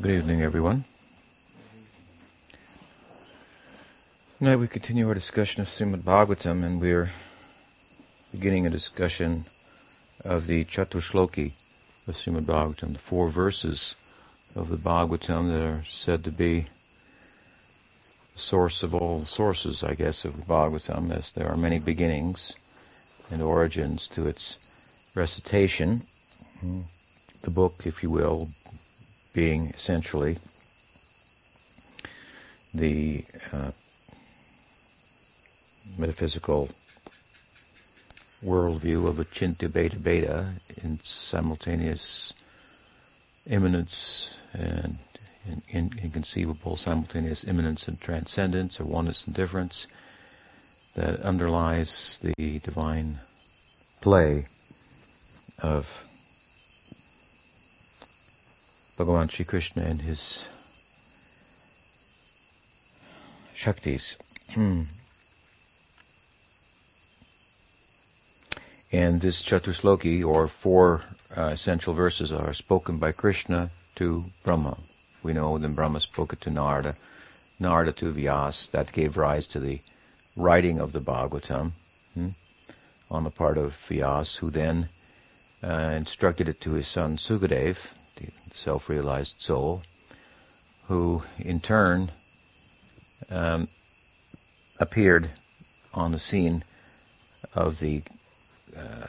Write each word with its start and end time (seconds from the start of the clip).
Good 0.00 0.12
evening, 0.12 0.42
everyone. 0.42 0.84
Tonight 4.38 4.56
we 4.56 4.68
continue 4.68 5.08
our 5.08 5.14
discussion 5.14 5.60
of 5.60 5.66
Srimad 5.66 6.02
Bhagavatam, 6.02 6.62
and 6.62 6.80
we're 6.80 7.10
beginning 8.30 8.64
a 8.64 8.70
discussion 8.70 9.46
of 10.24 10.46
the 10.46 10.64
Chatushloki 10.66 11.52
of 12.06 12.14
Srimad 12.14 12.44
Bhagavatam, 12.44 12.92
the 12.92 12.98
four 13.00 13.28
verses 13.28 13.96
of 14.54 14.68
the 14.68 14.76
Bhagavatam 14.76 15.50
that 15.50 15.66
are 15.66 15.84
said 15.84 16.22
to 16.22 16.30
be 16.30 16.68
the 18.34 18.40
source 18.40 18.84
of 18.84 18.94
all 18.94 19.24
sources, 19.24 19.82
I 19.82 19.94
guess, 19.94 20.24
of 20.24 20.36
the 20.36 20.42
Bhagavatam, 20.42 21.10
as 21.10 21.32
there 21.32 21.48
are 21.48 21.56
many 21.56 21.80
beginnings 21.80 22.54
and 23.32 23.42
origins 23.42 24.06
to 24.08 24.28
its 24.28 24.58
recitation. 25.16 26.02
Hmm. 26.60 26.82
The 27.42 27.50
book, 27.50 27.82
if 27.84 28.04
you 28.04 28.10
will, 28.10 28.50
being 29.38 29.68
essentially 29.68 30.36
the 32.74 33.24
uh, 33.52 33.70
metaphysical 35.96 36.68
worldview 38.44 39.06
of 39.06 39.18
Achintya 39.18 39.68
Bheda 39.68 39.96
Bheda 39.96 40.54
in 40.82 40.98
simultaneous 41.04 42.32
immanence 43.48 44.34
and 44.54 44.98
in, 45.46 45.62
in, 45.68 45.92
inconceivable 46.02 46.76
simultaneous 46.76 47.44
immanence 47.44 47.86
and 47.86 48.00
transcendence 48.00 48.80
or 48.80 48.86
oneness 48.86 49.24
and 49.24 49.36
difference 49.36 49.86
that 50.96 51.20
underlies 51.20 52.18
the 52.22 52.58
divine 52.58 53.20
play 54.00 54.46
of 55.60 56.07
Bhagavan 58.98 59.30
Sri 59.30 59.44
Krishna 59.44 59.84
and 59.84 60.02
his 60.02 60.44
Shaktis. 63.54 64.16
Hmm. 64.50 64.82
and 68.92 69.20
this 69.20 69.42
Chatushloki, 69.42 70.24
or 70.24 70.48
four 70.48 71.02
uh, 71.36 71.50
essential 71.52 71.92
verses, 71.92 72.32
are 72.32 72.54
spoken 72.54 72.98
by 72.98 73.12
Krishna 73.12 73.70
to 73.96 74.24
Brahma. 74.42 74.78
We 75.22 75.32
know 75.32 75.58
that 75.58 75.74
Brahma 75.74 76.00
spoke 76.00 76.32
it 76.32 76.40
to 76.42 76.50
Narada, 76.50 76.96
Narada 77.60 77.92
to 77.92 78.12
Vyas. 78.12 78.70
That 78.70 78.92
gave 78.92 79.16
rise 79.16 79.46
to 79.48 79.60
the 79.60 79.80
writing 80.36 80.78
of 80.78 80.92
the 80.92 81.00
Bhagavatam 81.00 81.72
hmm, 82.14 82.28
on 83.10 83.24
the 83.24 83.30
part 83.30 83.58
of 83.58 83.72
Vyas, 83.72 84.36
who 84.36 84.50
then 84.50 84.88
uh, 85.62 85.92
instructed 85.96 86.48
it 86.48 86.60
to 86.62 86.72
his 86.72 86.88
son 86.88 87.18
Sukadev, 87.18 87.92
self-realized 88.58 89.40
soul, 89.40 89.82
who 90.88 91.22
in 91.38 91.60
turn 91.60 92.10
um, 93.30 93.68
appeared 94.80 95.30
on 95.94 96.12
the 96.12 96.18
scene 96.18 96.64
of 97.54 97.78
the 97.80 98.02
uh, 98.76 99.06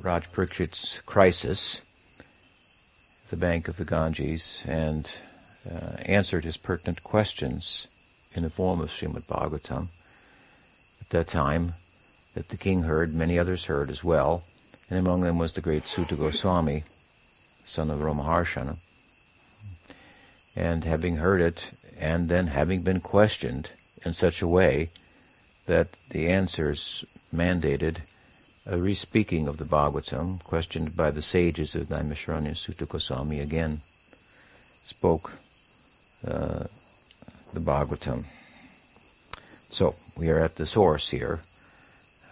Raj 0.00 0.30
Parikshit's 0.32 1.00
crisis, 1.06 1.80
the 3.28 3.36
bank 3.36 3.68
of 3.68 3.76
the 3.76 3.84
Ganges, 3.84 4.62
and 4.66 5.10
uh, 5.70 5.96
answered 6.06 6.44
his 6.44 6.56
pertinent 6.56 7.02
questions 7.02 7.86
in 8.34 8.42
the 8.42 8.50
form 8.50 8.80
of 8.80 8.90
Srimad 8.90 9.24
Bhagavatam. 9.24 9.88
At 11.00 11.10
that 11.10 11.28
time, 11.28 11.74
that 12.34 12.48
the 12.48 12.56
king 12.56 12.84
heard, 12.84 13.12
many 13.12 13.38
others 13.38 13.66
heard 13.66 13.90
as 13.90 14.02
well, 14.02 14.44
and 14.88 14.98
among 14.98 15.20
them 15.20 15.38
was 15.38 15.52
the 15.52 15.60
great 15.60 15.86
Suta 15.86 16.14
Goswami, 16.16 16.84
son 17.70 17.90
of 17.90 18.00
Romaharshana. 18.00 18.76
And 20.56 20.84
having 20.84 21.16
heard 21.16 21.40
it, 21.40 21.70
and 21.98 22.28
then 22.28 22.48
having 22.48 22.82
been 22.82 23.00
questioned 23.00 23.70
in 24.04 24.12
such 24.12 24.42
a 24.42 24.48
way 24.48 24.90
that 25.66 25.88
the 26.10 26.28
answers 26.28 27.04
mandated 27.32 27.98
a 28.66 28.76
re-speaking 28.76 29.46
of 29.46 29.58
the 29.58 29.64
Bhagavatam, 29.64 30.42
questioned 30.42 30.96
by 30.96 31.10
the 31.10 31.22
sages 31.22 31.74
of 31.74 31.86
Naimisharanya 31.88 32.56
Suta 32.56 32.86
Goswami 32.86 33.40
again, 33.40 33.80
spoke 34.84 35.32
uh, 36.26 36.64
the 37.54 37.60
Bhagavatam. 37.60 38.24
So, 39.70 39.94
we 40.16 40.28
are 40.28 40.40
at 40.40 40.56
the 40.56 40.66
source 40.66 41.08
here. 41.10 41.40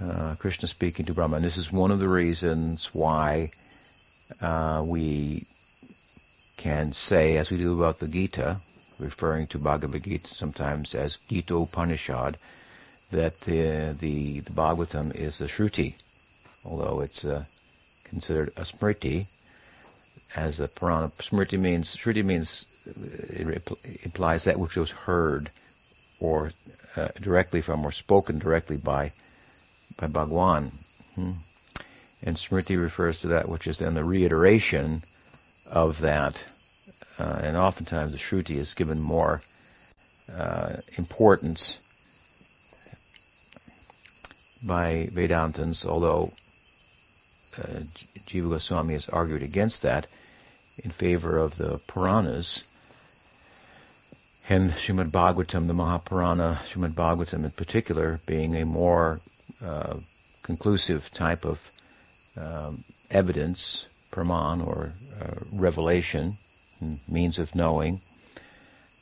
Uh, 0.00 0.34
Krishna 0.38 0.68
speaking 0.68 1.06
to 1.06 1.14
Brahma. 1.14 1.36
And 1.36 1.44
this 1.44 1.56
is 1.56 1.72
one 1.72 1.90
of 1.90 2.00
the 2.00 2.08
reasons 2.08 2.90
why 2.92 3.50
uh, 4.40 4.82
we 4.84 5.46
can 6.56 6.92
say, 6.92 7.36
as 7.36 7.50
we 7.50 7.56
do 7.56 7.76
about 7.78 7.98
the 7.98 8.08
Gita, 8.08 8.58
referring 8.98 9.46
to 9.48 9.58
Bhagavad 9.58 10.04
Gita 10.04 10.26
sometimes 10.26 10.94
as 10.94 11.18
Gita 11.28 11.54
Upanishad, 11.54 12.36
that 13.10 13.40
the, 13.42 13.96
the, 13.98 14.40
the 14.40 14.50
Bhagavatam 14.50 15.14
is 15.14 15.40
a 15.40 15.44
Shruti, 15.44 15.94
although 16.64 17.00
it's 17.00 17.24
uh, 17.24 17.44
considered 18.04 18.48
a 18.56 18.62
Smriti, 18.62 19.26
as 20.36 20.60
a 20.60 20.68
Purana. 20.68 21.08
Smriti 21.18 21.58
means, 21.58 21.96
Shruti 21.96 22.24
means, 22.24 22.66
it 22.86 23.66
implies 24.02 24.44
that 24.44 24.58
which 24.58 24.76
was 24.76 24.90
heard 24.90 25.50
or 26.20 26.52
uh, 26.96 27.08
directly 27.20 27.60
from 27.60 27.84
or 27.84 27.92
spoken 27.92 28.38
directly 28.38 28.76
by 28.76 29.12
by 29.98 30.06
Bhagwan. 30.06 30.72
Hmm. 31.14 31.32
And 32.22 32.36
Smriti 32.36 32.80
refers 32.80 33.20
to 33.20 33.28
that 33.28 33.48
which 33.48 33.66
is 33.66 33.78
then 33.78 33.94
the 33.94 34.04
reiteration 34.04 35.02
of 35.70 36.00
that. 36.00 36.44
Uh, 37.18 37.40
and 37.42 37.56
oftentimes 37.56 38.12
the 38.12 38.18
Shruti 38.18 38.56
is 38.56 38.74
given 38.74 39.00
more 39.00 39.42
uh, 40.36 40.76
importance 40.96 41.78
by 44.62 45.08
Vedantins, 45.12 45.86
although 45.86 46.32
uh, 47.56 47.80
Jiva 48.26 48.50
Goswami 48.50 48.94
has 48.94 49.08
argued 49.08 49.42
against 49.42 49.82
that 49.82 50.06
in 50.78 50.90
favor 50.90 51.36
of 51.38 51.56
the 51.56 51.80
Puranas. 51.86 52.62
And 54.48 54.72
Srimad 54.72 55.10
Bhagavatam, 55.10 55.66
the 55.66 55.74
Mahapurana, 55.74 56.56
Srimad 56.58 56.94
Bhagavatam 56.94 57.44
in 57.44 57.50
particular, 57.50 58.20
being 58.26 58.56
a 58.56 58.64
more 58.64 59.20
uh, 59.64 59.96
conclusive 60.42 61.12
type 61.12 61.44
of 61.44 61.70
um, 62.40 62.84
evidence, 63.10 63.86
praman, 64.10 64.66
or 64.66 64.92
uh, 65.20 65.34
revelation, 65.52 66.36
means 67.08 67.38
of 67.38 67.54
knowing, 67.54 68.00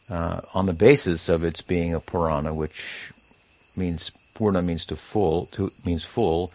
uh, 0.08 0.41
on 0.54 0.66
the 0.66 0.72
basis 0.72 1.28
of 1.28 1.44
its 1.44 1.62
being 1.62 1.94
a 1.94 2.00
Purana, 2.00 2.54
which 2.54 3.12
means 3.76 4.10
Purna 4.34 4.62
means 4.62 4.84
to 4.86 4.97
full, 4.97 5.47
to, 5.47 5.72
means 5.84 6.04
full, 6.04 6.52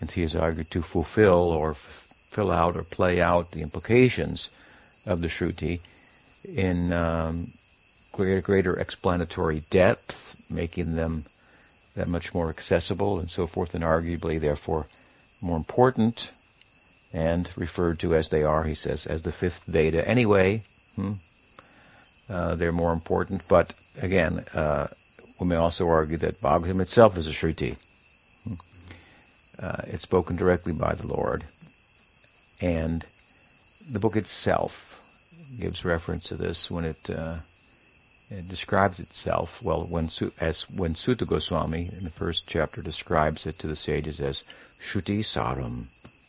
and 0.00 0.10
he 0.10 0.22
has 0.22 0.34
argued 0.34 0.70
to 0.70 0.82
fulfill 0.82 1.50
or 1.50 1.70
f- 1.70 2.08
fill 2.30 2.50
out 2.50 2.76
or 2.76 2.82
play 2.82 3.20
out 3.20 3.50
the 3.52 3.62
implications 3.62 4.50
of 5.06 5.22
the 5.22 5.28
Shruti 5.28 5.80
in 6.44 6.92
um, 6.92 7.48
greater, 8.12 8.40
greater 8.40 8.78
explanatory 8.78 9.62
depth, 9.70 10.36
making 10.50 10.96
them 10.96 11.24
that 11.94 12.08
much 12.08 12.34
more 12.34 12.50
accessible 12.50 13.18
and 13.18 13.30
so 13.30 13.46
forth, 13.46 13.74
and 13.74 13.82
arguably, 13.82 14.38
therefore, 14.38 14.86
more 15.46 15.56
important 15.56 16.32
and 17.12 17.48
referred 17.56 17.98
to 18.00 18.14
as 18.14 18.28
they 18.28 18.42
are, 18.42 18.64
he 18.64 18.74
says, 18.74 19.06
as 19.06 19.22
the 19.22 19.32
fifth 19.32 19.64
Veda 19.64 20.06
anyway. 20.06 20.62
Hmm? 20.96 21.12
Uh, 22.28 22.56
they're 22.56 22.72
more 22.72 22.92
important, 22.92 23.46
but 23.48 23.72
again, 24.02 24.44
uh, 24.52 24.88
we 25.40 25.46
may 25.46 25.54
also 25.54 25.88
argue 25.88 26.16
that 26.18 26.40
Bhagavatam 26.40 26.80
itself 26.80 27.16
is 27.16 27.26
a 27.26 27.30
Shruti. 27.30 27.76
Hmm? 28.44 28.54
Uh, 29.58 29.82
it's 29.86 30.02
spoken 30.02 30.36
directly 30.36 30.72
by 30.72 30.94
the 30.94 31.06
Lord. 31.06 31.44
And 32.60 33.04
the 33.88 34.00
book 34.00 34.16
itself 34.16 35.00
gives 35.60 35.84
reference 35.84 36.24
to 36.28 36.34
this 36.34 36.70
when 36.70 36.84
it 36.84 37.08
uh, 37.08 37.36
it 38.30 38.48
describes 38.48 38.98
itself 38.98 39.62
well 39.62 39.84
when 39.84 40.10
as 40.40 40.68
when 40.68 40.94
Suta 40.94 41.24
Goswami 41.24 41.90
in 41.96 42.04
the 42.04 42.10
first 42.10 42.48
chapter 42.48 42.82
describes 42.82 43.46
it 43.46 43.58
to 43.60 43.66
the 43.66 43.76
sages 43.76 44.18
as 44.18 44.42
Shruti 44.80 45.20
Saram 45.20 45.84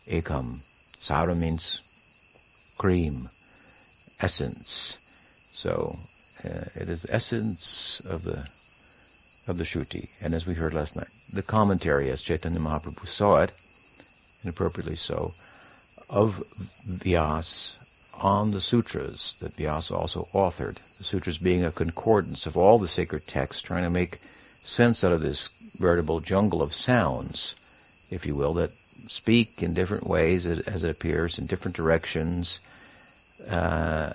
Ekam. 0.08 0.60
Saram 1.02 1.38
means 1.38 1.82
cream, 2.78 3.30
essence. 4.20 4.98
So 5.52 6.00
uh, 6.44 6.66
it 6.76 6.90
is 6.90 7.04
the 7.04 7.14
essence 7.14 8.02
of 8.08 8.24
the 8.24 8.48
of 9.48 9.58
the 9.58 9.64
Shruti. 9.64 10.10
And 10.22 10.34
as 10.34 10.46
we 10.46 10.54
heard 10.56 10.74
last 10.74 10.96
night, 10.96 11.08
the 11.32 11.42
commentary, 11.42 12.10
as 12.10 12.22
Chaitanya 12.22 12.60
Mahaprabhu 12.60 13.08
saw 13.08 13.42
it, 13.42 13.52
and 14.42 14.50
appropriately 14.50 14.96
so, 14.96 15.34
of 16.10 16.44
Vyas 16.86 17.76
on 18.14 18.52
the 18.52 18.62
sutras 18.62 19.36
that 19.40 19.56
Vyasa 19.56 19.96
also 19.96 20.28
authored. 20.34 20.78
The 20.98 21.04
sutras 21.04 21.38
being 21.38 21.64
a 21.64 21.72
concordance 21.72 22.46
of 22.46 22.58
all 22.58 22.80
the 22.80 22.88
sacred 22.88 23.28
texts, 23.28 23.62
trying 23.62 23.84
to 23.84 23.90
make 23.90 24.20
sense 24.64 25.04
out 25.04 25.12
of 25.12 25.22
this 25.22 25.50
veritable 25.78 26.20
jungle 26.20 26.62
of 26.62 26.74
sounds, 26.74 27.56
if 28.09 28.25
you 28.25 28.36
will, 28.36 28.54
that 28.56 28.71
speak 29.07 29.62
in 29.63 29.74
different 29.74 30.07
ways 30.07 30.45
as 30.45 30.83
it 30.83 30.89
appears, 30.89 31.38
in 31.38 31.45
different 31.45 31.75
directions, 31.75 32.59
uh, 33.50 34.12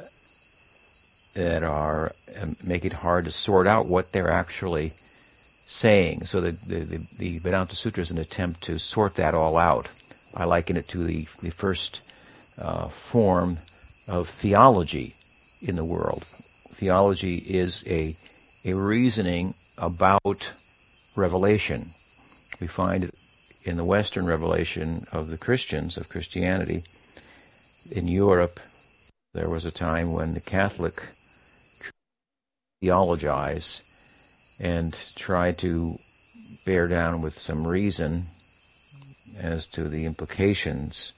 that 1.35 1.63
are 1.63 2.13
um, 2.41 2.57
make 2.63 2.85
it 2.85 2.93
hard 2.93 3.25
to 3.25 3.31
sort 3.31 3.67
out 3.67 3.87
what 3.87 4.13
they're 4.13 4.31
actually 4.31 4.93
saying. 5.67 6.27
So 6.27 6.41
the, 6.41 6.53
the, 6.67 6.81
the, 6.81 7.07
the 7.19 7.39
Vedanta 7.39 7.77
Sutra 7.77 8.03
is 8.03 8.11
an 8.11 8.19
attempt 8.19 8.63
to 8.65 8.79
sort 8.79 9.15
that 9.17 9.35
all 9.35 9.57
out. 9.57 9.89
I 10.35 10.45
liken 10.45 10.77
it 10.77 10.89
to 10.89 11.05
the, 11.05 11.27
the 11.41 11.51
first 11.51 12.01
uh, 12.59 12.89
form 12.89 13.59
of 14.09 14.29
theology 14.29 15.15
in 15.63 15.77
the 15.77 15.85
world. 15.85 16.25
Theology 16.69 17.37
is 17.37 17.85
a, 17.87 18.17
a 18.65 18.75
reasoning 18.75 19.55
about 19.79 20.53
revelation. 21.17 21.91
We 22.61 22.67
find 22.67 23.11
in 23.65 23.77
the 23.77 23.85
Western 23.85 24.27
revelation 24.27 25.07
of 25.13 25.29
the 25.29 25.39
Christians, 25.39 25.97
of 25.97 26.09
Christianity. 26.09 26.85
In 27.91 28.09
Europe, 28.09 28.61
there 29.35 29.49
was 29.49 29.65
a 29.65 29.71
time 29.71 30.13
when 30.13 30.35
the 30.35 30.41
Catholic 30.41 31.03
theologize 32.81 33.83
and 34.61 34.99
try 35.17 35.53
to 35.53 35.99
bear 36.65 36.89
down 36.89 37.23
with 37.23 37.39
some 37.39 37.67
reason 37.67 38.27
as 39.39 39.67
to 39.67 39.89
the 39.89 40.05
implications 40.05 41.13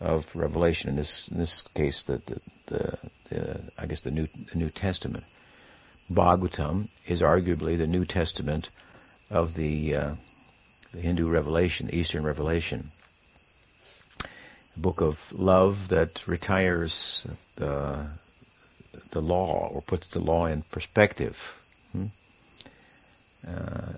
of 0.00 0.34
Revelation. 0.36 0.90
In 0.90 0.96
this 0.96 1.28
in 1.28 1.38
this 1.38 1.62
case, 1.62 2.02
the 2.02 2.18
the, 2.18 2.40
the, 2.66 2.98
the 3.30 3.72
I 3.78 3.86
guess 3.86 4.02
the 4.02 4.10
New 4.10 4.26
the 4.52 4.58
New 4.58 4.70
Testament. 4.70 5.24
Bhagavatam 6.12 6.88
is 7.06 7.22
arguably 7.22 7.78
the 7.78 7.86
New 7.86 8.04
Testament 8.04 8.68
of 9.30 9.54
the, 9.54 9.96
uh, 9.96 10.14
the 10.94 11.00
Hindu 11.00 11.28
revelation, 11.28 11.88
the 11.88 11.96
Eastern 11.96 12.22
revelation. 12.22 12.90
A 14.76 14.80
book 14.80 15.00
of 15.00 15.32
love 15.32 15.88
that 15.88 16.26
retires 16.26 17.26
the 17.56 18.06
the 19.10 19.20
law 19.20 19.68
or 19.72 19.82
puts 19.82 20.08
the 20.08 20.20
law 20.20 20.46
in 20.46 20.62
perspective. 20.70 21.36
Hmm? 21.92 22.06
Uh, 23.46 23.92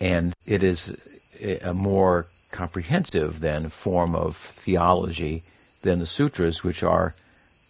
and 0.00 0.34
it 0.46 0.62
is 0.62 0.96
a 1.40 1.74
more 1.74 2.26
comprehensive 2.50 3.40
than 3.40 3.68
form 3.68 4.14
of 4.14 4.36
theology 4.36 5.42
than 5.82 5.98
the 5.98 6.06
sutras, 6.06 6.64
which 6.64 6.82
are 6.82 7.14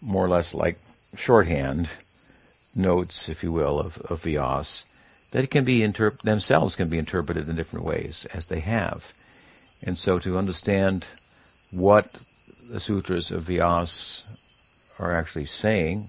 more 0.01 0.25
or 0.25 0.29
less 0.29 0.55
like 0.55 0.79
shorthand 1.17 1.89
notes, 2.75 3.29
if 3.29 3.43
you 3.43 3.53
will, 3.53 3.79
of, 3.79 3.99
of 4.03 4.23
that 5.33 5.51
can 5.51 5.65
be 5.65 5.81
interp- 5.81 6.23
themselves 6.23 6.77
can 6.77 6.89
be 6.89 6.99
interpreted 6.99 7.49
in 7.49 7.57
different 7.57 7.85
ways 7.85 8.27
as 8.35 8.47
they 8.47 8.61
have. 8.61 9.13
And 9.83 9.97
so 9.97 10.19
to 10.19 10.37
understand 10.37 11.07
what 11.71 12.19
the 12.69 12.81
sutras 12.81 13.31
of 13.31 13.45
Vyas 13.45 14.23
are 14.99 15.17
actually 15.17 15.47
saying, 15.47 16.09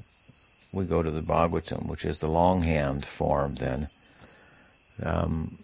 we 0.73 0.85
go 0.85 1.01
to 1.01 1.11
the 1.11 1.21
Bhagavatam, 1.21 1.87
which 1.87 2.05
is 2.05 2.19
the 2.19 2.27
longhand 2.27 3.05
form 3.05 3.55
then 3.55 3.89
um, 5.03 5.57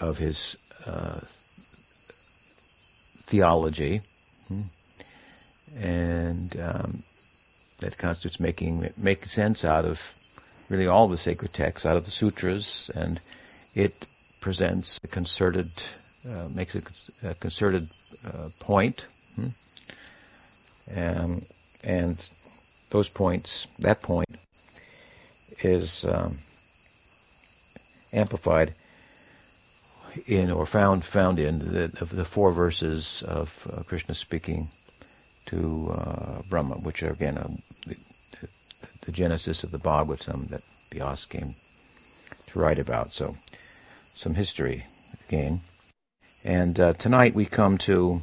of 0.00 0.18
his 0.18 0.56
uh, 0.86 1.20
theology, 3.24 4.00
hmm, 4.48 4.62
and 5.80 6.60
um, 6.60 7.02
that 7.78 7.98
constitutes 7.98 8.38
making 8.38 8.88
making 8.96 9.28
sense 9.28 9.64
out 9.64 9.84
of 9.84 10.14
really 10.72 10.86
all 10.86 11.06
the 11.06 11.18
sacred 11.18 11.52
texts, 11.52 11.84
out 11.84 11.96
of 11.96 12.06
the 12.06 12.10
sutras, 12.10 12.90
and 12.94 13.20
it 13.74 14.06
presents 14.40 14.98
a 15.04 15.08
concerted, 15.08 15.70
uh, 16.28 16.48
makes 16.52 16.74
a, 16.74 16.82
a 17.28 17.34
concerted 17.34 17.88
uh, 18.26 18.48
point, 18.58 19.04
hmm, 19.36 19.48
and, 20.90 21.44
and 21.84 22.28
those 22.90 23.08
points, 23.08 23.66
that 23.78 24.00
point, 24.00 24.38
is 25.60 26.04
um, 26.06 26.38
amplified 28.12 28.74
in 30.26 30.50
or 30.50 30.66
found 30.66 31.04
found 31.04 31.38
in 31.38 31.58
the, 31.58 31.88
the 32.12 32.24
four 32.24 32.52
verses 32.52 33.22
of 33.26 33.66
uh, 33.72 33.82
Krishna 33.84 34.14
speaking 34.14 34.68
to 35.46 35.94
uh, 35.96 36.42
Brahma, 36.48 36.74
which 36.76 37.02
are 37.02 37.10
again 37.12 37.38
uh, 37.38 37.48
the, 39.02 39.12
genesis 39.12 39.64
of 39.64 39.70
the 39.70 39.78
Bhagavatam 39.78 40.48
that 40.48 40.62
Vyas 40.90 41.28
came 41.28 41.54
to 42.48 42.58
write 42.58 42.78
about. 42.78 43.12
So, 43.12 43.36
some 44.14 44.34
history 44.34 44.86
again. 45.28 45.60
And 46.44 46.78
uh, 46.78 46.92
tonight 46.94 47.34
we 47.34 47.46
come 47.46 47.78
to, 47.78 48.20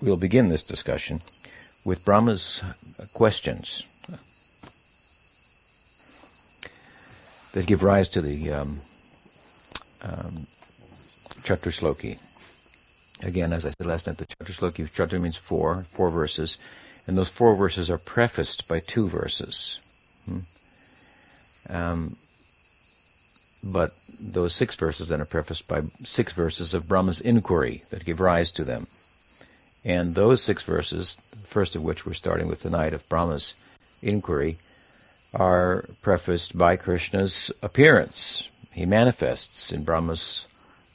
we'll 0.00 0.16
begin 0.16 0.48
this 0.48 0.62
discussion 0.62 1.20
with 1.84 2.04
Brahma's 2.04 2.62
questions 3.12 3.82
that 7.52 7.66
give 7.66 7.82
rise 7.82 8.08
to 8.10 8.20
the 8.20 8.52
um, 8.52 8.80
um. 10.02 10.46
Again, 13.22 13.52
as 13.52 13.66
I 13.66 13.70
said 13.70 13.86
last 13.86 14.06
night, 14.06 14.18
the 14.18 14.26
Chaturshloki, 14.26 14.88
Chatur 14.88 15.20
means 15.20 15.36
four, 15.36 15.82
four 15.82 16.10
verses, 16.10 16.56
and 17.06 17.18
those 17.18 17.30
four 17.30 17.54
verses 17.56 17.90
are 17.90 17.98
prefaced 17.98 18.68
by 18.68 18.80
two 18.80 19.08
verses. 19.08 19.78
Hmm? 20.26 20.38
Um, 21.68 22.16
but 23.64 23.92
those 24.20 24.54
six 24.54 24.74
verses 24.76 25.08
then 25.08 25.20
are 25.20 25.26
prefaced 25.26 25.68
by 25.68 25.82
six 26.04 26.32
verses 26.32 26.74
of 26.74 26.88
Brahma's 26.88 27.20
inquiry 27.20 27.84
that 27.90 28.04
give 28.04 28.20
rise 28.20 28.50
to 28.52 28.64
them. 28.64 28.86
And 29.84 30.14
those 30.14 30.42
six 30.42 30.62
verses, 30.62 31.16
first 31.44 31.74
of 31.74 31.82
which 31.82 32.06
we're 32.06 32.12
starting 32.14 32.46
with 32.46 32.62
tonight 32.62 32.92
of 32.92 33.08
Brahma's 33.08 33.54
inquiry, 34.00 34.58
are 35.34 35.84
prefaced 36.02 36.56
by 36.56 36.76
Krishna's 36.76 37.50
appearance. 37.62 38.48
He 38.72 38.86
manifests 38.86 39.72
in 39.72 39.84
Brahma's 39.84 40.46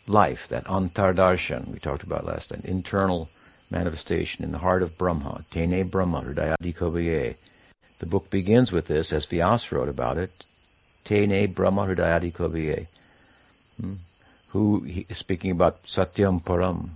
life, 0.07 0.47
that 0.47 0.65
antardarshan 0.65 1.67
we 1.67 1.79
talked 1.79 2.03
about 2.03 2.25
last 2.25 2.49
time, 2.49 2.61
internal 2.63 3.29
manifestation 3.69 4.43
in 4.43 4.51
the 4.51 4.59
heart 4.59 4.83
of 4.83 4.97
Brahma, 4.97 5.43
tene 5.51 5.87
Brahma, 5.87 6.21
hridayadi 6.21 6.73
kovaye. 6.73 7.35
The 7.99 8.05
book 8.05 8.29
begins 8.29 8.71
with 8.71 8.87
this, 8.87 9.11
as 9.11 9.25
Vyas 9.25 9.71
wrote 9.71 9.89
about 9.89 10.17
it, 10.17 10.31
tene 11.03 11.51
Brahma 11.51 11.85
hridayadi 11.85 12.33
kovaye. 12.33 12.87
Hmm? 13.79 13.93
Who 14.49 14.85
is 14.85 15.17
speaking 15.17 15.51
about 15.51 15.83
Satyam 15.83 16.41
Param, 16.43 16.89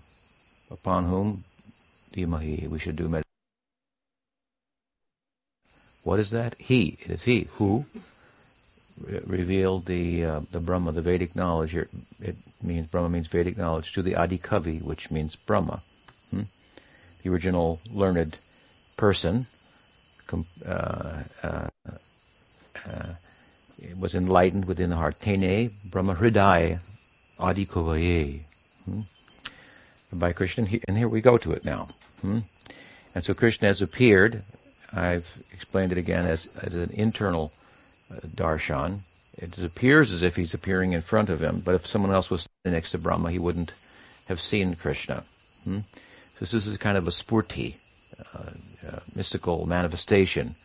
upon 0.72 1.06
whom 1.06 1.44
Dimahi, 2.14 2.68
we 2.68 2.80
should 2.80 2.96
do 2.96 3.04
meditation. 3.04 3.26
What 6.04 6.20
is 6.20 6.32
that? 6.32 6.56
He. 6.56 6.98
It 7.06 7.12
is 7.12 7.24
he 7.24 7.48
who 7.58 7.86
revealed 9.26 9.86
the 9.86 10.26
uh, 10.26 10.40
the 10.52 10.60
Brahma, 10.60 10.92
the 10.92 11.02
Vedic 11.02 11.36
knowledge. 11.36 11.76
It 11.76 12.36
means 12.62 12.88
Brahma 12.88 13.10
means 13.10 13.28
Vedic 13.28 13.58
knowledge 13.58 13.94
to 13.94 14.02
the 14.02 14.16
Adi 14.16 14.38
Kavi, 14.38 14.82
which 14.82 15.12
means 15.12 15.36
Brahma? 15.36 15.82
The 17.24 17.30
original 17.30 17.80
learned 17.90 18.38
person. 18.98 19.48
Uh, 20.66 21.24
uh, 21.44 21.68
uh 22.86 23.14
was 24.00 24.16
enlightened 24.16 24.66
within 24.66 24.90
the 24.90 24.96
heart. 24.96 25.20
Tene 25.20 25.72
Brahma 25.90 26.16
Hriday 26.16 26.80
Adi 27.40 27.66
Kovaye. 27.66 28.42
Hmm? 28.86 29.02
By 30.14 30.34
Krishna, 30.34 30.68
and 30.88 30.98
here 30.98 31.08
we 31.08 31.22
go 31.22 31.38
to 31.38 31.52
it 31.54 31.66
now. 31.66 31.90
Hmm? 32.22 32.40
And 33.16 33.24
so 33.24 33.34
Krishna 33.34 33.68
has 33.68 33.82
appeared. 33.82 34.42
I've 34.94 35.38
explained 35.52 35.92
it 35.92 35.98
again 35.98 36.26
as, 36.26 36.48
as 36.58 36.74
an 36.74 36.92
internal 36.92 37.52
uh, 38.12 38.20
darshan. 38.36 39.00
It 39.38 39.58
appears 39.58 40.12
as 40.12 40.22
if 40.22 40.36
he's 40.36 40.54
appearing 40.54 40.92
in 40.92 41.02
front 41.02 41.30
of 41.30 41.42
him, 41.42 41.62
but 41.64 41.76
if 41.76 41.88
someone 41.88 42.12
else 42.12 42.30
was 42.30 42.48
next 42.66 42.92
to 42.92 42.98
Brahma, 42.98 43.32
he 43.32 43.40
wouldn't 43.40 43.74
have 44.28 44.42
seen 44.42 44.76
Krishna. 44.76 45.24
Hmm? 45.64 45.80
This 46.42 46.56
is 46.56 46.74
a 46.74 46.80
kind 46.80 46.98
of 46.98 47.08
a 47.08 47.12
sphurti, 47.12 47.76
uh, 48.34 48.50
uh, 48.90 49.00
mystical 49.14 49.68
manifestation 49.68 50.56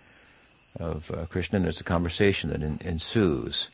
of 0.81 1.11
uh, 1.11 1.27
Krishna, 1.27 1.57
and 1.57 1.67
there's 1.67 1.83
a 1.83 1.85
conversation 1.85 2.49
that 2.49 2.63
in, 2.63 2.79
ensues. 2.83 3.69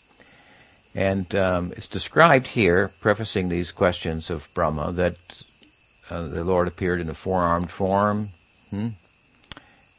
And 0.96 1.32
um, 1.36 1.72
it's 1.76 1.86
described 1.86 2.48
here, 2.48 2.90
prefacing 3.00 3.50
these 3.50 3.70
questions 3.70 4.30
of 4.30 4.48
Brahma, 4.52 4.90
that 4.94 5.44
uh, 6.10 6.26
the 6.26 6.42
Lord 6.42 6.66
appeared 6.66 7.00
in 7.00 7.08
a 7.08 7.14
four-armed 7.14 7.70
form, 7.70 8.30
hmm? 8.70 8.88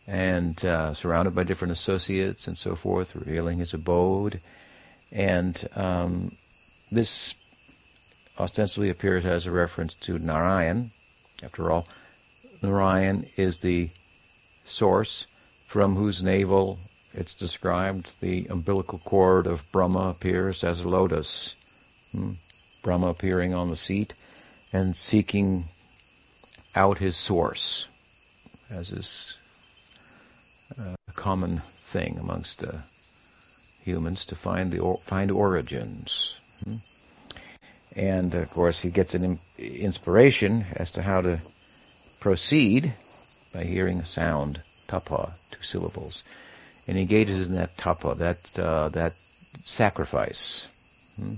and 0.05 0.65
uh, 0.65 0.93
surrounded 0.93 1.33
by 1.33 1.43
different 1.43 1.71
associates 1.71 2.49
and 2.49 2.57
so 2.57 2.75
forth, 2.75 3.15
revealing 3.15 3.59
his 3.59 3.73
abode. 3.73 4.41
And 5.13 5.69
um, 5.73 6.33
this 6.91 7.33
ostensibly 8.37 8.89
appears 8.89 9.25
as 9.25 9.45
a 9.45 9.51
reference 9.51 9.93
to 10.01 10.19
Narayan. 10.19 10.91
After 11.41 11.71
all, 11.71 11.87
Narayan 12.61 13.27
is 13.37 13.59
the 13.59 13.89
source 14.65 15.25
from 15.67 15.95
whose 15.95 16.21
navel 16.21 16.79
it's 17.13 17.33
described 17.33 18.11
the 18.21 18.47
umbilical 18.49 18.99
cord 18.99 19.45
of 19.45 19.71
Brahma 19.71 20.09
appears 20.09 20.63
as 20.63 20.79
a 20.79 20.89
lotus. 20.89 21.55
Hmm? 22.11 22.31
Brahma 22.81 23.07
appearing 23.07 23.53
on 23.53 23.69
the 23.69 23.75
seat 23.75 24.13
and 24.73 24.95
seeking 24.95 25.65
out 26.75 26.97
his 26.97 27.15
source, 27.15 27.87
as 28.69 28.91
is 28.91 29.35
uh, 30.77 30.95
a 31.07 31.11
common 31.13 31.61
thing 31.83 32.17
amongst 32.19 32.63
uh, 32.63 32.71
humans 33.83 34.25
to 34.25 34.35
find 34.35 34.71
the 34.71 34.79
or- 34.79 34.97
find 34.97 35.29
origins. 35.29 36.39
Hmm? 36.63 36.77
And 37.95 38.33
of 38.33 38.49
course, 38.49 38.81
he 38.81 38.89
gets 38.89 39.13
an 39.13 39.39
inspiration 39.57 40.65
as 40.75 40.91
to 40.91 41.03
how 41.03 41.21
to 41.21 41.39
proceed 42.19 42.93
by 43.53 43.63
hearing 43.63 43.99
a 43.99 44.05
sound, 44.05 44.61
tapa, 44.87 45.33
two 45.51 45.61
syllables, 45.61 46.23
and 46.87 46.97
he 46.97 47.03
engages 47.03 47.47
in 47.47 47.55
that 47.55 47.77
tapa, 47.77 48.15
that 48.15 48.59
uh, 48.59 48.89
that 48.89 49.13
sacrifice. 49.63 50.65
Hmm? 51.17 51.35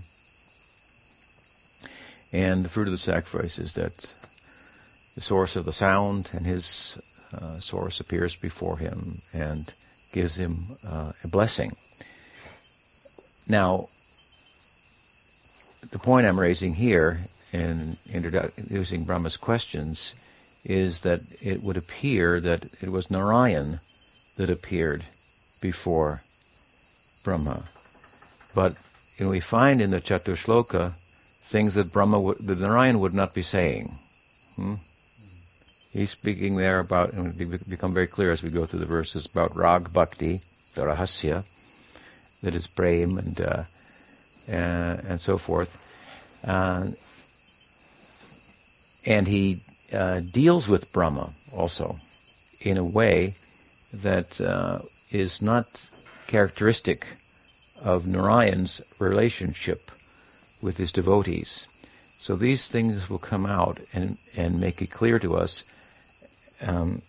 And 2.31 2.65
the 2.65 2.69
fruit 2.69 2.87
of 2.87 2.91
the 2.91 2.97
sacrifice 2.97 3.59
is 3.59 3.73
that 3.73 4.13
the 5.15 5.21
source 5.21 5.55
of 5.55 5.65
the 5.65 5.73
sound 5.73 6.31
and 6.33 6.45
his 6.45 6.97
uh, 7.33 7.59
source 7.59 7.99
appears 7.99 8.35
before 8.35 8.77
him 8.77 9.21
and 9.33 9.71
gives 10.11 10.37
him 10.37 10.65
uh, 10.87 11.11
a 11.23 11.27
blessing. 11.27 11.75
Now, 13.47 13.89
the 15.91 15.99
point 15.99 16.27
I'm 16.27 16.39
raising 16.39 16.75
here 16.75 17.19
in 17.51 17.97
introducing 18.11 19.05
Brahma's 19.05 19.37
questions 19.37 20.13
is 20.63 21.01
that 21.01 21.21
it 21.41 21.63
would 21.63 21.77
appear 21.77 22.39
that 22.39 22.65
it 22.81 22.91
was 22.91 23.11
Narayan 23.11 23.79
that 24.37 24.49
appeared 24.49 25.03
before 25.61 26.21
Brahma. 27.23 27.63
But 28.53 28.75
you 29.17 29.25
know, 29.25 29.31
we 29.31 29.39
find 29.39 29.81
in 29.81 29.91
the 29.91 30.01
Chaturshloka 30.01 30.93
things 31.43 31.75
that 31.75 31.93
Brahma 31.93 32.19
would, 32.19 32.37
that 32.39 32.59
Narayan 32.59 32.99
would 32.99 33.13
not 33.13 33.33
be 33.33 33.43
saying. 33.43 33.95
Hmm? 34.55 34.75
He's 35.91 36.11
speaking 36.11 36.57
there 36.57 36.79
about, 36.79 37.13
and 37.13 37.39
it 37.39 37.69
become 37.69 37.93
very 37.93 38.07
clear 38.07 38.31
as 38.31 38.43
we 38.43 38.49
go 38.49 38.65
through 38.65 38.79
the 38.79 38.85
verses, 38.85 39.25
about 39.25 39.55
Rag 39.55 39.93
Bhakti, 39.93 40.41
the 40.73 40.81
Rahasya, 40.81 41.45
that 42.43 42.55
is 42.55 42.67
Prem 42.67 43.17
and, 43.17 43.39
uh, 43.39 43.63
and 44.47 45.19
so 45.19 45.37
forth. 45.37 45.81
Uh, 46.43 46.87
and 49.05 49.27
he 49.27 49.61
uh, 49.93 50.19
deals 50.19 50.67
with 50.67 50.91
Brahma 50.91 51.31
also 51.51 51.97
in 52.61 52.77
a 52.77 52.83
way 52.83 53.35
that 53.93 54.39
uh, 54.41 54.79
is 55.11 55.41
not 55.41 55.85
characteristic 56.27 57.05
of 57.81 58.07
Narayan's 58.07 58.81
relationship 58.99 59.91
with 60.61 60.77
his 60.77 60.91
devotees. 60.91 61.67
So 62.19 62.35
these 62.35 62.67
things 62.67 63.09
will 63.09 63.19
come 63.19 63.45
out 63.45 63.79
and, 63.93 64.17
and 64.35 64.59
make 64.59 64.81
it 64.81 64.87
clear 64.87 65.19
to 65.19 65.35
us 65.35 65.63
um, 66.61 67.01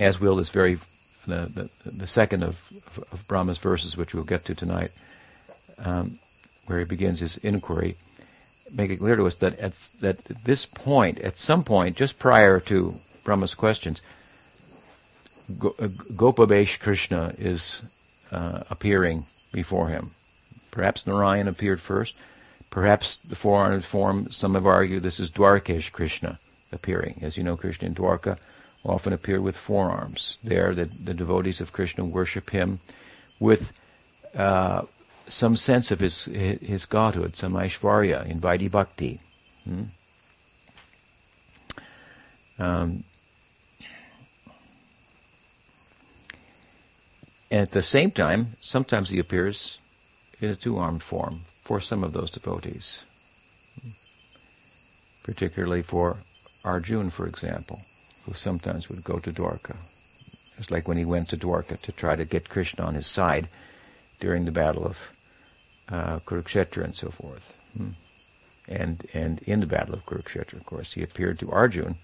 as 0.00 0.18
will 0.18 0.36
this 0.36 0.48
very 0.48 0.78
the, 1.26 1.70
the, 1.84 1.90
the 1.90 2.06
second 2.06 2.42
of, 2.42 2.72
of, 3.12 3.24
Brahma's 3.28 3.58
verses, 3.58 3.96
which 3.96 4.14
we'll 4.14 4.24
get 4.24 4.46
to 4.46 4.54
tonight, 4.54 4.90
um, 5.84 6.18
where 6.66 6.78
he 6.78 6.84
begins 6.84 7.20
his 7.20 7.36
inquiry, 7.38 7.96
make 8.72 8.90
it 8.90 8.98
clear 8.98 9.16
to 9.16 9.26
us 9.26 9.34
that 9.36 9.58
at, 9.58 9.72
that 10.00 10.30
at 10.30 10.44
this 10.44 10.66
point, 10.66 11.18
at 11.20 11.38
some 11.38 11.64
point, 11.64 11.96
just 11.96 12.18
prior 12.18 12.60
to 12.60 12.94
Brahma's 13.24 13.54
questions, 13.54 14.00
Go, 15.58 15.74
uh, 15.78 15.88
Gopabesh 15.88 16.78
Krishna 16.78 17.34
is 17.38 17.82
uh, 18.30 18.62
appearing 18.70 19.24
before 19.52 19.88
him. 19.88 20.12
Perhaps 20.70 21.06
Narayan 21.06 21.48
appeared 21.48 21.80
first. 21.80 22.14
Perhaps 22.70 23.16
the 23.16 23.34
four-armed 23.34 23.84
form, 23.84 24.30
some 24.30 24.54
have 24.54 24.66
argued 24.66 25.02
this 25.02 25.18
is 25.18 25.30
Dwarkesh 25.30 25.90
Krishna 25.90 26.38
appearing. 26.70 27.18
As 27.22 27.36
you 27.36 27.42
know, 27.42 27.56
Krishna 27.56 27.88
in 27.88 27.94
Dwarka 27.96 28.38
often 28.84 29.12
appear 29.12 29.40
with 29.40 29.56
four 29.56 29.90
arms. 29.90 30.38
There, 30.44 30.72
the, 30.74 30.84
the 30.84 31.14
devotees 31.14 31.60
of 31.60 31.72
Krishna 31.72 32.04
worship 32.04 32.50
him 32.50 32.78
with 33.40 33.72
uh, 34.36 34.82
some 35.30 35.56
sense 35.56 35.90
of 35.90 36.00
his 36.00 36.24
his 36.24 36.84
godhood, 36.84 37.36
some 37.36 37.54
Aishvarya 37.54 38.26
in 38.26 38.40
Vaidhi 38.40 38.70
Bhakti. 38.70 39.20
Hmm? 39.64 39.82
Um, 42.58 43.04
and 47.50 47.60
at 47.60 47.70
the 47.70 47.82
same 47.82 48.10
time, 48.10 48.48
sometimes 48.60 49.08
he 49.08 49.18
appears 49.18 49.78
in 50.40 50.50
a 50.50 50.56
two-armed 50.56 51.02
form 51.02 51.40
for 51.62 51.80
some 51.80 52.04
of 52.04 52.12
those 52.12 52.30
devotees, 52.30 53.00
hmm? 53.80 53.90
particularly 55.24 55.80
for 55.80 56.18
Arjun, 56.64 57.08
for 57.08 57.26
example, 57.26 57.80
who 58.26 58.34
sometimes 58.34 58.90
would 58.90 59.04
go 59.04 59.18
to 59.18 59.32
Dwarka. 59.32 59.76
It's 60.58 60.70
like 60.70 60.86
when 60.86 60.98
he 60.98 61.06
went 61.06 61.30
to 61.30 61.38
Dwarka 61.38 61.80
to 61.80 61.92
try 61.92 62.16
to 62.16 62.26
get 62.26 62.50
Krishna 62.50 62.84
on 62.84 62.94
his 62.94 63.06
side 63.06 63.48
during 64.18 64.44
the 64.44 64.52
battle 64.52 64.84
of 64.84 64.98
uh, 65.90 66.18
Kurukshetra 66.20 66.84
and 66.84 66.94
so 66.94 67.10
forth. 67.10 67.56
Hmm. 67.76 67.90
And 68.68 69.06
and 69.12 69.42
in 69.42 69.60
the 69.60 69.66
battle 69.66 69.94
of 69.94 70.06
Kurukshetra, 70.06 70.54
of 70.54 70.66
course, 70.66 70.92
he 70.92 71.02
appeared 71.02 71.38
to 71.40 71.50
Arjun 71.50 71.96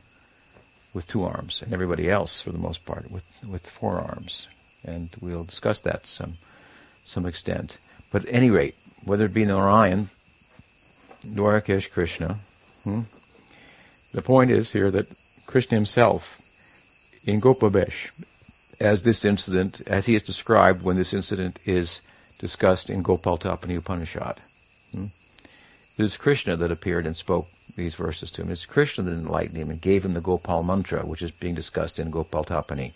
with 0.93 1.07
two 1.07 1.23
arms, 1.23 1.63
and 1.63 1.73
everybody 1.73 2.11
else, 2.11 2.41
for 2.41 2.51
the 2.51 2.59
most 2.59 2.85
part, 2.85 3.11
with 3.11 3.27
with 3.49 3.69
four 3.69 4.01
arms. 4.01 4.49
And 4.85 5.11
we'll 5.21 5.45
discuss 5.45 5.79
that 5.81 6.05
to 6.05 6.09
some 6.09 6.35
some 7.05 7.27
extent. 7.27 7.79
But 8.11 8.25
at 8.27 8.35
any 8.35 8.51
rate, 8.51 8.77
whether 9.05 9.27
it 9.27 9.35
be 9.35 9.45
Narayan, 9.45 10.09
Dwarakesh 11.25 11.91
Krishna, 11.91 12.39
hmm, 12.85 13.03
the 14.13 14.23
point 14.23 14.51
is 14.51 14.73
here 14.73 14.91
that 14.91 15.07
Krishna 15.47 15.77
himself, 15.77 16.41
in 17.25 17.41
Gopabesh, 17.41 18.11
as 18.81 19.03
this 19.03 19.25
incident, 19.25 19.81
as 19.87 20.07
he 20.07 20.15
is 20.15 20.23
described 20.23 20.83
when 20.83 20.97
this 20.97 21.15
incident 21.15 21.59
is 21.65 22.01
discussed 22.39 22.91
in 22.91 23.03
Gopal 23.03 23.39
Tapani 23.39 23.77
Upanishad. 23.77 24.39
Hmm? 24.93 25.07
It 25.99 26.05
is 26.05 26.17
Krishna 26.17 26.57
that 26.57 26.71
appeared 26.71 27.07
and 27.07 27.17
spoke 27.17 27.49
these 27.77 27.95
verses 27.95 28.31
to 28.33 28.43
him. 28.43 28.51
It's 28.51 28.67
Krishna 28.67 29.05
that 29.05 29.13
enlightened 29.13 29.57
him 29.57 29.71
and 29.71 29.81
gave 29.81 30.05
him 30.05 30.15
the 30.15 30.21
Gopal 30.21 30.63
mantra, 30.63 31.07
which 31.07 31.23
is 31.23 31.31
being 31.31 31.55
discussed 31.55 31.99
in 31.99 32.11
Gopal 32.11 32.45
Tapani. 32.45 32.93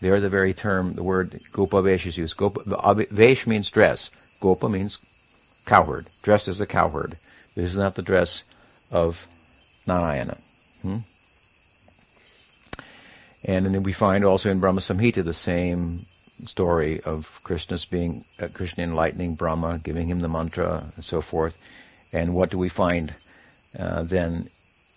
There, 0.00 0.20
the 0.20 0.28
very 0.28 0.52
term, 0.52 0.94
the 0.94 1.02
word 1.02 1.40
Gopavesh 1.52 2.06
is 2.06 2.18
used. 2.18 2.36
Gopa, 2.36 3.06
Vesh 3.10 3.46
means 3.46 3.70
dress. 3.70 4.10
Gopa 4.40 4.68
means 4.68 4.98
cowherd, 5.64 6.08
dressed 6.22 6.48
as 6.48 6.60
a 6.60 6.66
cowherd. 6.66 7.16
This 7.54 7.70
is 7.70 7.76
not 7.76 7.94
the 7.94 8.02
dress 8.02 8.42
of 8.90 9.26
Narayana. 9.86 10.38
Hmm? 10.82 10.98
And, 13.44 13.66
then 13.66 13.82
we 13.82 13.92
find 13.92 14.24
also 14.24 14.50
in 14.50 14.60
Brahma 14.60 14.80
Samhita 14.80 15.24
the 15.24 15.32
same 15.32 16.06
story 16.44 17.00
of 17.02 17.40
Krishna's 17.44 17.84
being 17.84 18.24
uh, 18.40 18.48
Krishna 18.52 18.84
enlightening 18.84 19.34
Brahma, 19.34 19.80
giving 19.82 20.08
him 20.08 20.20
the 20.20 20.28
mantra, 20.28 20.84
and 20.94 21.04
so 21.04 21.20
forth. 21.20 21.56
And 22.12 22.34
what 22.34 22.50
do 22.50 22.58
we 22.58 22.68
find 22.68 23.14
uh, 23.78 24.02
then 24.02 24.48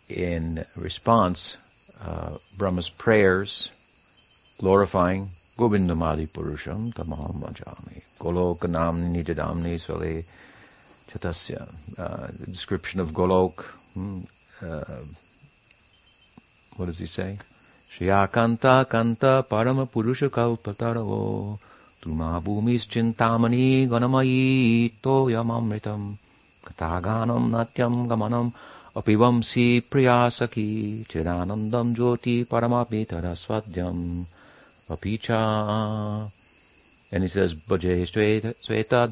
in 0.10 0.66
response? 0.76 1.58
Uh, 2.02 2.38
Brahma's 2.58 2.90
prayers 2.90 3.72
glorifying 4.58 5.30
Govindamadi 5.58 6.28
Purusham 6.28 6.94
Tamaham 6.94 7.42
Vajami 7.42 8.04
Golokanam 8.20 9.14
Nijadamni 9.14 9.76
Svale 9.80 10.26
Chatasya. 11.10 11.74
Uh, 11.98 12.28
the 12.40 12.48
description 12.48 13.00
of 13.00 13.12
Golok. 13.12 13.64
Hmm, 13.94 14.22
uh, 14.62 15.04
what 16.76 16.88
does 16.88 17.00
he 17.00 17.06
say? 17.06 17.38
Shri 17.96 18.08
आकांता 18.10 18.72
Kanta 18.92 19.30
परम 19.52 19.84
पुरुष 19.94 20.24
कान्त 20.24 20.68
परमपुरुषकल्पतरवो 20.68 21.20
तुमा 22.04 22.78
चिंतामणि 22.94 23.68
गणमयी 23.92 24.88
तोयममृतम् 25.04 26.04
कथागानं 26.68 27.50
नाट्यं 27.52 27.52
नाट्यम 27.52 28.08
गमनम 28.08 28.50
अपिवंशी 29.00 29.68
प्रिया 29.92 30.18
सखी 30.38 30.68
चिदानन्दं 31.12 31.94
ज्योति 31.96 32.36
परमापितरस्वद्यम् 32.52 34.04
अपि 34.96 35.18
च 35.28 35.32
And 37.12 37.24
he 37.24 37.30
says, 37.30 37.54
Bhaje 37.54 38.04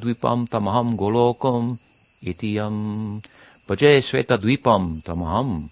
द्वीपम 0.01 0.45
तमहम 0.51 0.95
गोलोकम 0.97 0.97
Golokum 0.97 1.79
Itiyam. 2.21 3.23
Bhaje 3.69 4.01
Sveta 4.01 4.37
Dvipam 4.37 5.01
Tamaham 5.03 5.69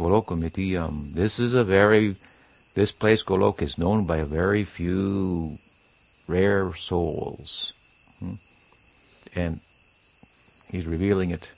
Golokamitiyam. 0.00 1.12
This 1.12 1.38
is 1.38 1.52
a 1.52 1.62
very, 1.62 2.16
this 2.74 2.90
place 2.90 3.22
Golok 3.22 3.60
is 3.60 3.76
known 3.76 4.06
by 4.06 4.16
a 4.16 4.24
very 4.24 4.64
few 4.64 5.58
rare 6.26 6.72
souls. 6.74 7.74
Hmm? 8.18 8.34
And 9.36 9.60
he's 10.70 10.86
revealing 10.86 11.30
it 11.30 11.48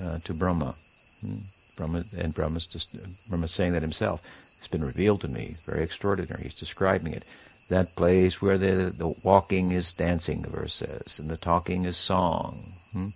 uh, 0.00 0.18
to 0.24 0.34
Brahma. 0.34 0.74
Hmm? 1.20 1.36
Brahma 1.76 2.04
and 2.18 2.34
Brahma's 2.34 2.66
just, 2.66 2.96
Brahma's 3.28 3.52
saying 3.52 3.72
that 3.72 3.82
himself. 3.82 4.20
It's 4.58 4.68
been 4.68 4.84
revealed 4.84 5.20
to 5.20 5.28
me. 5.28 5.50
It's 5.52 5.62
very 5.62 5.84
extraordinary. 5.84 6.42
He's 6.42 6.54
describing 6.54 7.12
it. 7.12 7.24
That 7.68 7.94
place 7.94 8.42
where 8.42 8.58
the, 8.58 8.92
the 8.96 9.14
walking 9.22 9.70
is 9.70 9.92
dancing, 9.92 10.42
the 10.42 10.50
verse 10.50 10.74
says, 10.74 11.18
and 11.18 11.30
the 11.30 11.36
talking 11.36 11.84
is 11.84 11.96
song. 11.96 12.72
Hmm? 12.92 13.08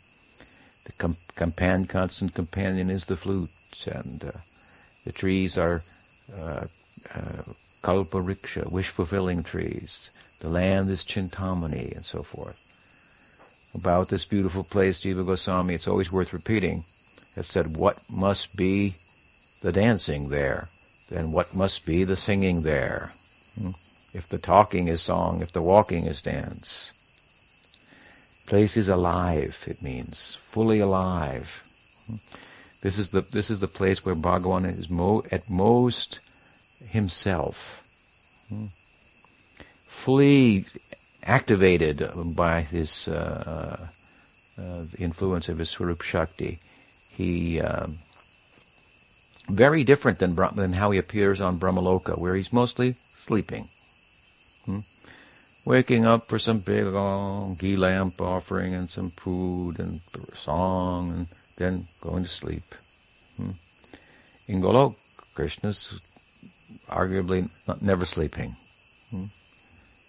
The 0.84 0.92
com- 0.92 1.16
companion, 1.34 1.86
constant 1.86 2.34
companion 2.34 2.88
is 2.88 3.06
the 3.06 3.16
flute 3.16 3.50
and 3.86 4.24
uh, 4.24 4.32
the 5.04 5.12
trees 5.12 5.56
are 5.56 5.82
uh, 6.36 6.66
uh, 7.14 7.42
kalpa 7.82 8.18
vriksha, 8.18 8.70
wish-fulfilling 8.70 9.42
trees. 9.42 10.10
The 10.40 10.48
land 10.48 10.90
is 10.90 11.04
Chintamani, 11.04 11.94
and 11.94 12.04
so 12.04 12.22
forth. 12.22 12.64
About 13.74 14.08
this 14.08 14.24
beautiful 14.24 14.64
place, 14.64 15.00
Jiva 15.00 15.24
Goswami, 15.24 15.74
it's 15.74 15.88
always 15.88 16.10
worth 16.10 16.32
repeating, 16.32 16.84
has 17.34 17.46
said, 17.46 17.76
what 17.76 17.98
must 18.10 18.56
be 18.56 18.94
the 19.60 19.72
dancing 19.72 20.28
there? 20.28 20.68
Then 21.10 21.32
what 21.32 21.54
must 21.54 21.86
be 21.86 22.04
the 22.04 22.16
singing 22.16 22.62
there? 22.62 23.12
Hmm? 23.60 23.70
If 24.12 24.28
the 24.28 24.38
talking 24.38 24.88
is 24.88 25.00
song, 25.00 25.42
if 25.42 25.52
the 25.52 25.62
walking 25.62 26.06
is 26.06 26.22
dance. 26.22 26.92
Place 28.46 28.76
is 28.76 28.88
alive, 28.88 29.64
it 29.66 29.82
means, 29.82 30.36
fully 30.40 30.80
alive. 30.80 31.62
Hmm? 32.06 32.16
This 32.80 32.98
is 32.98 33.08
the 33.08 33.22
this 33.22 33.50
is 33.50 33.60
the 33.60 33.68
place 33.68 34.04
where 34.04 34.14
Bhagavan 34.14 34.64
is 34.78 34.88
mo- 34.88 35.24
at 35.32 35.50
most 35.50 36.20
himself, 36.86 37.82
hmm? 38.48 38.66
fully 39.88 40.64
activated 41.24 42.08
by 42.36 42.60
his 42.60 43.08
uh, 43.08 43.88
uh, 44.56 44.84
influence 44.98 45.48
of 45.48 45.58
his 45.58 45.70
Swarup 45.70 46.02
Shakti. 46.02 46.60
He 47.10 47.60
um, 47.60 47.98
very 49.48 49.82
different 49.82 50.20
than 50.20 50.36
than 50.54 50.74
how 50.74 50.92
he 50.92 50.98
appears 50.98 51.40
on 51.40 51.58
Brahmaloka, 51.58 52.16
where 52.16 52.36
he's 52.36 52.52
mostly 52.52 52.94
sleeping. 53.18 53.68
Hmm? 54.64 54.80
Waking 55.64 56.06
up 56.06 56.28
for 56.28 56.38
some 56.38 56.60
big 56.60 56.84
long 56.84 57.56
ghee 57.56 57.76
lamp 57.76 58.20
offering 58.20 58.72
and 58.72 58.88
some 58.88 59.10
food 59.10 59.80
and 59.80 60.00
song 60.34 61.12
and 61.12 61.26
then 61.58 61.86
going 62.00 62.22
to 62.22 62.28
sleep. 62.28 62.62
Hmm? 63.36 63.50
In 64.46 64.62
Golok, 64.62 64.94
Krishna's 65.34 66.00
arguably 66.88 67.50
not, 67.66 67.82
never 67.82 68.04
sleeping. 68.04 68.56
Hmm? 69.10 69.24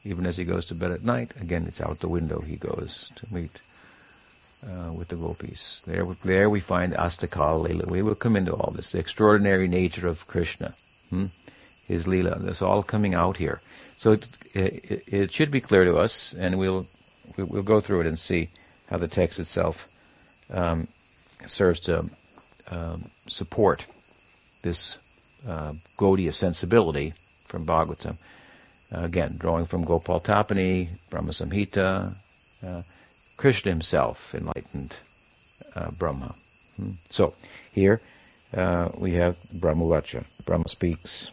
Even 0.06 0.26
as 0.26 0.38
he 0.38 0.46
goes 0.46 0.66
to 0.68 0.76
bed 0.76 0.92
at 0.92 1.04
night, 1.04 1.34
again, 1.42 1.66
it's 1.68 1.82
out 1.82 2.00
the 2.00 2.08
window 2.08 2.40
he 2.40 2.56
goes 2.56 3.12
to 3.16 3.34
meet 3.34 3.52
uh, 4.66 4.92
with 4.94 5.10
the 5.10 5.16
gopis. 5.16 5.82
There, 5.86 6.06
there 6.24 6.50
we 6.50 6.60
find 6.60 6.94
Astakal 6.94 7.68
Leela. 7.68 7.88
We 7.88 8.02
will 8.02 8.16
come 8.16 8.36
into 8.36 8.54
all 8.54 8.72
this, 8.72 8.92
the 8.92 9.00
extraordinary 9.00 9.68
nature 9.68 10.08
of 10.08 10.26
Krishna, 10.28 10.74
hmm? 11.10 11.26
his 11.88 12.06
Leela. 12.06 12.40
That's 12.40 12.62
all 12.62 12.84
coming 12.84 13.14
out 13.14 13.38
here. 13.38 13.62
So 13.98 14.14
it, 14.14 14.28
it, 14.54 15.04
it, 15.08 15.32
should 15.34 15.52
be 15.52 15.60
clear 15.60 15.84
to 15.84 15.98
us, 15.98 16.34
and 16.34 16.58
we'll 16.58 16.88
we'll 17.38 17.64
go 17.64 17.82
through 17.82 18.02
it 18.02 18.08
and 18.08 18.18
see 18.18 18.50
how 18.90 18.98
the 18.98 19.10
text 19.10 19.40
itself 19.40 19.88
um, 20.52 20.88
serves 21.46 21.80
to 21.82 22.10
um, 22.72 23.10
support 23.28 23.86
this 24.62 24.98
uh, 25.48 25.74
Gaudiya 25.98 26.34
sensibility 26.34 27.14
from 27.46 27.66
Bhagavatam. 27.66 28.18
Uh, 28.94 29.04
again, 29.04 29.36
drawing 29.38 29.66
from 29.66 29.86
Gopal 29.86 30.20
Tapani, 30.20 30.90
Brahma 31.10 31.32
Samhita, 31.32 32.14
uh, 32.66 32.82
Krishna 33.38 33.72
himself 33.72 34.34
enlightened 34.36 34.98
uh, 35.76 35.92
Brahma. 35.92 36.36
Hmm. 36.76 36.92
So, 37.10 37.34
here 37.72 38.02
uh, 38.54 38.90
we 38.98 39.14
have 39.14 39.38
Brahma 39.54 39.86
Vacha. 39.86 40.26
Brahma 40.46 40.68
speaks. 40.68 41.32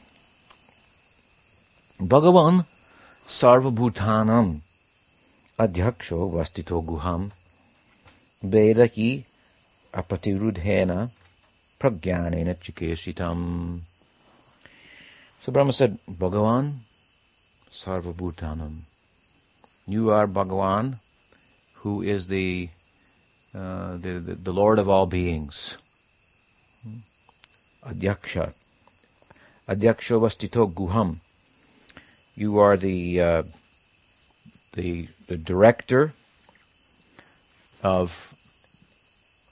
Bhagavan 1.99 2.67
sarvabhutanam 3.27 4.61
adhyaksho 5.59 6.31
vastito 6.31 6.85
guham 6.85 7.33
vedaki 8.45 9.25
apatirudhena 9.97 11.11
pragyanena 11.81 12.55
chikesitam. 12.55 13.81
So 15.41 15.53
Brahma 15.53 15.73
said, 15.73 15.99
Bhagavan 16.09 16.75
sarvabhutanam. 17.73 18.81
You 19.87 20.11
are 20.11 20.27
Bhagavan, 20.27 20.97
who 21.77 22.03
is 22.03 22.27
the, 22.27 22.69
uh, 23.55 23.97
the, 23.97 24.19
the, 24.19 24.35
the, 24.35 24.53
Lord 24.53 24.79
of 24.79 24.89
all 24.89 25.07
beings. 25.07 25.77
Adyaksha. 27.87 28.53
Adyaksha 29.69 30.21
vastito 30.21 30.73
guham. 30.73 31.19
You 32.35 32.59
are 32.59 32.77
the, 32.77 33.21
uh, 33.21 33.43
the, 34.75 35.09
the 35.29 35.37
director 35.37 36.13
of 37.83 38.36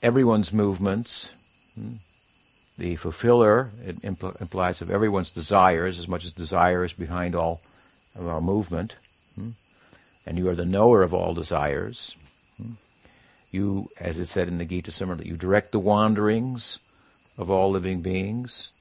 everyone's 0.04 0.52
movements, 0.52 1.30
the 2.76 2.94
fulfiller, 2.96 3.70
it 3.86 4.02
impl- 4.02 4.38
implies 4.38 4.82
of 4.82 4.90
everyone's 4.90 5.30
desires, 5.30 5.98
as 5.98 6.06
much 6.06 6.24
as 6.26 6.32
desire 6.32 6.84
is 6.84 6.92
behind 6.92 7.34
all 7.34 7.62
of 8.14 8.28
our 8.28 8.42
movement. 8.42 8.96
And 10.26 10.38
you 10.38 10.48
are 10.50 10.54
the 10.54 10.66
knower 10.66 11.02
of 11.02 11.14
all 11.14 11.32
desires. 11.32 12.14
You, 13.50 13.88
as 13.98 14.18
it 14.18 14.26
said 14.26 14.48
in 14.48 14.58
the 14.58 14.64
Gita 14.64 14.90
Simrata, 14.90 15.24
you 15.24 15.36
direct 15.36 15.72
the 15.72 15.78
wanderings 15.78 16.78
of 17.38 17.50
all 17.50 17.70
living 17.70 18.02
beings. 18.02 18.72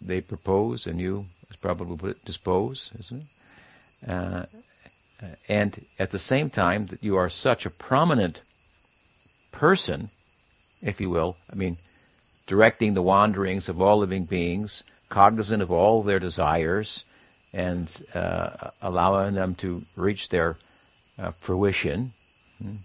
They 0.00 0.20
propose, 0.20 0.86
and 0.86 1.00
you, 1.00 1.26
as 1.50 1.56
probably 1.56 1.96
put 1.96 2.10
it, 2.10 2.24
dispose, 2.24 2.90
isn't 2.98 3.22
it? 3.22 4.10
Uh, 4.10 4.46
and 5.48 5.86
at 5.98 6.10
the 6.10 6.18
same 6.18 6.50
time, 6.50 6.86
that 6.86 7.02
you 7.02 7.16
are 7.16 7.30
such 7.30 7.64
a 7.64 7.70
prominent 7.70 8.42
person 9.52 10.10
if 10.84 11.00
you 11.00 11.10
will. 11.10 11.36
I 11.50 11.56
mean, 11.56 11.78
directing 12.46 12.94
the 12.94 13.02
wanderings 13.02 13.68
of 13.68 13.80
all 13.80 13.98
living 13.98 14.24
beings, 14.24 14.84
cognizant 15.08 15.62
of 15.62 15.72
all 15.72 16.02
their 16.02 16.20
desires, 16.20 17.04
and 17.52 17.88
uh, 18.14 18.70
allowing 18.82 19.34
them 19.34 19.54
to 19.56 19.82
reach 19.96 20.28
their 20.28 20.56
uh, 21.18 21.30
fruition, 21.30 22.12
hmm, 22.62 22.76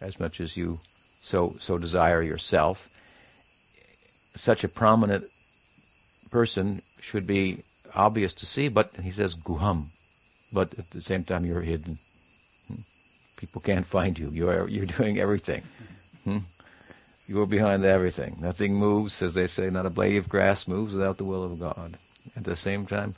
as 0.00 0.20
much 0.20 0.40
as 0.40 0.56
you 0.56 0.78
so 1.22 1.56
so 1.58 1.78
desire 1.78 2.22
yourself. 2.22 2.88
Such 4.34 4.64
a 4.64 4.68
prominent 4.68 5.24
person 6.30 6.82
should 7.00 7.26
be 7.26 7.62
obvious 7.94 8.32
to 8.34 8.46
see, 8.46 8.68
but 8.68 8.90
he 9.02 9.10
says 9.10 9.34
guham, 9.34 9.86
but 10.52 10.74
at 10.78 10.90
the 10.90 11.00
same 11.00 11.24
time 11.24 11.46
you're 11.46 11.62
hidden. 11.62 11.98
Hmm. 12.68 12.82
People 13.36 13.60
can't 13.62 13.86
find 13.86 14.18
you. 14.18 14.28
You're 14.30 14.68
you're 14.68 14.86
doing 14.86 15.18
everything. 15.18 15.62
Hmm. 16.24 16.38
You 17.26 17.42
are 17.42 17.46
behind 17.46 17.84
everything. 17.84 18.36
Nothing 18.40 18.74
moves, 18.74 19.20
as 19.20 19.34
they 19.34 19.48
say, 19.48 19.68
not 19.68 19.86
a 19.86 19.90
blade 19.90 20.16
of 20.16 20.28
grass 20.28 20.68
moves 20.68 20.92
without 20.92 21.16
the 21.16 21.24
will 21.24 21.42
of 21.42 21.58
God. 21.58 21.96
At 22.36 22.44
the 22.44 22.56
same 22.56 22.86
time, 22.86 23.14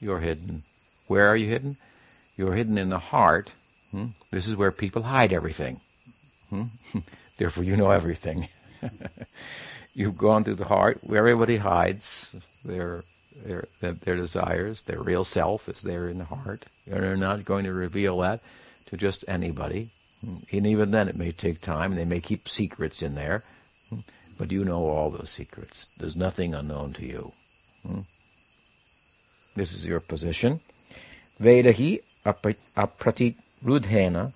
you're 0.00 0.18
hidden. 0.18 0.62
Where 1.06 1.28
are 1.28 1.36
you 1.36 1.48
hidden? 1.48 1.76
You're 2.36 2.54
hidden 2.54 2.76
in 2.76 2.90
the 2.90 2.98
heart. 2.98 3.52
Hmm? 3.92 4.06
This 4.30 4.48
is 4.48 4.56
where 4.56 4.72
people 4.72 5.02
hide 5.02 5.32
everything. 5.32 5.80
Hmm? 6.50 6.64
Therefore, 7.36 7.62
you 7.62 7.76
know 7.76 7.90
everything. 7.90 8.48
You've 9.94 10.18
gone 10.18 10.44
through 10.44 10.56
the 10.56 10.64
heart 10.64 10.98
where 11.02 11.20
everybody 11.20 11.56
hides 11.58 12.34
their, 12.64 13.04
their, 13.44 13.66
their 13.80 14.16
desires. 14.16 14.82
Their 14.82 15.00
real 15.00 15.24
self 15.24 15.68
is 15.68 15.82
there 15.82 16.08
in 16.08 16.18
the 16.18 16.24
heart. 16.24 16.64
And 16.90 17.02
they're 17.02 17.16
not 17.16 17.44
going 17.44 17.64
to 17.64 17.72
reveal 17.72 18.18
that 18.18 18.40
to 18.86 18.96
just 18.96 19.24
anybody. 19.28 19.90
And 20.22 20.66
even 20.66 20.90
then, 20.90 21.08
it 21.08 21.16
may 21.16 21.32
take 21.32 21.60
time. 21.60 21.94
They 21.94 22.04
may 22.04 22.20
keep 22.20 22.48
secrets 22.48 23.02
in 23.02 23.14
there, 23.14 23.44
but 24.38 24.50
you 24.50 24.64
know 24.64 24.88
all 24.88 25.10
those 25.10 25.30
secrets. 25.30 25.88
There's 25.98 26.16
nothing 26.16 26.54
unknown 26.54 26.94
to 26.94 27.06
you. 27.06 27.32
This 29.54 29.72
is 29.72 29.84
your 29.84 30.00
position. 30.00 30.60
Vedahi 31.40 32.00
aprati 32.24 33.36
rudhena 33.64 34.32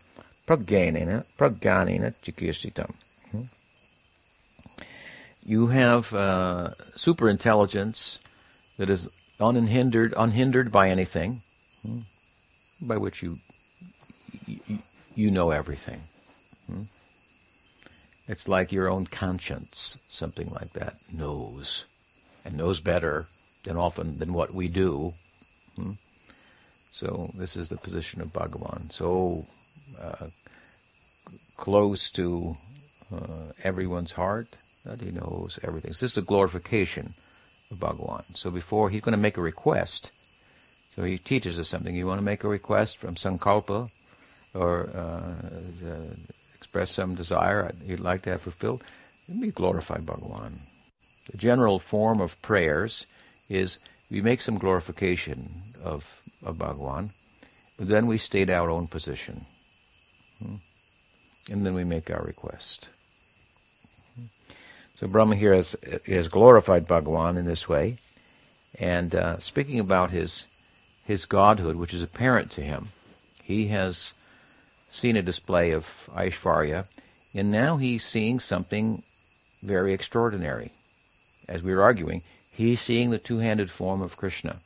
pragyanena 0.46 1.24
pragyanena 1.38 2.14
chikirsitam. 2.22 2.94
You 5.44 5.68
have 5.68 6.12
uh, 6.12 6.74
super 6.96 7.28
intelligence 7.28 8.18
that 8.76 8.90
is 8.90 9.08
unhindered, 9.40 10.14
unhindered 10.16 10.70
by 10.70 10.90
anything, 10.90 11.42
by 12.80 12.98
which 12.98 13.22
you, 13.22 13.38
you 15.20 15.30
know 15.30 15.50
everything. 15.50 16.00
Hmm? 16.66 16.82
It's 18.26 18.48
like 18.48 18.72
your 18.72 18.88
own 18.88 19.06
conscience, 19.06 19.98
something 20.08 20.48
like 20.50 20.72
that, 20.72 20.94
knows, 21.12 21.84
and 22.44 22.56
knows 22.56 22.80
better 22.80 23.26
than 23.64 23.76
often 23.76 24.18
than 24.18 24.32
what 24.32 24.54
we 24.54 24.68
do. 24.68 25.14
Hmm? 25.76 25.92
So 26.92 27.30
this 27.34 27.56
is 27.56 27.68
the 27.68 27.76
position 27.76 28.20
of 28.20 28.32
Bhagavan. 28.32 28.92
So 28.92 29.46
uh, 30.00 30.28
close 31.56 32.10
to 32.12 32.56
uh, 33.14 33.52
everyone's 33.62 34.12
heart 34.12 34.48
that 34.84 35.00
he 35.00 35.10
knows 35.10 35.58
everything. 35.62 35.92
So 35.92 36.06
this 36.06 36.12
is 36.12 36.18
a 36.18 36.22
glorification 36.22 37.14
of 37.70 37.78
Bhagavan. 37.78 38.24
So 38.34 38.50
before 38.50 38.90
he's 38.90 39.02
going 39.02 39.12
to 39.12 39.18
make 39.18 39.36
a 39.36 39.42
request, 39.42 40.10
so 40.96 41.02
he 41.04 41.18
teaches 41.18 41.58
us 41.58 41.68
something. 41.68 41.94
You 41.94 42.06
want 42.06 42.18
to 42.18 42.24
make 42.24 42.44
a 42.44 42.48
request 42.48 42.96
from 42.96 43.14
Sankalpa, 43.14 43.90
or 44.54 44.88
uh, 44.94 45.34
express 46.54 46.90
some 46.90 47.14
desire 47.14 47.72
you'd 47.84 48.00
like 48.00 48.22
to 48.22 48.30
have 48.30 48.42
fulfilled, 48.42 48.82
be 49.40 49.50
glorified 49.50 50.06
Bhagavan. 50.06 50.52
The 51.30 51.38
general 51.38 51.78
form 51.78 52.20
of 52.20 52.40
prayers 52.42 53.06
is 53.48 53.78
we 54.10 54.20
make 54.20 54.40
some 54.40 54.58
glorification 54.58 55.50
of, 55.84 56.22
of 56.44 56.58
Bhagwan, 56.58 57.10
but 57.78 57.88
then 57.88 58.06
we 58.06 58.18
state 58.18 58.50
our 58.50 58.70
own 58.70 58.88
position. 58.88 59.46
Hmm? 60.42 60.56
And 61.48 61.64
then 61.64 61.74
we 61.74 61.84
make 61.84 62.10
our 62.10 62.22
request. 62.22 62.88
So 64.96 65.06
Brahma 65.06 65.36
here 65.36 65.54
has, 65.54 65.76
has 66.06 66.28
glorified 66.28 66.86
Bhagwan 66.86 67.36
in 67.36 67.46
this 67.46 67.68
way, 67.68 67.98
and 68.78 69.14
uh, 69.14 69.38
speaking 69.38 69.80
about 69.80 70.10
his 70.10 70.46
his 71.06 71.24
godhood, 71.24 71.74
which 71.74 71.92
is 71.92 72.02
apparent 72.02 72.52
to 72.52 72.60
him, 72.60 72.88
he 73.42 73.66
has 73.68 74.12
seen 74.90 75.16
a 75.16 75.22
display 75.22 75.72
of 75.72 76.08
Aishvarya, 76.12 76.86
and 77.34 77.50
now 77.50 77.76
he's 77.76 78.04
seeing 78.04 78.40
something 78.40 79.02
very 79.62 79.92
extraordinary. 79.92 80.72
As 81.48 81.62
we 81.62 81.74
were 81.74 81.82
arguing, 81.82 82.22
he's 82.50 82.80
seeing 82.80 83.10
the 83.10 83.18
two-handed 83.18 83.70
form 83.70 84.02
of 84.02 84.16
Krishna. 84.16 84.56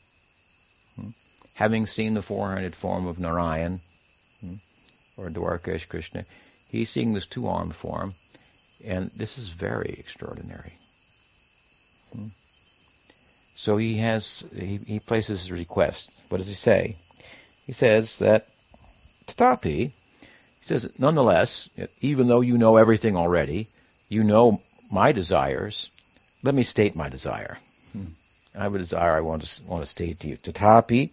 Hmm? 0.96 1.10
Having 1.54 1.86
seen 1.86 2.14
the 2.14 2.22
four-handed 2.22 2.74
form 2.74 3.06
of 3.06 3.18
Narayan, 3.18 3.80
hmm? 4.40 4.54
or 5.16 5.28
Dwarkesh 5.28 5.88
Krishna, 5.88 6.24
he's 6.68 6.90
seeing 6.90 7.14
this 7.14 7.26
two-armed 7.26 7.74
form, 7.74 8.14
and 8.84 9.10
this 9.16 9.38
is 9.38 9.48
very 9.48 9.94
extraordinary. 9.98 10.78
Hmm? 12.12 12.28
So 13.56 13.76
he 13.76 13.98
has 13.98 14.44
he, 14.54 14.76
he 14.76 14.98
places 15.00 15.42
his 15.42 15.52
request. 15.52 16.20
What 16.28 16.38
does 16.38 16.48
he 16.48 16.54
say? 16.54 16.96
He 17.66 17.72
says 17.72 18.18
that 18.18 18.48
Tatapi, 19.26 19.92
he 20.64 20.68
says, 20.68 20.98
nonetheless, 20.98 21.68
even 22.00 22.26
though 22.26 22.40
you 22.40 22.56
know 22.56 22.78
everything 22.78 23.18
already, 23.18 23.68
you 24.08 24.24
know 24.24 24.62
my 24.90 25.12
desires, 25.12 25.90
let 26.42 26.54
me 26.54 26.62
state 26.62 26.96
my 26.96 27.10
desire. 27.10 27.58
Hmm. 27.92 28.04
I 28.58 28.62
have 28.62 28.74
a 28.74 28.78
desire 28.78 29.12
I 29.12 29.20
want 29.20 29.42
to 29.42 29.62
want 29.64 29.82
to 29.82 29.86
state 29.86 30.20
to 30.20 30.28
you. 30.28 30.38
Tatapi 30.38 31.10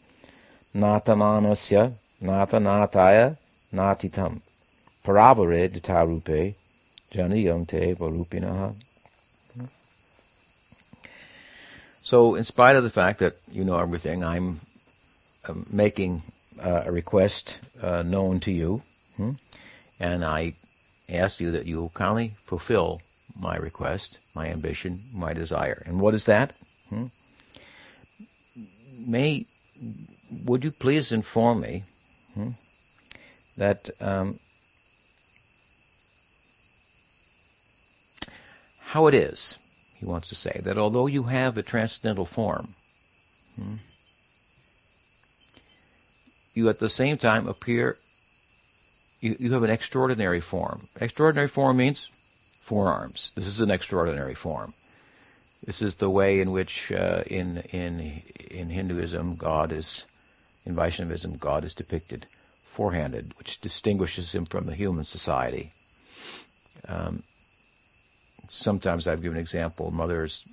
natamanasya 0.73 1.91
nata 2.21 2.59
nataya 2.59 3.35
natitam 3.73 4.39
paravare 5.03 5.67
ditarupe 5.69 6.55
janiyante 7.11 7.97
varupinaha 7.97 8.73
So, 12.03 12.35
in 12.35 12.45
spite 12.45 12.77
of 12.77 12.83
the 12.85 12.89
fact 12.89 13.19
that 13.19 13.33
you 13.51 13.65
know 13.65 13.77
everything, 13.77 14.23
I'm 14.23 14.61
uh, 15.43 15.55
making 15.69 16.23
uh, 16.57 16.83
a 16.85 16.91
request 16.91 17.59
uh, 17.83 18.01
known 18.01 18.39
to 18.41 18.51
you? 18.51 18.81
And 20.01 20.25
I 20.25 20.53
ask 21.07 21.39
you 21.39 21.51
that 21.51 21.67
you 21.67 21.91
kindly 21.93 22.33
fulfill 22.43 23.01
my 23.39 23.55
request, 23.55 24.17
my 24.35 24.47
ambition, 24.47 24.99
my 25.13 25.31
desire. 25.31 25.83
And 25.85 26.01
what 26.01 26.15
is 26.15 26.25
that? 26.25 26.53
Hmm? 26.89 27.05
May 29.07 29.45
would 30.45 30.63
you 30.63 30.71
please 30.71 31.11
inform 31.11 31.61
me 31.61 31.83
hmm, 32.33 32.49
that 33.57 33.89
um, 33.99 34.39
how 38.79 39.07
it 39.07 39.13
is 39.13 39.55
he 39.99 40.05
wants 40.05 40.29
to 40.29 40.35
say, 40.35 40.59
that 40.63 40.79
although 40.79 41.05
you 41.05 41.23
have 41.23 41.57
a 41.57 41.63
transcendental 41.63 42.25
form, 42.25 42.69
hmm, 43.55 43.75
you 46.55 46.69
at 46.69 46.79
the 46.79 46.89
same 46.89 47.19
time 47.19 47.47
appear, 47.47 47.97
you, 49.21 49.35
you 49.39 49.53
have 49.53 49.63
an 49.63 49.69
extraordinary 49.69 50.41
form. 50.41 50.87
Extraordinary 50.99 51.47
form 51.47 51.77
means 51.77 52.09
four 52.61 52.89
arms. 52.89 53.31
This 53.35 53.47
is 53.47 53.61
an 53.61 53.71
extraordinary 53.71 54.33
form. 54.33 54.73
This 55.63 55.81
is 55.81 55.95
the 55.95 56.09
way 56.09 56.41
in 56.41 56.51
which, 56.51 56.91
uh, 56.91 57.23
in 57.27 57.59
in 57.71 58.23
in 58.49 58.69
Hinduism, 58.69 59.35
God 59.35 59.71
is, 59.71 60.05
in 60.65 60.75
Vaishnavism, 60.75 61.37
God 61.37 61.63
is 61.63 61.75
depicted 61.75 62.25
four-handed, 62.71 63.37
which 63.37 63.59
distinguishes 63.59 64.33
him 64.33 64.45
from 64.45 64.65
the 64.65 64.73
human 64.73 65.03
society. 65.03 65.73
Um, 66.87 67.21
sometimes 68.47 69.07
I've 69.07 69.21
given 69.21 69.37
an 69.37 69.41
example. 69.41 69.91
Mother's 69.91 70.43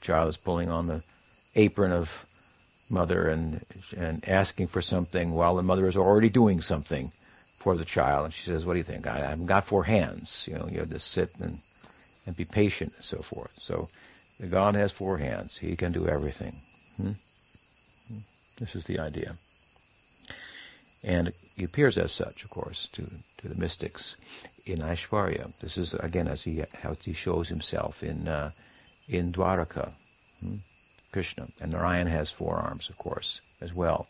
child 0.00 0.28
is 0.28 0.36
pulling 0.36 0.70
on 0.70 0.86
the 0.86 1.02
apron 1.56 1.90
of 1.92 2.24
mother 2.88 3.28
and 3.28 3.62
and 3.96 4.26
asking 4.26 4.68
for 4.68 4.80
something 4.80 5.32
while 5.32 5.56
the 5.56 5.62
mother 5.62 5.86
is 5.86 5.96
already 5.96 6.30
doing 6.30 6.62
something 6.62 7.12
for 7.58 7.76
the 7.76 7.84
child. 7.84 8.26
And 8.26 8.34
she 8.34 8.42
says, 8.42 8.64
"What 8.64 8.74
do 8.74 8.78
you 8.78 8.84
think? 8.84 9.06
I, 9.06 9.18
haven't 9.18 9.46
got 9.46 9.66
four 9.66 9.84
hands. 9.84 10.46
You 10.50 10.58
know, 10.58 10.68
you 10.70 10.78
have 10.78 10.90
to 10.90 11.00
sit 11.00 11.30
and 11.40 11.58
and 12.26 12.36
be 12.36 12.44
patient 12.44 12.92
and 12.96 13.04
so 13.04 13.18
forth." 13.18 13.52
So, 13.58 13.88
God 14.50 14.74
has 14.74 14.92
four 14.92 15.18
hands. 15.18 15.58
He 15.58 15.76
can 15.76 15.92
do 15.92 16.08
everything. 16.08 16.56
Hmm? 16.96 17.12
This 18.58 18.74
is 18.74 18.84
the 18.86 18.98
idea, 18.98 19.34
and 21.04 21.32
he 21.56 21.64
appears 21.64 21.96
as 21.98 22.12
such, 22.12 22.44
of 22.44 22.50
course, 22.50 22.88
to 22.92 23.08
to 23.38 23.48
the 23.48 23.54
mystics 23.54 24.16
in 24.66 24.78
Aishwarya. 24.78 25.52
This 25.60 25.78
is 25.78 25.94
again 25.94 26.28
as 26.28 26.42
he 26.42 26.62
how 26.82 26.96
he 27.00 27.12
shows 27.12 27.48
himself 27.48 28.02
in 28.02 28.28
uh, 28.28 28.50
in 29.08 29.32
Dwaraka, 29.32 29.92
hmm? 30.40 30.56
Krishna, 31.12 31.48
and 31.60 31.72
Narayan 31.72 32.06
has 32.06 32.30
four 32.30 32.56
arms, 32.56 32.90
of 32.90 32.98
course, 32.98 33.40
as 33.60 33.72
well. 33.72 34.06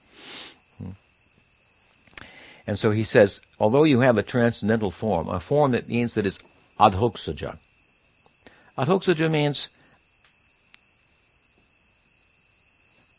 And 2.68 2.78
so 2.78 2.90
he 2.90 3.02
says, 3.02 3.40
although 3.59 3.85
you 3.85 4.00
have 4.00 4.18
a 4.18 4.22
transcendental 4.22 4.90
form, 4.90 5.26
a 5.31 5.40
form 5.40 5.70
that 5.70 5.88
means 5.88 6.12
that 6.12 6.26
it's 6.26 6.38
adhoksaja. 6.78 7.57
Adhoksaja 8.76 9.31
means 9.31 9.68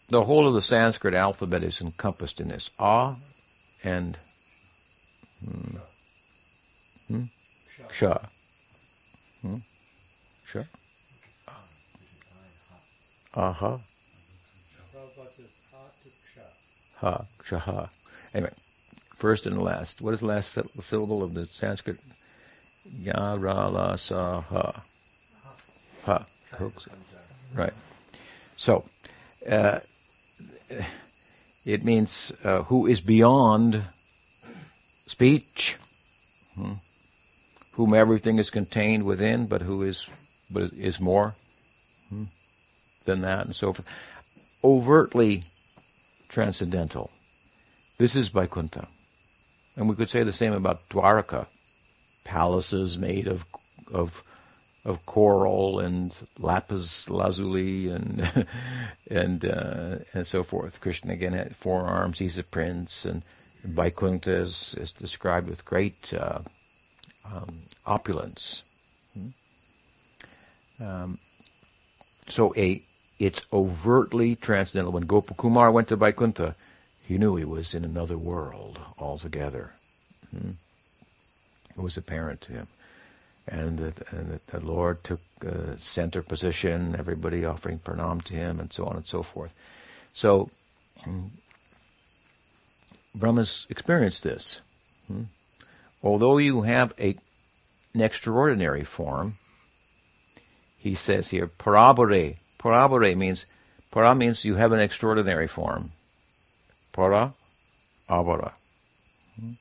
the 0.09 0.23
whole 0.25 0.47
of 0.47 0.53
the 0.53 0.61
Sanskrit 0.61 1.15
alphabet 1.15 1.63
is 1.63 1.81
encompassed 1.81 2.39
in 2.39 2.49
this. 2.49 2.69
A 2.77 3.15
and 3.83 4.19
hmm, 5.43 5.77
Hmm? 7.07 7.23
Hmm? 9.41 9.57
Sha. 10.45 10.63
Aha. 13.33 13.79
Ha. 16.97 17.25
Shaha. 17.43 17.89
Anyway, 18.35 18.51
first 19.19 19.45
and 19.45 19.61
last. 19.61 20.01
What 20.01 20.13
is 20.13 20.21
the 20.21 20.25
last 20.25 20.57
syllable 20.81 21.21
of 21.21 21.33
the 21.33 21.45
Sanskrit? 21.45 21.97
Ya, 22.99 23.35
ra, 23.37 23.67
la, 23.67 23.95
sa, 23.95 24.41
ha. 24.41 24.83
Ha. 26.05 26.25
Right. 27.53 27.73
So, 28.55 28.85
uh, 29.47 29.79
it 31.65 31.85
means 31.85 32.31
uh, 32.43 32.63
who 32.63 32.87
is 32.87 33.01
beyond 33.01 33.83
speech. 35.05 35.77
Hmm? 36.55 36.73
whom 37.79 37.93
everything 37.93 38.39
is 38.39 38.49
contained 38.49 39.05
within, 39.05 39.45
but 39.45 39.61
who 39.61 39.83
is 39.83 40.05
but 40.51 40.73
is 40.73 40.99
more 40.99 41.33
hmm, 42.09 42.25
than 43.05 43.21
that, 43.21 43.45
and 43.45 43.55
so 43.55 43.71
forth. 43.71 43.87
Overtly 44.61 45.45
transcendental. 46.27 47.09
This 47.97 48.17
is 48.17 48.27
by 48.27 48.47
Vaikuntha. 48.47 48.89
And 49.79 49.87
we 49.87 49.95
could 49.95 50.09
say 50.09 50.23
the 50.23 50.33
same 50.33 50.51
about 50.51 50.89
Dwarka, 50.89 51.47
Palaces 52.25 52.97
made 52.97 53.27
of 53.27 53.45
of 53.91 54.21
of 54.83 55.05
coral 55.05 55.79
and 55.79 56.13
lapis 56.37 57.09
lazuli 57.09 57.89
and 57.89 58.47
and 59.09 59.45
uh, 59.45 59.95
and 60.13 60.27
so 60.27 60.43
forth. 60.43 60.81
Krishna 60.81 61.13
again 61.13 61.31
had 61.31 61.55
four 61.55 61.83
arms. 61.83 62.19
He's 62.19 62.37
a 62.37 62.43
prince, 62.43 63.05
and 63.05 63.23
Vaikuntha 63.63 64.33
is, 64.33 64.75
is 64.77 64.91
described 64.91 65.47
with 65.47 65.63
great 65.63 66.13
uh, 66.13 66.39
um, 67.25 67.61
opulence. 67.85 68.63
Hmm? 69.13 70.83
Um, 70.83 71.17
so 72.27 72.53
a 72.57 72.83
it's 73.17 73.41
overtly 73.53 74.35
transcendental. 74.35 74.91
When 74.91 75.07
Gopakumar 75.07 75.71
went 75.71 75.87
to 75.87 75.95
Vaikuntha, 75.95 76.55
he 77.09 77.17
knew 77.17 77.35
he 77.35 77.43
was 77.43 77.73
in 77.73 77.83
another 77.83 78.19
world 78.19 78.79
altogether. 78.99 79.71
Hmm? 80.29 80.51
It 81.75 81.81
was 81.81 81.97
apparent 81.97 82.39
to 82.41 82.51
him. 82.53 82.67
And 83.47 83.79
that, 83.79 84.13
and 84.13 84.39
the 84.45 84.59
Lord 84.59 85.03
took 85.03 85.19
uh, 85.43 85.75
center 85.77 86.21
position, 86.21 86.95
everybody 86.99 87.43
offering 87.45 87.79
pranam 87.79 88.23
to 88.25 88.35
him, 88.35 88.59
and 88.59 88.71
so 88.71 88.85
on 88.85 88.95
and 88.95 89.07
so 89.07 89.23
forth. 89.23 89.55
So, 90.13 90.51
hmm, 90.99 91.29
Brahma's 93.15 93.65
experienced 93.71 94.21
this. 94.21 94.59
Hmm? 95.07 95.23
Although 96.03 96.37
you 96.37 96.61
have 96.61 96.93
a 96.99 97.17
an 97.95 98.01
extraordinary 98.01 98.83
form. 98.83 99.39
He 100.77 100.93
says 100.93 101.29
here, 101.29 101.47
parabore. 101.47 102.37
Parabore 102.59 103.17
means, 103.17 103.47
para 103.89 104.13
means 104.13 104.45
you 104.45 104.55
have 104.55 104.71
an 104.71 104.79
extraordinary 104.79 105.47
form. 105.47 105.89
Para, 106.99 107.33
abara. 108.09 108.51
Hmm? 109.39 109.53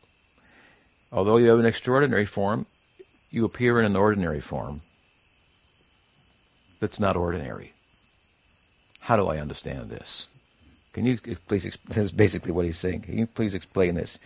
Although 1.13 1.37
you 1.37 1.51
have 1.51 1.61
an 1.61 1.67
extraordinary 1.67 2.27
form, 2.27 2.67
you 3.31 3.45
appear 3.45 3.79
in 3.79 3.87
an 3.87 3.95
ordinary 3.95 4.41
form 4.41 4.81
that's 6.81 6.99
not 6.99 7.15
ordinary. 7.15 7.75
how 9.03 9.17
do 9.17 9.29
I 9.29 9.39
understand 9.39 9.89
this? 9.89 10.27
Can 10.93 11.07
you 11.07 11.17
please, 11.47 11.63
this 11.89 11.97
is 11.97 12.11
basically 12.11 12.51
what 12.51 12.65
he's 12.65 12.77
saying. 12.77 13.03
Can 13.03 13.17
you 13.17 13.27
please 13.29 13.55
explain 13.55 13.95
this 13.95 14.19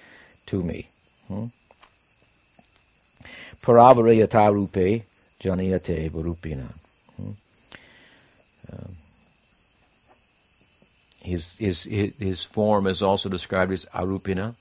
to 0.46 0.62
me? 0.62 0.88
Hmm? 1.28 1.48
Paravarayata 3.62 4.50
rupe 4.54 5.02
janiyate 5.38 6.10
his, 11.22 11.56
his, 11.56 11.82
his 11.82 12.44
form 12.44 12.86
is 12.86 13.02
also 13.02 13.28
described 13.28 13.72
as 13.72 13.84
arupina, 13.86 14.54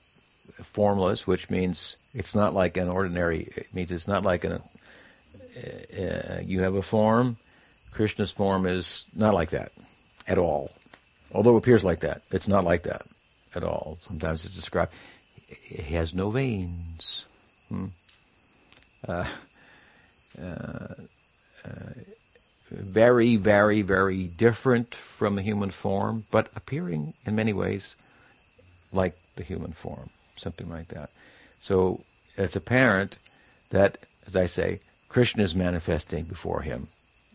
formless, 0.62 1.26
which 1.26 1.50
means 1.50 1.96
it's 2.14 2.34
not 2.34 2.54
like 2.54 2.76
an 2.76 2.88
ordinary, 2.88 3.48
it 3.56 3.74
means 3.74 3.90
it's 3.90 4.08
not 4.08 4.22
like 4.22 4.44
an, 4.44 4.52
uh, 4.52 6.02
uh, 6.02 6.40
you 6.42 6.62
have 6.62 6.74
a 6.74 6.82
form, 6.82 7.36
Krishna's 7.92 8.30
form 8.30 8.66
is 8.66 9.04
not 9.14 9.34
like 9.34 9.50
that 9.50 9.72
at 10.26 10.38
all. 10.38 10.70
Although 11.32 11.54
it 11.54 11.58
appears 11.58 11.84
like 11.84 12.00
that, 12.00 12.22
it's 12.30 12.48
not 12.48 12.64
like 12.64 12.84
that 12.84 13.02
at 13.54 13.62
all. 13.62 13.98
Sometimes 14.06 14.44
it's 14.44 14.54
described, 14.54 14.92
he 15.46 15.94
has 15.94 16.14
no 16.14 16.30
veins. 16.30 17.26
Hmm. 17.68 17.86
Uh, 19.06 19.26
uh, 20.40 20.94
uh, 21.64 21.68
very, 22.72 23.36
very, 23.36 23.82
very 23.82 24.24
different 24.24 24.94
from 24.94 25.36
the 25.36 25.42
human 25.42 25.70
form, 25.70 26.24
but 26.30 26.48
appearing 26.56 27.14
in 27.26 27.36
many 27.36 27.52
ways 27.52 27.94
like 28.92 29.14
the 29.36 29.42
human 29.42 29.72
form, 29.72 30.10
something 30.36 30.68
like 30.68 30.88
that. 30.88 31.10
So 31.60 32.02
it's 32.36 32.56
apparent 32.56 33.18
that, 33.70 33.98
as 34.26 34.36
I 34.36 34.46
say, 34.46 34.80
Krishna 35.08 35.42
is 35.42 35.54
manifesting 35.54 36.24
before 36.24 36.62
him. 36.62 36.88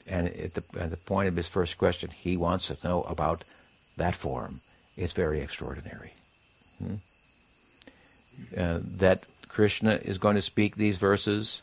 And 0.08 0.28
at 0.28 0.54
the, 0.54 0.64
at 0.80 0.90
the 0.90 0.98
point 0.98 1.28
of 1.28 1.36
his 1.36 1.48
first 1.48 1.78
question, 1.78 2.10
he 2.10 2.38
wants 2.38 2.68
to 2.68 2.78
know 2.84 3.04
about 3.04 3.44
that 3.98 4.16
form. 4.16 4.62
It's 4.96 5.14
very 5.14 5.42
extraordinary. 5.42 6.14
Hmm? 6.80 6.96
Uh, 8.56 8.80
that 8.84 9.26
Krishna 9.48 10.00
is 10.04 10.18
going 10.18 10.36
to 10.36 10.42
speak 10.42 10.76
these 10.76 10.98
verses 10.98 11.62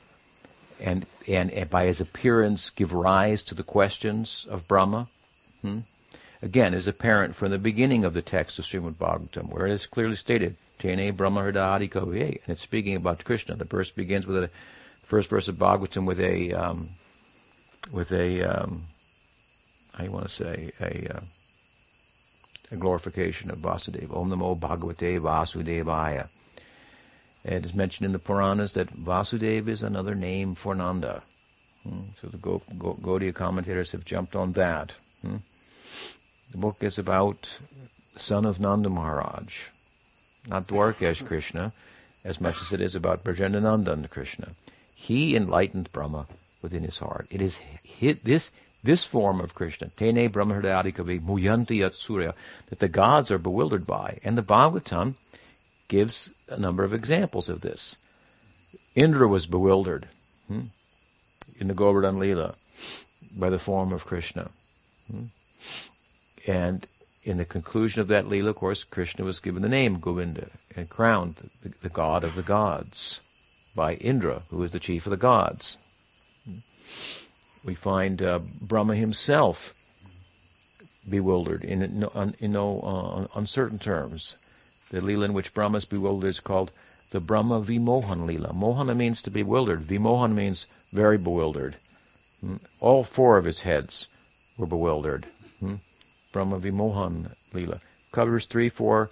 and, 0.80 1.06
and, 1.28 1.50
and, 1.50 1.70
by 1.70 1.86
his 1.86 2.00
appearance 2.00 2.70
give 2.70 2.92
rise 2.92 3.42
to 3.44 3.54
the 3.54 3.62
questions 3.62 4.46
of 4.48 4.68
Brahma. 4.68 5.08
Hmm? 5.62 5.80
Again, 6.42 6.74
is 6.74 6.86
apparent 6.86 7.34
from 7.34 7.50
the 7.50 7.58
beginning 7.58 8.04
of 8.04 8.12
the 8.12 8.22
text 8.22 8.58
of 8.58 8.66
Srimad 8.66 8.96
Bhagavatam, 8.96 9.50
where 9.50 9.66
it 9.66 9.72
is 9.72 9.86
clearly 9.86 10.16
stated, 10.16 10.56
Tene 10.78 11.14
Brahma 11.14 11.40
Hridadi 11.40 11.88
Kaviye, 11.88 12.40
and 12.44 12.48
it's 12.48 12.62
speaking 12.62 12.96
about 12.96 13.24
Krishna. 13.24 13.54
The 13.54 13.64
verse 13.64 13.90
begins 13.90 14.26
with 14.26 14.36
a 14.36 14.50
first 15.04 15.30
verse 15.30 15.48
of 15.48 15.56
Bhagavatam 15.56 16.04
with 16.04 16.20
a 16.20 16.52
um, 16.52 16.90
with 17.92 18.12
a 18.12 18.42
um, 18.42 18.82
you 20.02 20.10
want 20.10 20.24
to 20.24 20.30
say 20.30 20.72
a 20.80 21.16
uh, 21.16 21.20
a 22.72 22.76
glorification 22.76 23.50
of 23.50 23.58
Vasudeva. 23.58 24.16
Om 24.16 24.30
Namo 24.30 24.58
Bhagavate 24.58 25.20
Vasudevaya. 25.20 26.28
It 27.44 27.64
is 27.64 27.74
mentioned 27.74 28.06
in 28.06 28.12
the 28.12 28.18
Puranas 28.18 28.72
that 28.72 28.88
Vasudeva 28.88 29.68
is 29.68 29.82
another 29.82 30.14
name 30.14 30.54
for 30.54 30.74
Nanda. 30.74 31.22
Hmm. 31.82 32.00
So 32.20 32.28
the 32.28 32.38
Gaudiya 32.38 33.34
commentators 33.34 33.92
have 33.92 34.04
jumped 34.04 34.34
on 34.34 34.52
that. 34.52 34.92
Hmm. 35.20 35.36
The 36.52 36.58
book 36.58 36.76
is 36.80 36.98
about 36.98 37.58
the 38.14 38.20
son 38.20 38.46
of 38.46 38.60
Nanda 38.60 38.88
Maharaj, 38.88 39.64
not 40.48 40.66
Dwarkesh 40.66 41.26
Krishna, 41.26 41.72
as 42.24 42.40
much 42.40 42.60
as 42.62 42.72
it 42.72 42.80
is 42.80 42.94
about 42.94 43.24
Brajendranandan 43.24 44.08
Krishna. 44.08 44.52
He 44.94 45.36
enlightened 45.36 45.92
Brahma 45.92 46.26
within 46.62 46.82
his 46.82 46.98
heart. 46.98 47.26
It 47.30 47.42
is 47.42 47.58
this 48.00 48.50
this 48.82 49.04
form 49.04 49.40
of 49.40 49.54
Krishna, 49.54 49.88
Tene 49.88 50.30
Brahmahridadikavi 50.30 51.20
Muyanti 51.20 51.78
Yatsurya, 51.78 52.34
that 52.68 52.80
the 52.80 52.88
gods 52.88 53.30
are 53.30 53.38
bewildered 53.38 53.86
by. 53.86 54.18
And 54.22 54.36
the 54.36 54.42
Bhagavatam 54.42 55.14
gives 55.88 56.30
a 56.48 56.58
number 56.58 56.84
of 56.84 56.94
examples 56.94 57.48
of 57.48 57.60
this. 57.60 57.96
Indra 58.94 59.26
was 59.28 59.46
bewildered 59.46 60.08
hmm, 60.48 60.66
in 61.58 61.68
the 61.68 61.74
Govardhan 61.74 62.18
Lila 62.18 62.54
by 63.36 63.50
the 63.50 63.58
form 63.58 63.92
of 63.92 64.04
Krishna. 64.04 64.50
Hmm. 65.10 65.24
And 66.46 66.86
in 67.24 67.38
the 67.38 67.44
conclusion 67.44 68.00
of 68.00 68.08
that 68.08 68.28
Lila, 68.28 68.50
of 68.50 68.56
course, 68.56 68.84
Krishna 68.84 69.24
was 69.24 69.40
given 69.40 69.62
the 69.62 69.68
name 69.68 69.98
Govinda 69.98 70.48
and 70.76 70.88
crowned 70.88 71.36
the, 71.62 71.70
the 71.82 71.88
god 71.88 72.22
of 72.22 72.34
the 72.34 72.42
gods 72.42 73.20
by 73.74 73.94
Indra, 73.94 74.42
who 74.50 74.62
is 74.62 74.72
the 74.72 74.78
chief 74.78 75.06
of 75.06 75.10
the 75.10 75.16
gods. 75.16 75.76
We 77.64 77.74
find 77.74 78.20
uh, 78.20 78.40
Brahma 78.60 78.94
himself 78.94 79.74
bewildered 81.08 81.64
in, 81.64 81.82
in, 81.82 82.34
in 82.38 82.52
no 82.52 82.80
uh, 82.80 83.38
uncertain 83.38 83.78
terms. 83.78 84.36
The 84.94 85.00
lila 85.00 85.24
in 85.24 85.32
which 85.32 85.52
Brahma 85.52 85.78
is 85.78 85.84
bewildered 85.84 86.30
is 86.30 86.38
called 86.38 86.70
the 87.10 87.18
Brahma 87.18 87.60
Vimohan 87.60 88.26
Lila. 88.26 88.52
Mohana 88.52 88.96
means 88.96 89.20
to 89.22 89.30
be 89.30 89.42
bewildered. 89.42 89.80
Vimohan 89.80 90.36
means 90.36 90.66
very 90.92 91.18
bewildered. 91.18 91.74
Hmm? 92.40 92.58
All 92.78 93.02
four 93.02 93.36
of 93.36 93.44
his 93.44 93.62
heads 93.62 94.06
were 94.56 94.68
bewildered. 94.68 95.26
Hmm? 95.58 95.82
Brahma 96.32 96.60
Vimohan 96.60 97.32
Lila 97.52 97.80
covers 98.12 98.46
three, 98.46 98.68
four 98.68 99.10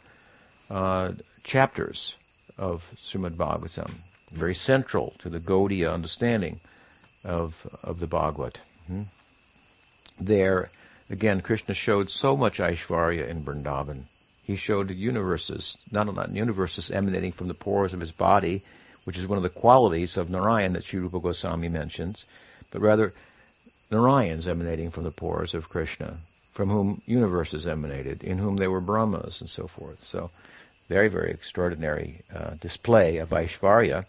uh, 0.71 1.15
chapters 1.43 2.15
of 2.57 2.89
Srimad 2.97 3.35
Bhagavatam. 3.35 3.93
Very 4.31 4.55
central 4.55 5.15
to 5.19 5.29
the 5.29 5.41
Gaudiya 5.41 5.93
understanding 5.93 6.61
of 7.25 7.67
of 7.83 7.99
the 7.99 8.07
Bhagavad. 8.07 8.61
Hmm? 8.87 9.03
There, 10.21 10.71
again, 11.11 11.41
Krishna 11.41 11.75
showed 11.75 12.09
so 12.09 12.37
much 12.37 12.61
Aishvarya 12.61 13.27
in 13.27 13.43
Vrindavan. 13.43 14.05
He 14.43 14.57
showed 14.57 14.91
universes, 14.91 15.79
not, 15.91 16.31
universes 16.33 16.91
emanating 16.91 17.33
from 17.33 17.49
the 17.49 17.55
pores 17.55 17.95
of 17.95 18.01
his 18.01 18.11
body, 18.11 18.63
which 19.05 19.19
is 19.19 19.27
one 19.27 19.37
of 19.37 19.43
the 19.43 19.49
qualities 19.49 20.17
of 20.17 20.31
Narayan 20.31 20.73
that 20.73 20.85
Sri 20.85 21.01
Rupa 21.01 21.21
Goswami 21.21 21.69
mentions, 21.69 22.25
but 22.71 22.81
rather 22.81 23.13
Narayans 23.91 24.49
emanating 24.49 24.91
from 24.91 25.05
the 25.05 25.11
pores 25.11 25.55
of 25.55 25.69
Krishna, 25.69 26.17
from 26.51 26.71
whom 26.71 27.03
universes 27.07 27.67
emanated, 27.67 28.25
in 28.25 28.39
whom 28.39 28.57
they 28.57 28.67
were 28.67 28.81
Brahmas 28.81 29.41
and 29.41 29.51
so 29.51 29.67
forth. 29.67 30.03
So, 30.03 30.31
very, 30.89 31.09
very 31.09 31.31
extraordinary 31.31 32.23
uh, 32.35 32.55
display 32.55 33.19
of 33.19 33.31
Aishvarya 33.31 34.07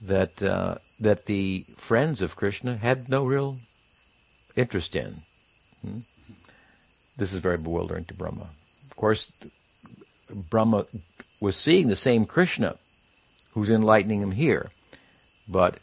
that 0.00 0.42
uh, 0.42 0.76
that 1.00 1.26
the 1.26 1.64
friends 1.76 2.22
of 2.22 2.36
Krishna 2.36 2.76
had 2.76 3.08
no 3.08 3.24
real 3.24 3.58
interest 4.56 4.94
in. 4.94 5.22
Hmm? 5.82 5.98
This 7.16 7.32
is 7.32 7.40
very 7.40 7.58
bewildering 7.58 8.04
to 8.06 8.14
Brahma. 8.14 8.48
Of 8.94 8.96
course, 8.96 9.32
Brahma 10.30 10.86
was 11.40 11.56
seeing 11.56 11.88
the 11.88 11.96
same 11.96 12.26
Krishna 12.26 12.76
who's 13.50 13.68
enlightening 13.68 14.20
him 14.20 14.30
here. 14.30 14.70
But 15.48 15.78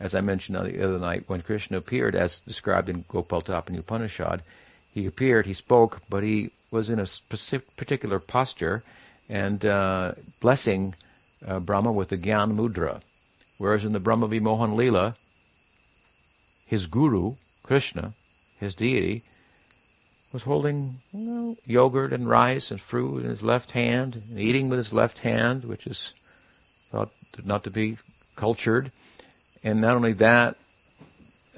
as 0.00 0.14
I 0.14 0.22
mentioned 0.22 0.56
on 0.56 0.64
the 0.64 0.82
other 0.82 0.98
night, 0.98 1.24
when 1.26 1.42
Krishna 1.42 1.76
appeared, 1.76 2.14
as 2.16 2.40
described 2.40 2.88
in 2.88 3.04
Gopal 3.06 3.42
Tapani 3.42 3.80
Upanishad, 3.80 4.40
he 4.94 5.04
appeared, 5.04 5.44
he 5.44 5.52
spoke, 5.52 6.00
but 6.08 6.22
he 6.22 6.52
was 6.70 6.88
in 6.88 6.98
a 6.98 7.06
specific, 7.06 7.76
particular 7.76 8.18
posture 8.18 8.82
and 9.28 9.66
uh, 9.66 10.12
blessing 10.40 10.94
uh, 11.46 11.60
Brahma 11.60 11.92
with 11.92 12.08
the 12.08 12.16
Gyan 12.16 12.56
Mudra. 12.56 13.02
Whereas 13.58 13.84
in 13.84 13.92
the 13.92 14.00
Brahma 14.00 14.26
Vimohan 14.26 14.74
Leela, 14.74 15.16
his 16.64 16.86
guru, 16.86 17.34
Krishna, 17.62 18.14
his 18.58 18.74
deity, 18.74 19.22
was 20.34 20.42
holding 20.42 20.96
you 21.12 21.20
know, 21.20 21.56
yogurt 21.64 22.12
and 22.12 22.28
rice 22.28 22.70
and 22.70 22.80
fruit 22.80 23.24
in 23.24 23.30
his 23.30 23.42
left 23.42 23.70
hand, 23.70 24.22
and 24.28 24.38
eating 24.38 24.68
with 24.68 24.78
his 24.78 24.92
left 24.92 25.20
hand, 25.20 25.64
which 25.64 25.86
is 25.86 26.12
thought 26.90 27.10
not 27.44 27.64
to 27.64 27.70
be 27.70 27.96
cultured. 28.36 28.92
And 29.62 29.80
not 29.80 29.96
only 29.96 30.12
that, 30.14 30.56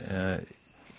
uh, 0.08 0.38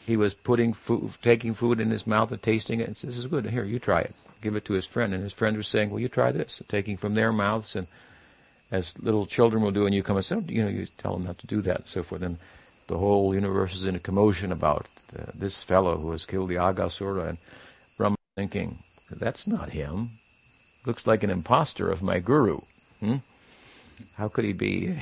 he 0.05 0.17
was 0.17 0.33
putting 0.33 0.73
food, 0.73 1.11
taking 1.21 1.53
food 1.53 1.79
in 1.79 1.89
his 1.89 2.05
mouth 2.05 2.31
and 2.31 2.41
tasting 2.43 2.81
it, 2.81 2.87
and 2.87 2.97
says, 2.97 3.15
"This 3.15 3.23
is 3.23 3.31
good. 3.31 3.45
Here, 3.45 3.63
you 3.63 3.79
try 3.79 4.01
it." 4.01 4.15
Give 4.41 4.55
it 4.55 4.65
to 4.65 4.73
his 4.73 4.85
friend, 4.85 5.13
and 5.13 5.23
his 5.23 5.33
friend 5.33 5.55
was 5.55 5.67
saying, 5.67 5.89
"Well, 5.89 5.99
you 5.99 6.09
try 6.09 6.31
this," 6.31 6.61
taking 6.67 6.97
from 6.97 7.13
their 7.13 7.31
mouths 7.31 7.75
and 7.75 7.87
as 8.71 8.97
little 9.01 9.25
children 9.25 9.63
will 9.63 9.71
do, 9.71 9.85
and 9.85 9.95
you 9.95 10.03
come 10.03 10.17
and 10.17 10.25
say, 10.25 10.39
you 10.47 10.63
know, 10.63 10.69
you 10.69 10.87
tell 10.97 11.13
them 11.13 11.23
not 11.25 11.37
to 11.39 11.47
do 11.47 11.61
that, 11.61 11.77
and 11.77 11.87
so 11.87 12.03
forth. 12.03 12.21
And 12.21 12.37
the 12.87 12.97
whole 12.97 13.33
universe 13.33 13.75
is 13.75 13.85
in 13.85 13.95
a 13.95 13.99
commotion 13.99 14.51
about 14.51 14.87
uh, 15.17 15.31
this 15.33 15.63
fellow 15.63 15.97
who 15.97 16.11
has 16.11 16.25
killed 16.25 16.49
the 16.49 16.55
Aghasura, 16.55 17.29
and 17.29 17.37
thinking, 18.37 18.77
that's 19.09 19.47
not 19.47 19.71
him. 19.71 20.11
Looks 20.85 21.07
like 21.07 21.23
an 21.23 21.31
impostor 21.31 21.89
of 21.89 22.03
my 22.03 22.19
guru. 22.19 22.59
Hmm? 22.99 23.17
How 24.13 24.27
could 24.27 24.45
he 24.45 24.53
be 24.53 25.01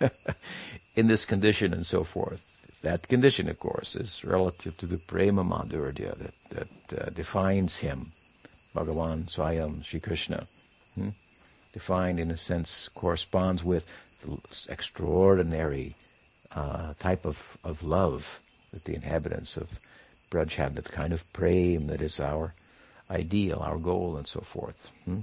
in 0.94 1.08
this 1.08 1.24
condition 1.24 1.74
and 1.74 1.84
so 1.84 2.04
forth? 2.04 2.42
That 2.82 3.08
condition, 3.08 3.48
of 3.48 3.58
course, 3.58 3.96
is 3.96 4.24
relative 4.24 4.76
to 4.76 4.86
the 4.86 4.98
prema 4.98 5.42
madhurya 5.42 6.14
that, 6.16 6.34
that 6.50 7.02
uh, 7.02 7.10
defines 7.10 7.78
him, 7.78 8.12
Bhagavan 8.72 9.24
Swayam 9.24 9.84
Sri 9.84 9.98
Krishna. 9.98 10.46
Hmm? 10.94 11.08
defined 11.72 12.18
in 12.18 12.30
a 12.30 12.36
sense 12.38 12.88
corresponds 12.94 13.62
with 13.62 13.84
the 14.22 14.38
extraordinary 14.72 15.94
uh, 16.54 16.94
type 16.98 17.26
of, 17.26 17.58
of 17.64 17.82
love 17.82 18.40
that 18.72 18.84
the 18.84 18.94
inhabitants 18.94 19.58
of 19.58 19.68
Braj 20.30 20.54
have, 20.54 20.74
the 20.74 20.82
kind 20.82 21.12
of 21.12 21.20
prema 21.34 21.88
that 21.88 22.00
is 22.00 22.18
our 22.18 22.54
ideal, 23.10 23.60
our 23.60 23.78
goal, 23.78 24.16
and 24.16 24.26
so 24.26 24.40
forth. 24.40 24.90
Hmm? 25.04 25.20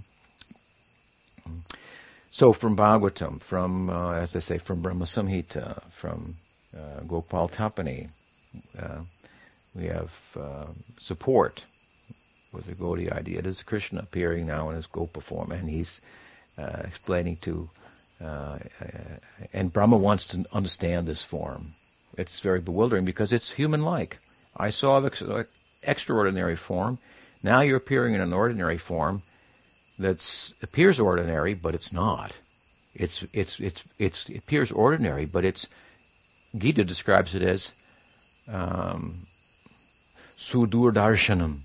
So 2.31 2.53
from 2.53 2.75
Bhagavatam, 2.75 3.41
from, 3.41 3.89
uh, 3.89 4.13
as 4.13 4.35
I 4.35 4.39
say, 4.39 4.57
from 4.57 4.81
Brahma 4.81 5.05
Samhita, 5.05 5.83
from 5.91 6.35
uh, 6.75 7.01
Gopal 7.01 7.49
Tapani, 7.49 8.09
uh, 8.79 9.01
we 9.75 9.85
have 9.85 10.11
uh, 10.39 10.65
support 10.97 11.63
with 12.51 12.65
the 12.65 12.73
Gaudiya 12.73 13.13
idea. 13.17 13.39
It 13.39 13.45
is 13.45 13.61
Krishna 13.63 13.99
appearing 13.99 14.47
now 14.47 14.69
in 14.69 14.75
his 14.75 14.87
Gopa 14.87 15.21
form, 15.21 15.51
and 15.51 15.69
he's 15.69 16.01
uh, 16.57 16.81
explaining 16.83 17.37
to, 17.37 17.69
uh, 18.23 18.59
and 19.53 19.73
Brahma 19.73 19.97
wants 19.97 20.27
to 20.27 20.45
understand 20.53 21.07
this 21.07 21.23
form. 21.23 21.71
It's 22.17 22.39
very 22.39 22.61
bewildering 22.61 23.05
because 23.05 23.33
it's 23.33 23.51
human-like. 23.51 24.17
I 24.55 24.69
saw 24.69 24.99
the 24.99 25.47
extraordinary 25.81 26.55
form. 26.55 26.99
Now 27.43 27.59
you're 27.59 27.77
appearing 27.77 28.13
in 28.15 28.21
an 28.21 28.33
ordinary 28.33 28.77
form 28.77 29.21
that 29.99 30.53
appears 30.63 30.99
ordinary, 30.99 31.53
but 31.53 31.75
it's 31.75 31.91
not. 31.91 32.37
It's, 32.95 33.25
it's, 33.33 33.59
it's, 33.59 33.83
it's, 33.99 34.29
it 34.29 34.37
appears 34.37 34.71
ordinary, 34.71 35.25
but 35.25 35.43
it's, 35.43 35.67
Gita 36.57 36.83
describes 36.85 37.35
it 37.35 37.41
as 37.41 37.71
um, 38.51 39.27
Sudur 40.37 40.93
Darshanam. 40.93 41.59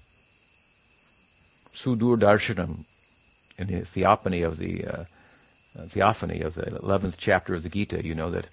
Sudur 1.74 2.18
Darshanam 2.18 2.84
in 3.56 3.66
the 3.68 3.84
theophany 3.84 4.42
of 4.42 4.56
the 4.56 4.84
uh, 4.84 5.04
theophany 5.86 6.40
of 6.40 6.54
the 6.54 6.76
eleventh 6.82 7.16
chapter 7.18 7.54
of 7.54 7.62
the 7.62 7.68
Gita, 7.68 8.04
you 8.04 8.14
know 8.14 8.30
that 8.30 8.48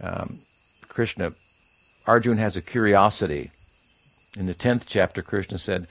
um, 0.00 0.40
Krishna, 0.88 1.32
Arjun 2.06 2.38
has 2.38 2.56
a 2.56 2.62
curiosity. 2.62 3.50
In 4.36 4.46
the 4.46 4.54
tenth 4.54 4.86
chapter, 4.86 5.22
Krishna 5.22 5.58
said, 5.58 5.86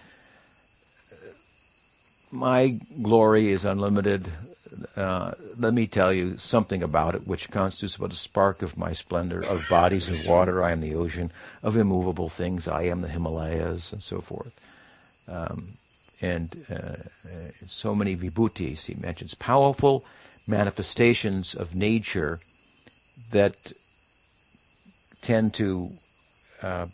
"My 2.32 2.80
glory 3.02 3.50
is 3.52 3.66
unlimited. 3.66 4.28
Uh, 4.96 5.34
let 5.58 5.74
me 5.74 5.88
tell 5.88 6.14
you 6.14 6.38
something 6.38 6.84
about 6.84 7.16
it, 7.16 7.28
which 7.28 7.52
constitutes 7.52 7.98
but 7.98 8.14
a 8.14 8.16
spark 8.16 8.62
of 8.62 8.78
my 8.78 8.94
splendor. 8.94 9.42
Of 9.42 9.68
bodies 9.70 10.10
of 10.10 10.26
water, 10.26 10.64
I 10.64 10.72
am 10.72 10.82
the 10.82 10.96
ocean. 10.96 11.32
Of 11.64 11.76
immovable 11.76 12.30
things, 12.30 12.68
I 12.68 12.84
am 12.84 13.02
the 13.02 13.08
Himalayas, 13.08 13.92
and 13.92 14.02
so 14.04 14.22
forth. 14.22 14.54
Um, 15.28 15.74
and 16.22 16.66
uh, 16.70 16.74
uh, 16.76 17.52
so 17.66 17.96
many 17.96 18.16
vibhutis 18.16 18.86
he 18.86 18.96
mentions, 18.96 19.34
powerful 19.36 20.06
manifestations 20.48 21.56
of 21.56 21.76
nature 21.76 22.40
that 23.32 23.72
tend 25.22 25.54
to 25.54 25.90
uh, 26.62 26.88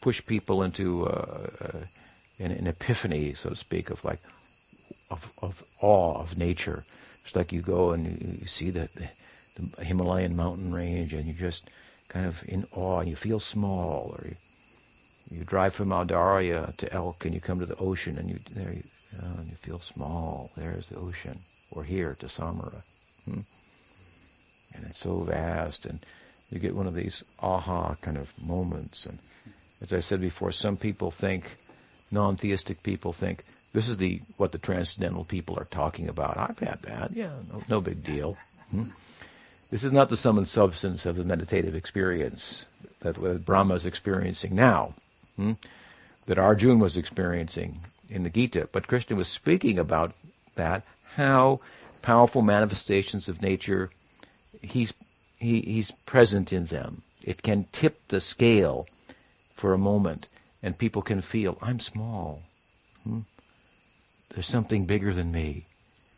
push 0.00 0.24
people 0.26 0.62
into 0.62 1.06
uh, 1.06 1.50
uh, 1.60 1.78
an, 2.38 2.52
an, 2.52 2.66
epiphany, 2.66 3.34
so 3.34 3.50
to 3.50 3.56
speak, 3.56 3.90
of 3.90 4.04
like 4.04 4.20
of, 5.10 5.30
of 5.42 5.62
awe 5.80 6.20
of 6.20 6.38
nature. 6.38 6.84
It's 7.24 7.36
like 7.36 7.52
you 7.52 7.60
go 7.60 7.92
and 7.92 8.40
you, 8.40 8.46
see 8.46 8.70
the, 8.70 8.88
the, 8.94 9.84
Himalayan 9.84 10.36
mountain 10.36 10.72
range, 10.72 11.12
and 11.12 11.26
you're 11.26 11.34
just 11.50 11.68
kind 12.08 12.26
of 12.26 12.42
in 12.46 12.66
awe, 12.72 13.00
and 13.00 13.08
you 13.08 13.16
feel 13.16 13.40
small, 13.40 14.14
or 14.16 14.28
you, 14.28 14.36
you 15.30 15.44
drive 15.44 15.74
from 15.74 15.88
Audarya 15.88 16.76
to 16.76 16.92
Elk, 16.92 17.24
and 17.24 17.34
you 17.34 17.40
come 17.40 17.58
to 17.58 17.66
the 17.66 17.76
ocean, 17.76 18.18
and 18.18 18.30
you 18.30 18.38
there 18.54 18.72
you, 18.72 18.82
uh, 19.20 19.42
you 19.48 19.56
feel 19.56 19.80
small. 19.80 20.50
There's 20.56 20.88
the 20.88 20.96
ocean, 20.96 21.38
or 21.70 21.84
here 21.84 22.16
to 22.20 22.28
Samara, 22.28 22.82
hmm? 23.24 23.40
and 24.74 24.84
it's 24.86 24.98
so 24.98 25.20
vast, 25.20 25.86
and 25.86 25.98
you 26.50 26.58
get 26.58 26.74
one 26.74 26.86
of 26.86 26.94
these 26.94 27.22
aha 27.40 27.94
kind 28.00 28.16
of 28.16 28.30
moments. 28.42 29.06
And 29.06 29.18
as 29.80 29.92
I 29.92 30.00
said 30.00 30.20
before, 30.20 30.52
some 30.52 30.76
people 30.76 31.10
think, 31.10 31.44
non-theistic 32.10 32.82
people 32.82 33.12
think, 33.12 33.44
this 33.72 33.88
is 33.88 33.98
the 33.98 34.22
what 34.38 34.52
the 34.52 34.58
transcendental 34.58 35.24
people 35.24 35.58
are 35.58 35.66
talking 35.66 36.08
about. 36.08 36.38
I've 36.38 36.58
had 36.58 36.80
that. 36.82 37.10
Yeah, 37.12 37.32
no, 37.52 37.62
no 37.68 37.80
big 37.80 38.02
deal. 38.02 38.38
Hmm? 38.70 38.84
This 39.70 39.84
is 39.84 39.92
not 39.92 40.08
the 40.08 40.16
sum 40.16 40.38
and 40.38 40.48
substance 40.48 41.04
of 41.04 41.16
the 41.16 41.24
meditative 41.24 41.74
experience 41.74 42.64
that 43.00 43.44
Brahma 43.44 43.74
is 43.74 43.84
experiencing 43.86 44.54
now 44.54 44.94
hmm, 45.36 45.52
that 46.26 46.38
Arjun 46.38 46.78
was 46.78 46.96
experiencing 46.96 47.80
in 48.08 48.22
the 48.22 48.30
Gita. 48.30 48.68
But 48.72 48.88
Krishna 48.88 49.16
was 49.16 49.28
speaking 49.28 49.78
about 49.78 50.14
that, 50.56 50.84
how 51.14 51.60
powerful 52.02 52.42
manifestations 52.42 53.28
of 53.28 53.42
nature, 53.42 53.90
he's, 54.62 54.92
he, 55.38 55.60
he's 55.60 55.90
present 55.90 56.52
in 56.52 56.66
them. 56.66 57.02
It 57.22 57.42
can 57.42 57.66
tip 57.72 58.08
the 58.08 58.20
scale 58.20 58.86
for 59.54 59.72
a 59.72 59.78
moment, 59.78 60.26
and 60.62 60.76
people 60.76 61.02
can 61.02 61.20
feel, 61.20 61.58
I'm 61.62 61.80
small. 61.80 62.42
Hmm? 63.04 63.20
There's 64.30 64.46
something 64.46 64.86
bigger 64.86 65.14
than 65.14 65.32
me, 65.32 65.64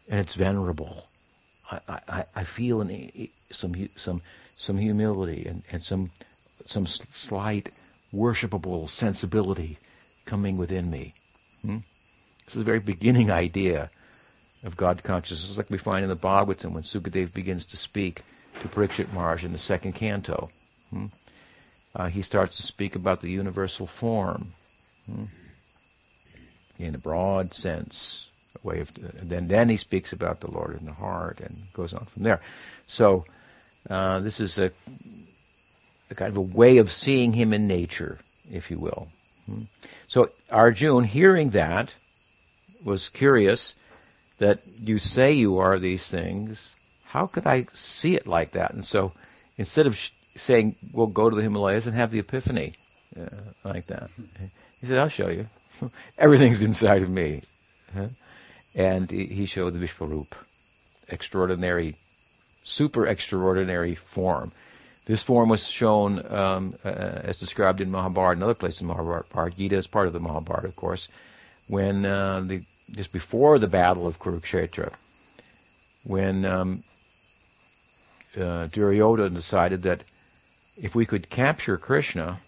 and 0.09 0.21
it's 0.21 0.35
venerable. 0.35 1.05
I, 1.71 2.01
I, 2.09 2.25
I 2.35 2.45
feel 2.45 2.81
an, 2.81 3.11
some, 3.51 3.89
some, 3.97 4.23
some 4.59 4.79
humility 4.79 5.47
and, 5.47 5.63
and 5.71 5.83
some, 5.83 6.11
some 6.67 6.87
slight 6.87 7.71
worshipable 8.13 8.89
sensibility 8.89 9.79
coming 10.27 10.57
within 10.57 10.91
me. 10.91 11.15
Hmm? 11.63 11.79
This 12.45 12.57
is 12.57 12.61
the 12.61 12.65
very 12.65 12.81
beginning 12.81 13.31
idea 13.45 13.91
of 14.65 14.77
God 14.77 15.03
consciousness, 15.03 15.57
like 15.57 15.71
we 15.71 15.79
find 15.79 16.03
in 16.03 16.11
the 16.11 16.17
Bhagavatam 16.17 16.73
when 16.73 16.83
Sukadev 16.83 17.33
begins 17.33 17.65
to 17.67 17.77
speak 17.77 18.23
to 18.61 18.69
Parikshit 18.69 19.13
Maharaj 19.13 19.45
in 19.45 19.53
the 19.53 19.59
second 19.59 19.95
canto. 19.95 20.51
Hmm? 20.91 21.07
Uh, 21.95 22.09
he 22.09 22.23
starts 22.23 22.57
to 22.57 22.63
speak 22.63 22.95
about 22.95 23.21
the 23.21 23.31
universal 23.31 23.87
form 23.87 24.53
hmm? 25.07 25.25
in 26.79 26.95
a 26.95 26.99
broad 26.99 27.55
sense. 27.55 28.29
A 28.63 28.67
way 28.67 28.81
of 28.81 28.91
then 28.95 29.49
then 29.49 29.69
he 29.69 29.77
speaks 29.77 30.13
about 30.13 30.41
the 30.41 30.51
Lord 30.51 30.79
in 30.79 30.87
the 30.87 30.93
heart 30.93 31.41
and 31.41 31.57
goes 31.73 31.93
on 31.93 32.05
from 32.07 32.25
there. 32.25 32.41
So 32.87 33.25
uh, 33.89 34.21
this 34.21 34.41
is 34.41 34.59
a 34.59 34.73
a 36.11 36.15
kind 36.15 36.31
of 36.31 36.37
a 36.37 36.41
way 36.41 36.79
of 36.79 36.91
seeing 36.91 37.33
him 37.33 37.53
in 37.53 37.69
nature, 37.69 38.19
if 38.53 38.71
you 38.71 38.79
will. 38.79 39.09
Hmm. 39.47 39.63
So 40.09 40.31
Arjun, 40.51 41.05
hearing 41.05 41.51
that, 41.51 41.95
was 42.85 43.09
curious 43.09 43.75
that 44.39 44.61
you 44.79 44.99
say 44.99 45.33
you 45.33 45.59
are 45.59 45.79
these 45.79 46.09
things. 46.09 46.75
How 47.05 47.27
could 47.27 47.47
I 47.47 47.67
see 47.73 48.17
it 48.17 48.27
like 48.27 48.53
that? 48.53 48.73
And 48.73 48.85
so 48.85 49.13
instead 49.57 49.87
of 49.87 49.97
sh- 49.97 50.11
saying, 50.37 50.77
well, 50.93 51.07
go 51.07 51.29
to 51.29 51.37
the 51.37 51.43
Himalayas 51.43 51.87
and 51.87 51.95
have 51.95 52.11
the 52.11 52.19
epiphany 52.19 52.75
uh, 53.19 53.29
like 53.65 53.87
that, 53.87 54.11
he 54.81 54.87
said, 54.87 54.99
I'll 54.99 55.09
show 55.09 55.29
you. 55.29 55.47
Everything's 56.19 56.63
inside 56.63 57.03
of 57.03 57.11
me. 57.11 57.43
Huh? 57.95 58.09
And 58.75 59.11
he 59.11 59.47
showed 59.47 59.75
the 59.75 59.85
Vishwarup, 59.85 60.33
extraordinary, 61.09 61.97
super 62.63 63.07
extraordinary 63.07 63.97
form. 63.97 64.53
This 65.07 65.25
form 65.25 65.49
was 65.49 65.67
shown 65.67 66.25
um, 66.33 66.75
uh, 66.85 66.89
as 66.89 67.41
described 67.41 67.81
in 67.81 67.91
Mahabharata, 67.91 68.37
another 68.37 68.55
place 68.55 68.81
in 68.81 68.87
Mahabharata. 68.87 69.57
Gita 69.57 69.77
is 69.77 69.89
part 69.89 70.07
of 70.07 70.13
the 70.13 70.21
Mahabharata, 70.21 70.69
of 70.69 70.77
course. 70.77 71.09
When 71.67 72.05
uh, 72.05 72.43
the, 72.47 72.63
just 72.93 73.13
before 73.13 73.59
the 73.59 73.67
battle 73.67 74.07
of 74.07 74.21
Kurukshetra, 74.21 74.93
when 76.05 76.45
um, 76.45 76.85
uh, 78.41 78.69
Duryodhana 78.69 79.31
decided 79.31 79.83
that 79.83 80.05
if 80.77 80.95
we 80.95 81.07
could 81.07 81.31
capture 81.31 81.77
Krishna, 81.77 82.39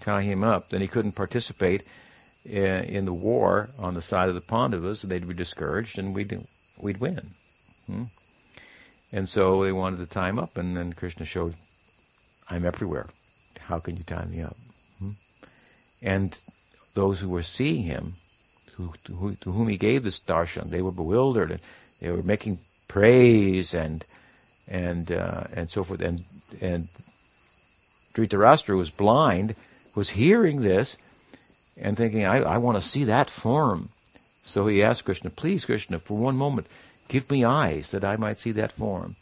tie 0.00 0.22
him 0.22 0.42
up, 0.42 0.70
then 0.70 0.80
he 0.80 0.88
couldn't 0.88 1.12
participate 1.12 1.82
in, 2.44 3.04
the 3.04 3.12
war 3.12 3.68
on 3.78 3.94
the 3.94 4.02
side 4.02 4.28
of 4.28 4.34
the 4.34 4.40
Pandavas. 4.40 5.02
They'd 5.02 5.28
be 5.28 5.34
discouraged, 5.34 5.98
and 5.98 6.14
we'd 6.14 6.46
we'd 6.80 6.98
win. 6.98 7.30
Hmm? 7.86 8.04
And 9.12 9.28
so 9.28 9.62
they 9.62 9.72
wanted 9.72 9.98
to 9.98 10.06
tie 10.06 10.28
him 10.28 10.38
up, 10.38 10.56
and 10.56 10.76
then 10.76 10.92
Krishna 10.92 11.24
showed, 11.24 11.54
I'm 12.48 12.64
everywhere. 12.64 13.06
How 13.60 13.78
can 13.78 13.96
you 13.96 14.02
tie 14.02 14.24
me 14.24 14.42
up? 14.42 14.56
Hmm? 14.98 15.10
And 16.02 16.38
those 16.94 17.20
who 17.20 17.28
were 17.28 17.42
seeing 17.42 17.84
him, 17.84 18.14
who, 18.74 18.92
to, 19.04 19.12
whom 19.50 19.68
he 19.68 19.76
gave 19.76 20.04
this 20.04 20.20
darshan, 20.20 20.70
they 20.70 20.82
were 20.82 20.92
bewildered, 20.92 21.50
and 21.50 21.60
they 22.00 22.10
were 22.10 22.22
making 22.22 22.58
praise 22.86 23.74
and 23.74 24.04
and 24.68 25.10
uh, 25.10 25.44
and 25.54 25.70
so 25.70 25.84
forth. 25.84 26.00
And 26.00 26.24
and 26.60 26.88
Dhritarashtra 28.14 28.76
was 28.76 28.90
blind, 28.90 29.54
was 29.94 30.10
hearing 30.10 30.62
this, 30.62 30.96
and 31.76 31.96
thinking, 31.96 32.24
I, 32.24 32.38
I 32.38 32.58
want 32.58 32.76
to 32.76 32.88
see 32.88 33.04
that 33.04 33.30
form. 33.30 33.90
So 34.42 34.66
he 34.66 34.82
asked 34.82 35.04
Krishna, 35.04 35.30
please, 35.30 35.66
Krishna, 35.66 35.98
for 35.98 36.16
one 36.16 36.36
moment, 36.36 36.66
Give 37.08 37.30
me 37.30 37.44
eyes 37.44 37.90
that 37.92 38.04
I 38.04 38.16
might 38.16 38.38
see 38.38 38.52
that 38.52 38.72
form. 38.72 39.16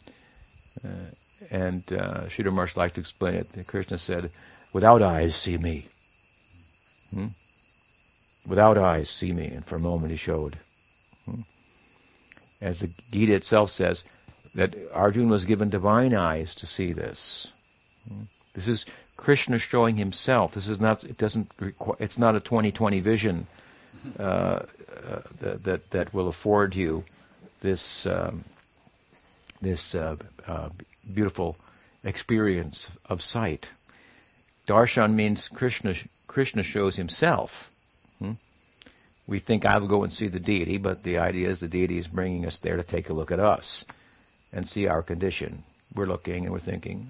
Uh, 0.83 1.11
and 1.49 1.83
uh, 1.91 2.25
Sridhar 2.25 2.51
Maharaj 2.51 2.75
liked 2.75 2.95
to 2.95 3.01
explain 3.01 3.35
it. 3.35 3.67
Krishna 3.67 3.97
said, 3.97 4.29
Without 4.73 5.01
eyes, 5.01 5.35
see 5.37 5.57
me. 5.57 5.87
Hmm? 7.13 7.27
Without 8.45 8.77
eyes, 8.77 9.09
see 9.09 9.31
me. 9.31 9.45
And 9.47 9.65
for 9.65 9.77
a 9.77 9.79
moment 9.79 10.11
he 10.11 10.17
showed. 10.17 10.57
Hmm? 11.25 11.41
As 12.61 12.81
the 12.81 12.89
Gita 13.11 13.33
itself 13.33 13.71
says, 13.71 14.03
that 14.55 14.75
Arjuna 14.93 15.31
was 15.31 15.45
given 15.45 15.69
divine 15.69 16.13
eyes 16.13 16.55
to 16.55 16.67
see 16.67 16.93
this. 16.93 17.47
This 18.53 18.67
is 18.67 18.85
Krishna 19.17 19.59
showing 19.59 19.97
himself. 19.97 20.53
This 20.53 20.67
is 20.67 20.79
not, 20.79 21.03
it 21.03 21.17
doesn't 21.17 21.51
require, 21.59 21.97
it's 21.99 22.17
not 22.17 22.35
a 22.35 22.39
2020 22.39 22.99
vision 22.99 23.47
uh, 24.19 24.23
uh, 24.23 24.63
that, 25.41 25.63
that, 25.63 25.89
that 25.91 26.13
will 26.13 26.27
afford 26.27 26.75
you 26.75 27.03
this, 27.61 28.05
um, 28.05 28.43
this 29.61 29.95
uh, 29.95 30.15
uh, 30.47 30.69
beautiful 31.13 31.57
experience 32.03 32.89
of 33.09 33.21
sight. 33.21 33.69
Darshan 34.67 35.13
means 35.13 35.47
Krishna, 35.47 35.95
Krishna 36.27 36.63
shows 36.63 36.95
himself. 36.95 37.71
Hmm? 38.19 38.33
We 39.25 39.39
think 39.39 39.65
I'll 39.65 39.87
go 39.87 40.03
and 40.03 40.13
see 40.13 40.27
the 40.27 40.39
deity, 40.39 40.77
but 40.77 41.03
the 41.03 41.17
idea 41.17 41.49
is 41.49 41.59
the 41.59 41.67
deity 41.67 41.97
is 41.97 42.07
bringing 42.07 42.45
us 42.45 42.59
there 42.59 42.77
to 42.77 42.83
take 42.83 43.09
a 43.09 43.13
look 43.13 43.31
at 43.31 43.39
us 43.39 43.83
and 44.53 44.67
see 44.67 44.87
our 44.87 45.01
condition. 45.01 45.63
We're 45.95 46.05
looking 46.05 46.43
and 46.43 46.51
we're 46.51 46.59
thinking 46.59 47.07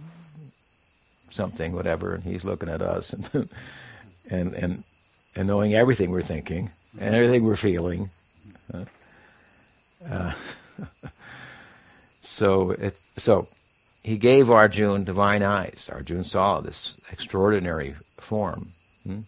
something, 1.30 1.74
whatever, 1.74 2.14
and 2.14 2.24
he's 2.24 2.46
looking 2.46 2.70
at 2.70 2.82
us 2.82 3.14
and 3.34 3.50
and 4.30 4.54
and 4.54 4.84
and 5.36 5.48
knowing 5.48 5.74
everything 5.74 6.12
we're 6.12 6.22
thinking 6.22 6.72
and 7.00 7.16
everything 7.16 7.44
we're 7.44 7.56
feeling. 7.56 8.10
Uh, 10.10 10.32
so 12.20 12.72
it, 12.72 12.96
so 13.18 13.48
he 14.04 14.18
gave 14.18 14.50
Arjun 14.50 15.04
divine 15.04 15.44
eyes. 15.44 15.90
Arjun 15.92 16.24
saw 16.24 16.62
this 16.62 16.96
extraordinary 17.12 17.96
form, 18.20 18.70
hmm? 19.04 19.22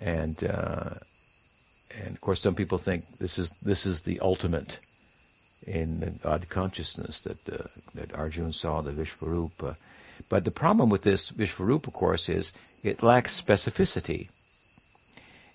and 0.00 0.42
uh, 0.44 0.90
and 2.02 2.14
of 2.14 2.20
course 2.20 2.40
some 2.40 2.54
people 2.54 2.78
think 2.78 3.04
this 3.18 3.38
is 3.38 3.50
this 3.62 3.86
is 3.86 4.02
the 4.02 4.20
ultimate 4.20 4.78
in 5.66 6.00
the 6.00 6.10
God 6.10 6.48
consciousness 6.48 7.20
that 7.20 7.48
uh, 7.48 7.68
that 7.94 8.14
Arjun 8.14 8.52
saw 8.52 8.80
the 8.80 8.92
Vishvarupa. 8.92 9.76
But 10.28 10.44
the 10.44 10.50
problem 10.50 10.90
with 10.90 11.02
this 11.02 11.30
Vishvarupa, 11.30 11.88
of 11.88 11.92
course, 11.92 12.28
is 12.28 12.52
it 12.82 13.02
lacks 13.02 13.40
specificity. 13.40 14.28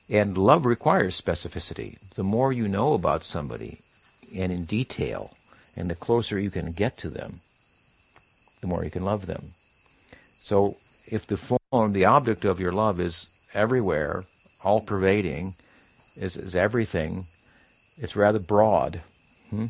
And 0.10 0.38
love 0.38 0.66
requires 0.66 1.20
specificity. 1.20 1.98
The 2.16 2.24
more 2.24 2.54
you 2.54 2.68
know 2.68 2.94
about 2.94 3.26
somebody, 3.26 3.80
and 4.34 4.52
in 4.52 4.66
detail, 4.66 5.36
and 5.76 5.90
the 5.90 5.96
closer 5.96 6.40
you 6.40 6.50
can 6.50 6.72
get 6.72 6.98
to 6.98 7.10
them, 7.10 7.42
the 8.62 8.68
more 8.68 8.84
you 8.84 8.90
can 8.90 9.04
love 9.04 9.26
them. 9.26 9.54
So 10.42 10.78
if 11.06 11.28
the 11.28 11.38
form, 11.38 11.94
the 11.94 12.06
object 12.06 12.46
of 12.46 12.60
your 12.60 12.72
love 12.72 13.00
is 13.00 13.28
everywhere, 13.54 14.24
all 14.64 14.82
pervading, 14.82 15.56
is, 16.16 16.38
is 16.38 16.56
everything, 16.56 17.26
it's 17.98 18.16
rather 18.16 18.40
broad. 18.40 19.02
Hmm? 19.50 19.68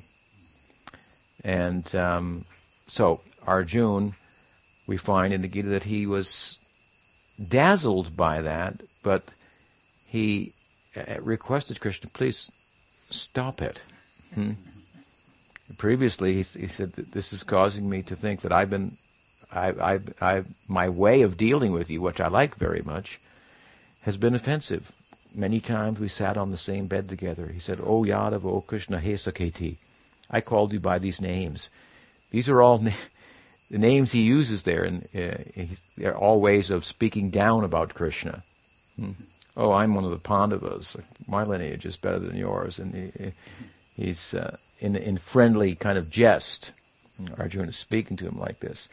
And 1.44 1.94
um, 1.96 2.46
so 2.88 3.22
Arjun, 3.46 4.16
we 4.88 4.98
find 4.98 5.34
in 5.34 5.42
the 5.42 5.48
Gita 5.48 5.70
that 5.70 5.84
he 5.84 6.06
was 6.06 6.58
dazzled 7.48 8.16
by 8.16 8.42
that, 8.42 8.82
but 9.04 9.24
he 10.08 10.54
uh, 10.96 11.22
requested 11.22 11.80
Krishna, 11.80 12.10
please 12.10 12.52
stop 13.10 13.62
it. 13.62 13.80
Hmm? 14.34 14.54
Previously, 15.78 16.34
he, 16.34 16.60
he 16.60 16.68
said 16.68 16.94
that 16.94 17.12
this 17.12 17.34
is 17.34 17.44
causing 17.44 17.90
me 17.90 18.02
to 18.04 18.16
think 18.16 18.42
that 18.42 18.52
I've 18.52 18.70
been, 18.70 18.98
I, 19.52 19.70
I, 19.70 20.00
I, 20.22 20.44
my 20.68 20.90
way 20.90 21.22
of 21.22 21.38
dealing 21.38 21.74
with 21.74 21.90
you, 21.90 22.02
which 22.02 22.22
I 22.22 22.28
like 22.28 22.56
very 22.56 22.82
much, 22.82 23.20
has 24.02 24.18
been 24.18 24.34
offensive. 24.34 24.92
Many 25.36 25.60
times 25.60 26.00
we 26.00 26.08
sat 26.08 26.38
on 26.38 26.52
the 26.52 26.58
same 26.58 26.88
bed 26.88 27.10
together. 27.10 27.48
He 27.48 27.60
said, 27.60 27.80
"O 27.82 28.04
Yadav, 28.04 28.46
O 28.46 28.62
Krishna, 28.62 29.00
He 29.00 29.12
Sakheti." 29.14 29.76
I 30.30 30.42
called 30.42 30.74
you 30.74 30.80
by 30.80 31.00
these 31.00 31.22
names. 31.22 31.70
These 32.32 32.50
are 32.50 32.62
all 32.62 32.80
na- 32.80 32.92
the 33.72 33.78
names 33.78 34.12
he 34.12 34.22
uses 34.22 34.64
there, 34.64 34.84
and 34.84 35.08
uh, 35.16 35.38
they're 35.98 36.18
all 36.18 36.42
ways 36.42 36.70
of 36.70 36.86
speaking 36.86 37.30
down 37.30 37.64
about 37.64 37.94
Krishna. 37.94 38.44
Hmm. 38.98 39.12
Oh, 39.56 39.72
I'm 39.72 39.96
one 39.96 40.06
of 40.06 40.12
the 40.12 40.18
Pandavas. 40.18 40.96
My 41.28 41.44
lineage 41.44 41.86
is 41.86 41.98
better 41.98 42.20
than 42.20 42.38
yours, 42.38 42.78
and 42.78 42.94
he, 42.94 43.34
he's 43.96 44.34
uh, 44.34 44.58
in 44.80 44.96
in 44.96 45.18
friendly 45.18 45.76
kind 45.76 45.98
of 45.98 46.10
jest. 46.10 46.72
Arjuna 47.38 47.70
is 47.70 47.78
speaking 47.78 48.18
to 48.18 48.28
him 48.28 48.38
like 48.38 48.60
this, 48.60 48.88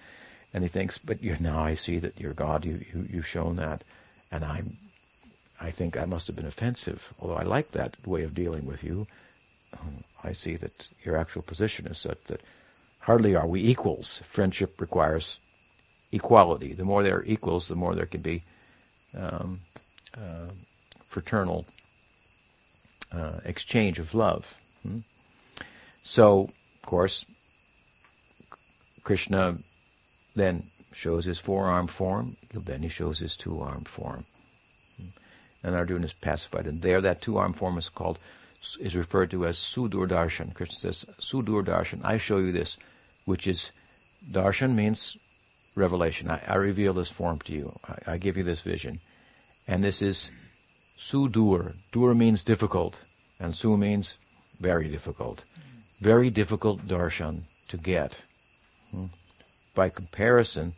and 0.54 0.64
he 0.64 0.68
thinks, 0.68 0.96
"But 0.96 1.22
you 1.22 1.36
now 1.38 1.62
I 1.62 1.74
see 1.74 1.98
that 1.98 2.18
you're 2.18 2.32
God. 2.32 2.64
You, 2.64 2.80
you 2.92 3.06
you've 3.10 3.26
shown 3.26 3.56
that, 3.56 3.84
and 4.32 4.44
I'm." 4.44 4.76
I 5.60 5.70
think 5.70 5.96
I 5.96 6.04
must 6.04 6.26
have 6.26 6.36
been 6.36 6.46
offensive, 6.46 7.14
although 7.20 7.36
I 7.36 7.44
like 7.44 7.70
that 7.70 7.96
way 8.04 8.24
of 8.24 8.34
dealing 8.34 8.66
with 8.66 8.82
you. 8.82 9.06
I 10.24 10.32
see 10.32 10.56
that 10.56 10.88
your 11.04 11.16
actual 11.16 11.42
position 11.42 11.86
is 11.86 11.98
such 11.98 12.22
that 12.24 12.40
hardly 13.00 13.36
are 13.36 13.46
we 13.46 13.60
equals. 13.60 14.22
Friendship 14.24 14.80
requires 14.80 15.38
equality. 16.12 16.72
The 16.72 16.84
more 16.84 17.02
there 17.02 17.18
are 17.18 17.24
equals, 17.24 17.68
the 17.68 17.74
more 17.74 17.94
there 17.94 18.06
can 18.06 18.22
be 18.22 18.42
um, 19.16 19.60
uh, 20.16 20.48
fraternal 21.06 21.66
uh, 23.12 23.40
exchange 23.44 23.98
of 23.98 24.14
love. 24.14 24.58
Hmm? 24.82 25.00
So, 26.02 26.50
of 26.76 26.82
course, 26.82 27.26
Krishna 29.02 29.58
then 30.34 30.64
shows 30.92 31.24
his 31.24 31.38
four-armed 31.38 31.90
form, 31.90 32.36
then 32.52 32.82
he 32.82 32.88
shows 32.88 33.18
his 33.18 33.36
two-armed 33.36 33.88
form. 33.88 34.24
Hmm? 34.96 35.08
And 35.62 35.76
Arjuna 35.76 36.06
is 36.06 36.12
pacified. 36.12 36.66
And 36.66 36.80
there, 36.80 37.00
that 37.02 37.20
two-armed 37.20 37.56
form 37.56 37.76
is 37.76 37.88
called 37.88 38.18
is 38.80 38.96
referred 38.96 39.30
to 39.30 39.46
as 39.46 39.56
Sudur 39.56 40.08
Darshan. 40.08 40.54
Krishna 40.54 40.76
says, 40.76 41.04
Sudur 41.20 41.64
Darshan, 41.64 42.00
I 42.04 42.18
show 42.18 42.38
you 42.38 42.52
this, 42.52 42.76
which 43.24 43.46
is, 43.46 43.70
Darshan 44.30 44.74
means 44.74 45.16
revelation. 45.74 46.30
I, 46.30 46.40
I 46.46 46.56
reveal 46.56 46.92
this 46.92 47.10
form 47.10 47.38
to 47.40 47.52
you. 47.52 47.72
I, 47.88 48.12
I, 48.12 48.18
give 48.18 48.36
you 48.36 48.42
this 48.42 48.60
vision. 48.60 49.00
And 49.66 49.82
this 49.82 50.02
is 50.02 50.30
Sudur. 50.98 51.74
Dur 51.92 52.14
means 52.14 52.44
difficult, 52.44 53.00
and 53.38 53.56
Su 53.56 53.76
means 53.76 54.14
very 54.60 54.88
difficult. 54.88 55.44
Very 56.00 56.30
difficult 56.30 56.86
darshan 56.86 57.42
to 57.68 57.76
get. 57.76 58.20
Hmm? 58.90 59.06
By 59.74 59.88
comparison, 59.88 60.74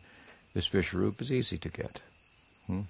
this 0.53 0.69
Vishwarup 0.69 1.21
is 1.21 1.31
easy 1.31 1.57
to 1.57 1.69
get. 1.69 1.99
Hmm? 2.65 2.81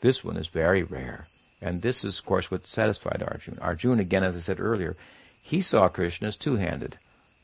This 0.00 0.24
one 0.24 0.36
is 0.36 0.48
very 0.48 0.82
rare. 0.82 1.26
And 1.62 1.82
this 1.82 2.04
is, 2.04 2.18
of 2.18 2.24
course, 2.24 2.50
what 2.50 2.66
satisfied 2.66 3.22
Arjuna. 3.22 3.60
Arjuna, 3.60 4.02
again, 4.02 4.24
as 4.24 4.36
I 4.36 4.40
said 4.40 4.60
earlier, 4.60 4.96
he 5.42 5.60
saw 5.60 5.88
Krishna 5.88 6.28
as 6.28 6.36
two-handed 6.36 6.96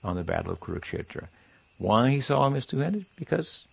on 0.03 0.17
the 0.17 0.25
Battle 0.25 0.53
of 0.53 0.61
Kurukshetra. 0.61 1.29
Why 1.79 2.11
he 2.11 2.21
saw 2.21 2.47
him 2.47 2.57
as 2.57 2.65
two-handed? 2.65 3.05
Because 3.17 3.67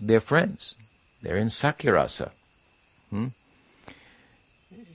they're 0.00 0.20
friends. 0.20 0.74
They're 1.22 1.36
in 1.36 1.48
Sakyarasa. 1.48 2.32
Hmm? 3.10 3.28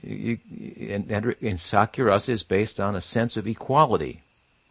And, 0.02 1.08
Sakyarasa 1.08 2.28
is 2.28 2.42
based 2.42 2.78
on 2.80 2.94
a 2.94 3.00
sense 3.00 3.36
of 3.36 3.46
equality. 3.46 4.20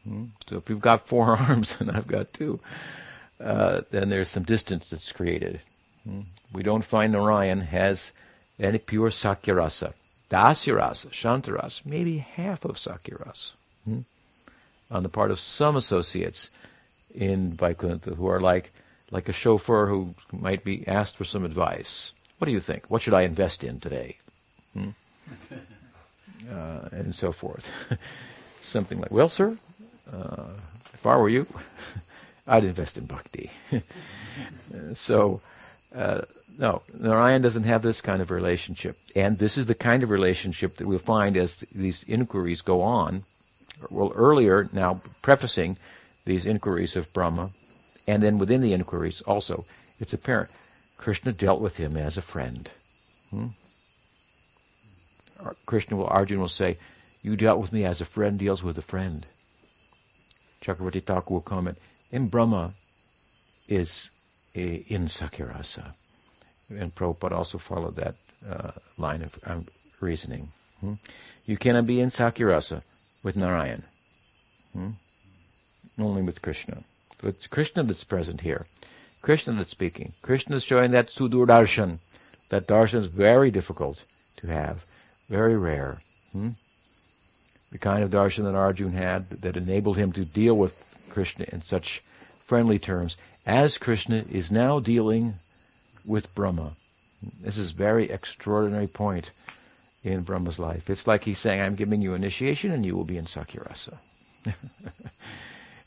Hmm? 0.03 0.25
So 0.47 0.57
if 0.57 0.69
you've 0.69 0.81
got 0.81 1.07
four 1.07 1.37
arms 1.37 1.77
and 1.79 1.89
I've 1.89 2.07
got 2.07 2.33
two, 2.33 2.59
uh, 3.39 3.81
then 3.91 4.09
there's 4.09 4.29
some 4.29 4.43
distance 4.43 4.89
that's 4.89 5.11
created. 5.11 5.61
Hmm? 6.03 6.21
We 6.53 6.63
don't 6.63 6.85
find 6.85 7.13
Narayan 7.13 7.61
has 7.61 8.11
any 8.59 8.77
pure 8.77 9.09
Sakyarasa. 9.09 9.93
Dasyarasa, 10.29 11.09
Shantarasa, 11.09 11.85
maybe 11.85 12.17
half 12.19 12.65
of 12.65 12.75
Sakyarasa. 12.75 13.51
Hmm? 13.85 13.99
On 14.91 15.03
the 15.03 15.09
part 15.09 15.31
of 15.31 15.39
some 15.39 15.75
associates 15.75 16.49
in 17.15 17.51
Vaikuntha 17.53 18.15
who 18.15 18.27
are 18.27 18.39
like, 18.39 18.71
like 19.11 19.27
a 19.27 19.33
chauffeur 19.33 19.87
who 19.87 20.13
might 20.31 20.63
be 20.63 20.87
asked 20.87 21.15
for 21.15 21.25
some 21.25 21.45
advice. 21.45 22.11
What 22.37 22.45
do 22.45 22.51
you 22.51 22.59
think? 22.59 22.89
What 22.89 23.01
should 23.01 23.13
I 23.13 23.23
invest 23.23 23.63
in 23.63 23.79
today? 23.79 24.17
Hmm? 24.73 24.89
Uh, 26.49 26.87
and 26.91 27.13
so 27.13 27.31
forth. 27.31 27.69
Something 28.61 28.99
like, 28.99 29.11
well, 29.11 29.29
sir, 29.29 29.55
uh, 30.11 30.47
if 30.93 31.05
I 31.05 31.15
were 31.17 31.29
you, 31.29 31.45
I'd 32.47 32.63
invest 32.63 32.97
in 32.97 33.05
bhakti. 33.05 33.51
so, 34.93 35.41
uh, 35.93 36.21
no, 36.59 36.81
Narayan 36.93 37.41
doesn't 37.41 37.63
have 37.63 37.81
this 37.81 38.01
kind 38.01 38.21
of 38.21 38.29
relationship. 38.29 38.97
And 39.15 39.39
this 39.39 39.57
is 39.57 39.67
the 39.67 39.75
kind 39.75 40.03
of 40.03 40.09
relationship 40.09 40.75
that 40.75 40.87
we'll 40.87 40.99
find 40.99 41.37
as 41.37 41.55
these 41.73 42.03
inquiries 42.03 42.59
go 42.59 42.81
on. 42.81 43.23
Well, 43.89 44.11
earlier, 44.13 44.67
now 44.73 45.01
prefacing 45.21 45.77
these 46.25 46.45
inquiries 46.45 46.97
of 46.97 47.13
Brahma, 47.13 47.51
and 48.07 48.21
then 48.21 48.37
within 48.37 48.59
the 48.59 48.73
inquiries 48.73 49.21
also, 49.21 49.63
it's 50.01 50.11
apparent 50.11 50.49
Krishna 50.97 51.31
dealt 51.31 51.61
with 51.61 51.77
him 51.77 51.95
as 51.95 52.17
a 52.17 52.21
friend. 52.21 52.69
Hmm? 53.29 53.47
Krishna 55.65 55.95
will, 55.95 56.07
Arjuna 56.07 56.41
will 56.41 56.49
say, 56.49 56.77
You 57.21 57.37
dealt 57.37 57.61
with 57.61 57.71
me 57.71 57.85
as 57.85 58.01
a 58.01 58.05
friend 58.05 58.37
deals 58.37 58.61
with 58.61 58.77
a 58.77 58.81
friend. 58.81 59.25
Chakravarti 60.61 61.01
Thakur 61.01 61.35
will 61.35 61.41
comment, 61.41 61.77
in 62.11 62.27
Brahma 62.27 62.73
is 63.69 64.09
a, 64.55 64.83
in 64.89 65.05
Sakyarasa 65.05 65.93
and 66.69 66.93
Prabhupada 66.93 67.31
also 67.31 67.57
followed 67.57 67.95
that 67.95 68.15
uh, 68.47 68.71
line 68.97 69.21
of 69.21 69.37
um, 69.45 69.65
reasoning. 69.99 70.49
Hmm? 70.81 70.93
You 71.45 71.57
cannot 71.57 71.87
be 71.87 71.99
in 71.99 72.09
Sakyarasa 72.09 72.83
with 73.23 73.35
Narayan, 73.35 73.83
hmm? 74.73 74.91
only 75.99 76.21
with 76.21 76.41
Krishna. 76.41 76.81
So 77.21 77.27
it's 77.27 77.47
Krishna 77.47 77.83
that's 77.83 78.03
present 78.03 78.41
here. 78.41 78.65
Krishna 79.21 79.53
that's 79.53 79.71
speaking. 79.71 80.13
Krishna 80.21 80.55
is 80.55 80.63
showing 80.63 80.91
that 80.91 81.07
sudur 81.07 81.45
darshan. 81.45 81.99
That 82.49 82.67
darshan 82.67 82.99
is 82.99 83.05
very 83.05 83.51
difficult 83.51 84.03
to 84.37 84.47
have, 84.47 84.85
very 85.27 85.57
rare. 85.57 85.97
Hmm? 86.31 86.49
The 87.71 87.77
kind 87.77 88.03
of 88.03 88.09
darshan 88.09 88.45
that 88.45 88.55
Arjun 88.55 88.93
had 88.93 89.29
that 89.29 89.57
enabled 89.57 89.97
him 89.97 90.11
to 90.13 90.25
deal 90.25 90.55
with 90.55 90.85
Krishna 91.09 91.45
in 91.51 91.61
such 91.61 92.01
friendly 92.43 92.79
terms, 92.79 93.17
as 93.45 93.77
Krishna 93.77 94.23
is 94.29 94.49
now 94.49 94.79
dealing 94.79 95.35
with 96.09 96.33
Brahma. 96.35 96.73
This 97.41 97.57
is 97.57 97.71
a 97.71 97.73
very 97.73 98.09
extraordinary 98.09 98.87
point 98.87 99.31
in 100.03 100.23
Brahma's 100.23 100.59
life. 100.59 100.89
It's 100.89 101.07
like 101.07 101.23
he's 101.23 101.37
saying, 101.37 101.61
I'm 101.61 101.75
giving 101.75 102.01
you 102.01 102.13
initiation 102.13 102.71
and 102.71 102.85
you 102.85 102.95
will 102.95 103.03
be 103.03 103.17
in 103.17 103.25
Sakyarasa. 103.25 103.97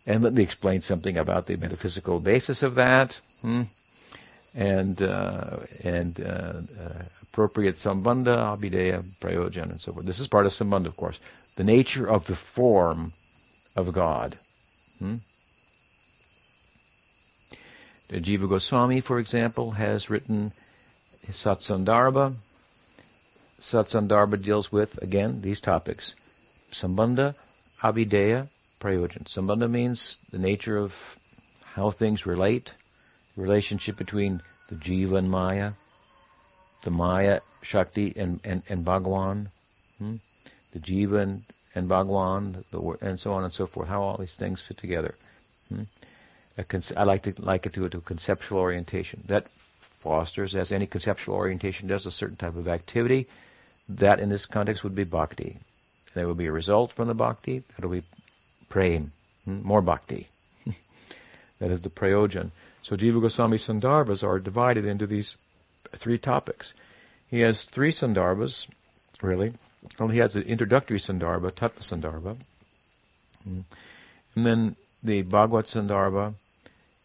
and 0.07 0.23
let 0.23 0.33
me 0.35 0.43
explain 0.43 0.81
something 0.81 1.17
about 1.17 1.47
the 1.47 1.57
metaphysical 1.57 2.21
basis 2.21 2.63
of 2.63 2.75
that. 2.77 3.19
Hmm? 3.41 3.63
And 4.55 5.01
uh, 5.03 5.61
and 5.83 6.21
uh, 6.21 6.61
uh, 6.79 7.03
appropriate 7.23 7.77
sambandha, 7.77 8.55
abhideya, 8.55 9.03
prayojan, 9.19 9.71
and 9.71 9.81
so 9.81 9.95
forth. 9.95 10.05
This 10.05 10.21
is 10.21 10.29
part 10.29 10.45
of 10.45 10.53
sambandha, 10.53 10.87
of 10.87 10.97
course. 10.99 11.19
The 11.57 11.65
nature 11.65 12.07
of 12.07 12.27
the 12.27 12.37
form 12.37 13.15
of 13.75 13.95
God. 13.95 14.37
Hmm? 14.99 15.17
Jiva 18.21 18.49
Goswami, 18.49 19.01
for 19.01 19.19
example, 19.19 19.73
has 19.73 20.11
written 20.11 20.53
Satsandarbha. 21.29 22.35
Satsandarbha 23.59 24.43
deals 24.43 24.71
with, 24.71 25.03
again, 25.03 25.41
these 25.41 25.61
topics. 25.61 26.15
Sambandha, 26.73 27.35
Abhideya, 27.83 28.49
Prayojan. 28.81 29.25
Sambandha 29.25 29.71
means 29.71 30.19
the 30.31 30.39
nature 30.39 30.77
of 30.77 31.19
how 31.65 31.91
things 31.91 32.27
relate, 32.27 32.75
the 33.37 33.43
relationship 33.43 33.97
between 33.97 34.43
the 34.69 34.75
Jiva 34.75 35.17
and 35.17 35.31
Maya, 35.31 35.73
the 36.83 36.91
Maya, 36.91 37.41
Shakti, 37.63 38.13
and, 38.17 38.41
and, 38.45 38.63
and 38.69 38.85
Bhagwan, 38.85 39.49
hmm? 39.99 40.17
the 40.73 40.79
Jiva 40.79 41.23
and, 41.23 41.43
and 41.75 41.89
Bhagwan, 41.89 42.65
the, 42.71 42.81
and 43.01 43.19
so 43.19 43.33
on 43.33 43.45
and 43.45 43.53
so 43.53 43.67
forth, 43.67 43.89
how 43.89 44.03
all 44.03 44.17
these 44.17 44.35
things 44.35 44.61
fit 44.61 44.77
together. 44.77 45.15
Hmm? 45.69 45.85
I 46.59 47.05
like 47.05 47.23
to 47.23 47.35
like 47.39 47.67
it 47.67 47.75
to, 47.75 47.89
to 47.89 48.01
conceptual 48.01 48.59
orientation. 48.59 49.23
That 49.27 49.49
fosters, 49.81 50.55
as 50.55 50.73
any 50.73 50.87
conceptual 50.87 51.35
orientation 51.35 51.89
does, 51.89 52.07
a 52.07 52.11
certain 52.11 52.37
type 52.37 52.57
of 52.57 52.69
activity. 52.69 53.27
That, 53.89 54.21
in 54.21 54.29
this 54.29 54.47
context, 54.47 54.85
would 54.85 54.95
be 54.95 55.05
bhakti. 55.05 55.57
There 56.15 56.27
will 56.27 56.35
be 56.35 56.47
a 56.47 56.53
result 56.53 56.93
from 56.93 57.09
the 57.09 57.15
bhakti. 57.15 57.61
That 57.61 57.85
will 57.85 57.97
be 58.01 58.07
prem, 58.69 59.13
hmm? 59.45 59.63
more 59.63 59.81
bhakti. 59.81 60.29
that 61.59 61.71
is 61.71 61.81
the 61.81 61.91
prayojan. 61.91 62.51
So 62.83 62.97
Jiva 62.97 63.21
Goswami 63.21 63.57
Sandarbhas 63.57 64.27
are 64.27 64.39
divided 64.39 64.85
into 64.85 65.07
these 65.07 65.37
three 65.97 66.19
topics. 66.19 66.75
He 67.31 67.41
has 67.41 67.65
three 67.65 67.93
Sandarbhas, 67.93 68.67
really. 69.23 69.53
Well, 69.99 70.09
he 70.09 70.19
has 70.19 70.37
an 70.37 70.43
introductory 70.43 70.99
Sandarbha, 70.99 71.53
Tattva 71.53 71.81
Sandarbha. 71.81 72.37
Hmm. 73.45 73.61
And 74.35 74.47
then 74.47 74.77
the 75.03 75.23
Bhagavad 75.23 75.67
Sandarbha, 75.67 76.35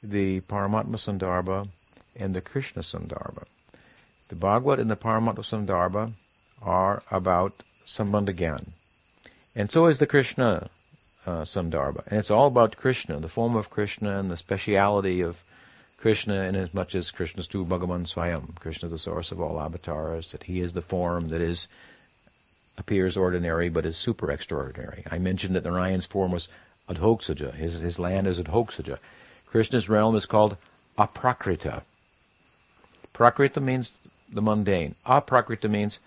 the 0.03 0.41
Paramatma 0.41 0.97
Sandarbha, 0.97 1.67
and 2.15 2.33
the 2.33 2.41
Krishna 2.41 2.81
Sandarbha. 2.81 3.45
The 4.29 4.35
Bhagavad 4.35 4.79
and 4.79 4.91
the 4.91 4.95
Paramatma 4.95 5.39
Sandarbha 5.39 6.11
are 6.61 7.03
about 7.11 7.53
Sambandha 7.85 8.33
Gyan. 8.33 8.67
And 9.55 9.71
so 9.71 9.85
is 9.87 9.99
the 9.99 10.07
Krishna 10.07 10.69
uh, 11.25 11.41
Sandarbha. 11.41 12.05
And 12.07 12.19
it's 12.19 12.31
all 12.31 12.47
about 12.47 12.77
Krishna, 12.77 13.19
the 13.19 13.29
form 13.29 13.55
of 13.55 13.69
Krishna 13.69 14.19
and 14.19 14.29
the 14.29 14.37
speciality 14.37 15.21
of 15.21 15.41
Krishna 15.97 16.43
in 16.43 16.55
as 16.55 16.73
much 16.73 16.93
as 16.93 17.11
Krishna's 17.11 17.47
Bhagavan 17.47 18.05
Swayam. 18.05 18.55
Krishna 18.55 18.87
the 18.87 18.99
source 18.99 19.31
of 19.31 19.41
all 19.41 19.59
avatars, 19.59 20.31
that 20.31 20.43
he 20.43 20.59
is 20.61 20.73
the 20.73 20.81
form 20.81 21.29
that 21.29 21.41
is 21.41 21.67
appears 22.77 23.17
ordinary 23.17 23.69
but 23.69 23.85
is 23.85 23.97
super 23.97 24.31
extraordinary. 24.31 25.03
I 25.09 25.17
mentioned 25.17 25.55
that 25.55 25.63
Narayan's 25.63 26.05
form 26.05 26.31
was 26.31 26.47
Adhoksaja. 26.87 27.53
His, 27.55 27.79
his 27.79 27.97
land 27.97 28.27
is 28.27 28.39
Adhoksaja. 28.39 28.99
Krishna's 29.49 29.89
realm 29.89 30.15
is 30.15 30.25
called 30.25 30.57
Aprakrita. 30.97 31.83
Prakrita 33.13 33.61
means 33.61 33.93
the 34.31 34.41
mundane. 34.41 34.95
Aprakrita 35.05 35.69
means 35.69 35.99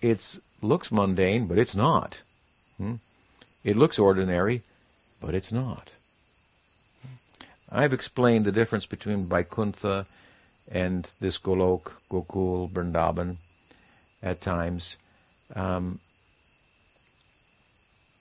it 0.00 0.38
looks 0.62 0.92
mundane, 0.92 1.46
but 1.46 1.58
it's 1.58 1.74
not. 1.74 2.20
Hmm? 2.76 2.94
It 3.64 3.76
looks 3.76 3.98
ordinary, 3.98 4.62
but 5.20 5.34
it's 5.34 5.50
not. 5.50 5.90
I've 7.70 7.92
explained 7.92 8.44
the 8.44 8.52
difference 8.52 8.86
between 8.86 9.26
Vaikuntha 9.26 10.06
and 10.70 11.08
this 11.20 11.38
Golok, 11.38 11.92
Gokul, 12.10 12.70
Vrindavan 12.70 13.36
at 14.22 14.40
times. 14.40 14.96
Um, 15.54 15.98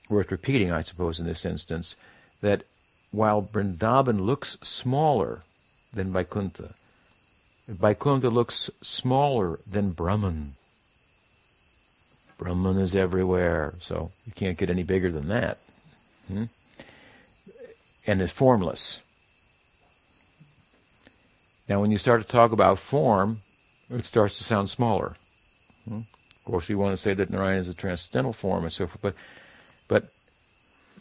worth 0.09 0.31
repeating, 0.31 0.71
I 0.71 0.81
suppose, 0.81 1.19
in 1.19 1.25
this 1.25 1.45
instance, 1.45 1.95
that 2.41 2.63
while 3.15 3.41
Vrindavan 3.41 4.21
looks 4.21 4.57
smaller 4.61 5.41
than 5.93 6.11
Vaikuntha, 6.11 6.75
Vaikuntha 7.67 8.29
looks 8.29 8.69
smaller 8.83 9.57
than 9.69 9.91
Brahman. 9.91 10.53
Brahman 12.37 12.77
is 12.77 12.95
everywhere, 12.95 13.73
so 13.79 14.11
you 14.25 14.33
can't 14.33 14.57
get 14.57 14.69
any 14.69 14.83
bigger 14.83 15.11
than 15.11 15.29
that. 15.29 15.57
Hmm? 16.27 16.43
And 18.05 18.21
it's 18.21 18.33
formless. 18.33 18.99
Now, 21.67 21.81
when 21.81 21.91
you 21.91 21.97
start 21.97 22.21
to 22.21 22.27
talk 22.27 22.51
about 22.51 22.77
form, 22.77 23.39
it 23.89 24.05
starts 24.05 24.37
to 24.37 24.43
sound 24.43 24.69
smaller. 24.69 25.15
Hmm? 25.87 25.99
Of 25.99 26.45
course, 26.45 26.69
you 26.69 26.77
want 26.77 26.91
to 26.91 26.97
say 26.97 27.13
that 27.15 27.29
Narayana 27.31 27.61
is 27.61 27.69
a 27.69 27.73
transcendental 27.73 28.33
form 28.33 28.65
and 28.65 28.73
so 28.73 28.85
forth, 28.85 29.01
but, 29.01 29.15
but 29.87 30.11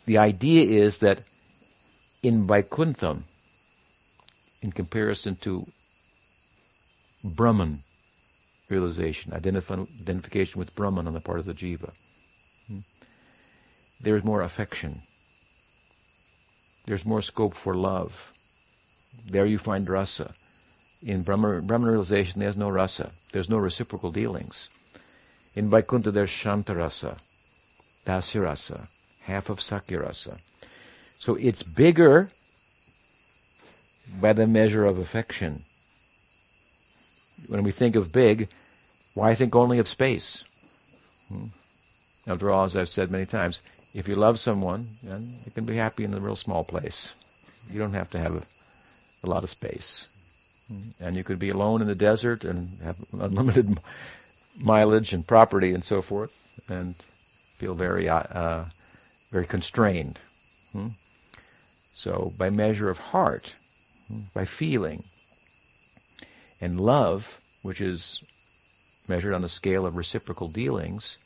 the 0.07 0.17
idea 0.17 0.83
is 0.83 0.99
that 0.99 1.19
in 2.25 2.47
Vaikuntham, 2.47 3.23
in 4.63 4.73
comparison 4.73 5.37
to 5.37 5.67
Brahman 7.23 7.81
realization, 8.71 9.35
identification 9.35 10.59
with 10.59 10.75
Brahman 10.75 11.07
on 11.07 11.13
the 11.13 11.21
part 11.21 11.39
of 11.39 11.45
the 11.45 11.53
jiva, 11.53 11.93
hmm, 12.67 12.79
there 14.01 14.17
is 14.17 14.25
more 14.25 14.41
affection. 14.41 15.03
There's 16.87 17.05
more 17.05 17.21
scope 17.21 17.55
for 17.55 17.75
love. 17.75 18.33
There 19.27 19.47
you 19.47 19.59
find 19.59 19.89
rasa. 19.89 20.35
In 21.03 21.23
Brahman, 21.23 21.67
Brahman 21.67 21.91
realization, 21.91 22.41
there's 22.41 22.57
no 22.57 22.71
rasa. 22.71 23.13
There's 23.33 23.51
no 23.51 23.59
reciprocal 23.59 24.11
dealings. 24.11 24.69
In 25.55 25.69
Vaikuntha, 25.69 26.11
there's 26.11 26.31
Shantarasa, 26.31 27.19
Dasyarasa, 28.07 28.89
half 29.25 29.51
of 29.51 29.61
Sakyarasa. 29.61 30.39
So 31.25 31.37
it's 31.37 31.63
bigger 31.63 32.31
by 34.21 34.35
the 34.35 34.47
measure 34.47 34.85
of 34.85 34.99
affection. 34.99 35.63
When 37.49 37.65
we 37.65 37.71
think 37.71 37.97
of 37.97 38.13
big, 38.13 38.49
why 39.15 39.35
think 39.35 39.57
only 39.57 39.79
of 39.79 39.89
space? 39.89 40.45
Hmm? 41.31 41.47
After 42.27 42.51
all, 42.51 42.65
as 42.65 42.77
I've 42.77 42.91
said 42.91 43.11
many 43.11 43.25
times, 43.25 43.61
if 43.95 44.07
you 44.07 44.17
love 44.17 44.39
someone, 44.39 44.87
then 45.03 45.39
you 45.47 45.51
can 45.51 45.65
be 45.65 45.77
happy 45.77 46.05
in 46.05 46.13
a 46.13 46.21
real 46.21 46.37
small 46.37 46.63
place. 46.63 47.15
You 47.71 47.79
don't 47.79 47.95
have 47.95 48.11
to 48.11 48.19
have 48.19 48.35
a, 48.35 48.43
a 49.23 49.27
lot 49.27 49.45
of 49.45 49.49
space. 49.49 50.07
And 51.01 51.17
you 51.17 51.25
could 51.25 51.39
be 51.39 51.49
alone 51.49 51.81
in 51.81 51.89
the 51.89 51.95
desert 51.95 52.45
and 52.45 52.69
have 52.83 52.99
unlimited 53.19 53.81
mileage 54.61 55.15
and 55.15 55.27
property 55.27 55.73
and 55.73 55.83
so 55.83 56.03
forth, 56.03 56.35
and 56.69 56.95
feel 57.57 57.73
very, 57.73 58.11
uh, 58.11 58.19
uh, 58.19 58.65
very 59.31 59.47
constrained. 59.47 60.19
Hmm? 60.73 60.89
So, 61.95 62.35
by 62.37 62.51
measure 62.51 62.91
of 62.91 62.99
heart, 62.99 63.55
by 64.35 64.45
feeling, 64.45 65.05
and 66.61 66.79
love, 66.79 67.41
which 67.63 67.81
is 67.81 68.23
measured 69.09 69.33
on 69.33 69.45
a 69.45 69.49
scale 69.49 69.87
of 69.87 69.97
reciprocal 69.97 70.49
dealings, 70.49 71.17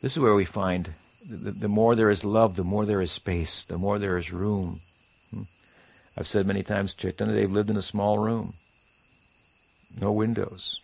this 0.00 0.12
is 0.12 0.18
where 0.18 0.34
we 0.34 0.44
find 0.44 0.90
the, 1.28 1.50
the 1.50 1.68
more 1.68 1.94
there 1.94 2.10
is 2.10 2.24
love, 2.24 2.56
the 2.56 2.64
more 2.64 2.86
there 2.86 3.00
is 3.00 3.10
space, 3.10 3.64
the 3.64 3.78
more 3.78 3.98
there 3.98 4.16
is 4.16 4.32
room. 4.32 4.80
Hmm? 5.30 5.42
I've 6.16 6.28
said 6.28 6.46
many 6.46 6.62
times, 6.62 6.94
Chaitanya 6.94 7.34
Dev 7.34 7.50
lived 7.50 7.70
in 7.70 7.76
a 7.76 7.82
small 7.82 8.18
room 8.18 8.54
no 10.00 10.12
windows. 10.12 10.80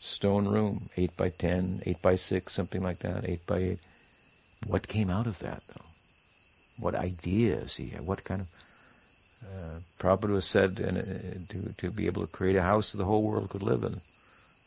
Stone 0.00 0.48
room, 0.48 0.90
8 0.96 1.16
by 1.16 1.28
10, 1.28 1.82
8 1.86 2.02
by 2.02 2.16
6, 2.16 2.52
something 2.52 2.82
like 2.82 2.98
that, 3.00 3.28
8 3.28 3.46
by 3.46 3.58
8. 3.58 3.78
What 4.66 4.88
came 4.88 5.10
out 5.10 5.26
of 5.26 5.38
that, 5.40 5.62
though? 5.68 5.91
What 6.78 6.94
ideas 6.94 7.76
he 7.76 7.88
had? 7.88 8.06
What 8.06 8.24
kind 8.24 8.42
of. 8.42 8.46
Uh, 9.44 9.78
Prabhupada 9.98 10.30
was 10.30 10.44
said 10.44 10.80
uh, 10.80 11.52
to, 11.52 11.74
to 11.78 11.90
be 11.90 12.06
able 12.06 12.24
to 12.24 12.32
create 12.32 12.54
a 12.54 12.62
house 12.62 12.92
that 12.92 12.98
the 12.98 13.04
whole 13.04 13.24
world 13.24 13.50
could 13.50 13.62
live 13.62 13.82
in. 13.82 14.00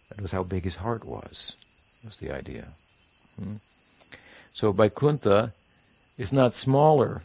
That 0.10 0.22
was 0.22 0.34
how 0.34 0.44
big 0.44 0.64
his 0.64 0.76
heart 0.76 1.06
was, 1.06 1.56
was 2.04 2.18
the 2.18 2.32
idea. 2.32 2.68
Hmm? 3.40 3.56
So 4.54 4.74
Vaikuntha 4.74 5.54
is 6.18 6.34
not 6.34 6.54
smaller 6.54 7.22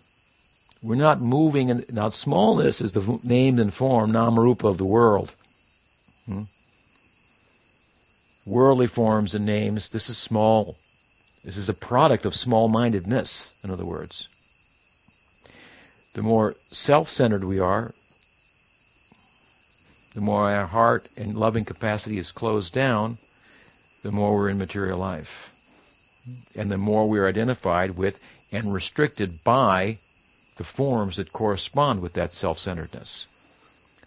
We're 0.83 0.95
not 0.95 1.21
moving 1.21 1.69
in, 1.69 1.85
now 1.93 2.09
smallness 2.09 2.81
is 2.81 2.93
the 2.93 3.21
named 3.23 3.61
and 3.61 3.73
form, 3.73 4.13
namarupa 4.13 4.65
of 4.65 4.79
the 4.79 4.85
world. 4.85 5.35
Hmm? 6.25 6.45
Worldly 8.47 8.87
forms 8.87 9.35
and 9.35 9.45
names, 9.45 9.91
this 9.91 10.09
is 10.09 10.17
small. 10.17 10.77
This 11.45 11.57
is 11.57 11.69
a 11.69 11.75
product 11.75 12.25
of 12.25 12.35
small-mindedness, 12.35 13.51
in 13.63 13.71
other 13.71 13.85
words. 13.85 14.29
The 16.15 16.23
more 16.23 16.55
self-centered 16.73 17.45
we 17.45 17.59
are, 17.59 17.93
the 20.15 20.21
more 20.21 20.51
our 20.51 20.67
heart 20.67 21.07
and 21.17 21.37
loving 21.37 21.65
capacity 21.65 22.19
is 22.19 22.33
closed 22.33 22.73
down, 22.73 23.19
the 24.03 24.11
more 24.11 24.35
we're 24.35 24.49
in 24.49 24.59
material 24.59 24.99
life. 24.99 25.51
And 26.57 26.71
the 26.71 26.79
more 26.79 27.09
we're 27.09 27.29
identified 27.29 27.97
with 27.97 28.21
and 28.51 28.75
restricted 28.75 29.45
by 29.45 29.99
the 30.57 30.65
forms 30.65 31.17
that 31.17 31.33
correspond 31.33 32.03
with 32.03 32.15
that 32.15 32.33
self-centeredness. 32.33 33.27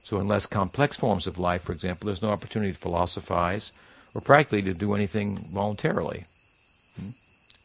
So 0.03 0.19
in 0.19 0.27
less 0.27 0.45
complex 0.45 0.97
forms 0.97 1.25
of 1.25 1.39
life, 1.39 1.63
for 1.63 1.71
example, 1.71 2.07
there's 2.07 2.21
no 2.21 2.31
opportunity 2.31 2.73
to 2.73 2.77
philosophize 2.77 3.71
or 4.13 4.21
practically 4.21 4.61
to 4.63 4.73
do 4.73 4.93
anything 4.93 5.37
voluntarily. 5.37 6.25
Hmm? 6.99 7.09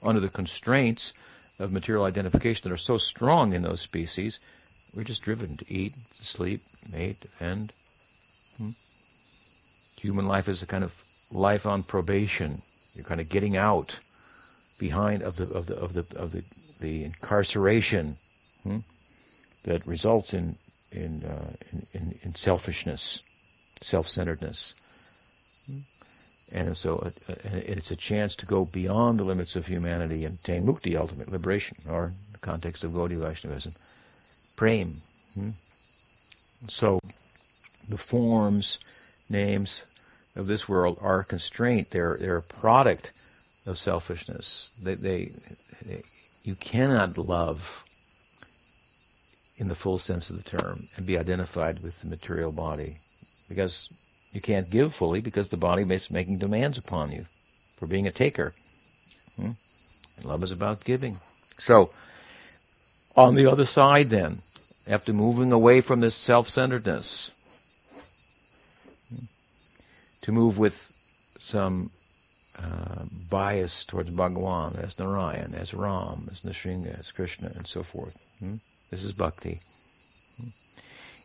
Under 0.03 0.21
the 0.21 0.29
constraints 0.29 1.13
of 1.59 1.73
material 1.73 2.05
identification 2.05 2.69
that 2.69 2.75
are 2.75 2.79
so 2.79 2.99
strong 2.99 3.53
in 3.53 3.63
those 3.63 3.81
species, 3.81 4.39
we're 4.95 5.05
just 5.05 5.23
driven 5.23 5.57
to 5.57 5.73
eat, 5.73 5.95
to 6.19 6.27
sleep, 6.27 6.63
mate, 6.93 7.21
defend. 7.21 7.73
Hmm? 8.57 8.71
Human 10.01 10.27
life 10.27 10.49
is 10.49 10.63
a 10.63 10.67
kind 10.67 10.85
of 10.85 10.95
life 11.31 11.67
on 11.67 11.83
probation. 11.83 12.63
You're 12.95 13.05
kind 13.05 13.21
of 13.21 13.29
getting 13.29 13.57
out 13.57 13.99
behind 14.79 15.23
of 15.23 15.37
the 15.37 15.45
of 15.53 15.67
the 15.67 15.77
of 15.77 15.93
the 15.93 16.07
of 16.17 16.33
the, 16.33 16.43
the 16.81 17.05
incarceration 17.05 18.17
hmm, 18.63 18.79
that 19.65 19.87
results 19.87 20.33
in 20.33 20.55
in, 20.93 21.23
uh, 21.25 21.53
in, 21.73 22.01
in, 22.01 22.19
in 22.23 22.35
selfishness, 22.35 23.23
self-centeredness. 23.81 24.75
And 26.53 26.77
so 26.77 26.97
uh, 26.97 27.11
uh, 27.29 27.35
it's 27.53 27.91
a 27.91 27.97
chance 27.97 28.35
to 28.37 28.47
go 28.47 28.65
beyond 28.65 29.19
the 29.19 29.25
limits 29.25 29.55
of 29.57 29.67
humanity 29.67 30.25
and 30.25 30.39
attain 30.39 30.65
mukti, 30.65 30.97
ultimate 30.97 31.31
liberation, 31.31 31.77
or 31.89 32.07
in 32.07 32.13
the 32.33 32.39
context 32.39 32.85
of 32.85 32.93
Gaudiya 32.93 33.21
Vaishnavism, 33.21 33.73
prem. 34.57 34.95
Hmm? 35.35 35.51
So 36.69 37.01
the 37.89 37.99
forms, 37.99 38.79
names 39.29 39.85
of 40.37 40.47
this 40.47 40.69
world 40.69 40.99
are 41.01 41.21
a 41.21 41.25
constraint. 41.25 41.91
They're, 41.91 42.17
they're 42.19 42.39
a 42.39 42.43
product 42.43 43.13
of 43.67 43.79
selfishness. 43.79 44.71
They, 44.83 44.95
they, 44.95 45.33
they, 45.85 46.03
you 46.45 46.55
cannot 46.55 47.19
love 47.19 47.85
in 49.59 49.69
the 49.69 49.75
full 49.75 49.99
sense 49.99 50.31
of 50.31 50.43
the 50.43 50.59
term 50.59 50.79
and 50.97 51.07
be 51.07 51.19
identified 51.19 51.83
with 51.83 52.01
the 52.01 52.09
material 52.09 52.53
body 52.53 52.97
because 53.49 54.08
you 54.33 54.41
can't 54.41 54.71
give 54.71 54.95
fully 54.95 55.21
because 55.21 55.49
the 55.49 55.57
body 55.57 55.83
is 55.83 56.11
making 56.11 56.39
demands 56.39 56.79
upon 56.79 57.13
you 57.13 57.27
for 57.77 57.87
being 57.87 58.07
a 58.07 58.13
taker. 58.13 58.53
Hmm? 59.37 59.53
And 60.17 60.25
love 60.25 60.43
is 60.43 60.51
about 60.51 60.85
giving. 60.85 61.19
So, 61.59 61.91
on 63.17 63.35
the 63.35 63.47
other 63.47 63.67
side 63.67 64.11
then, 64.11 64.39
after 64.87 65.13
moving 65.13 65.53
away 65.53 65.81
from 65.81 66.01
this 66.01 66.15
self-centeredness, 66.15 67.31
hmm, 69.09 69.25
to 70.23 70.33
move 70.33 70.59
with 70.59 70.93
some 71.39 71.91
uh, 72.59 73.05
bias 73.31 73.85
towards 73.85 74.11
Bhagawan 74.11 74.83
as 74.83 74.99
Narayan, 74.99 75.55
as 75.55 75.73
Ram, 75.73 76.29
as 76.31 76.41
Nrsimha, 76.41 76.99
as 76.99 77.13
Krishna, 77.13 77.53
and 77.55 77.67
so 77.67 77.83
forth. 77.83 78.17
Hmm? 78.41 78.57
This 78.91 79.05
is 79.05 79.13
bhakti. 79.13 79.61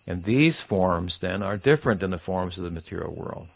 And 0.06 0.24
these 0.24 0.60
forms 0.60 1.20
then 1.20 1.42
are 1.42 1.58
different 1.58 2.02
than 2.02 2.12
the 2.12 2.18
forms 2.18 2.58
of 2.58 2.64
the 2.64 2.72
material 2.72 3.16
world. 3.16 3.48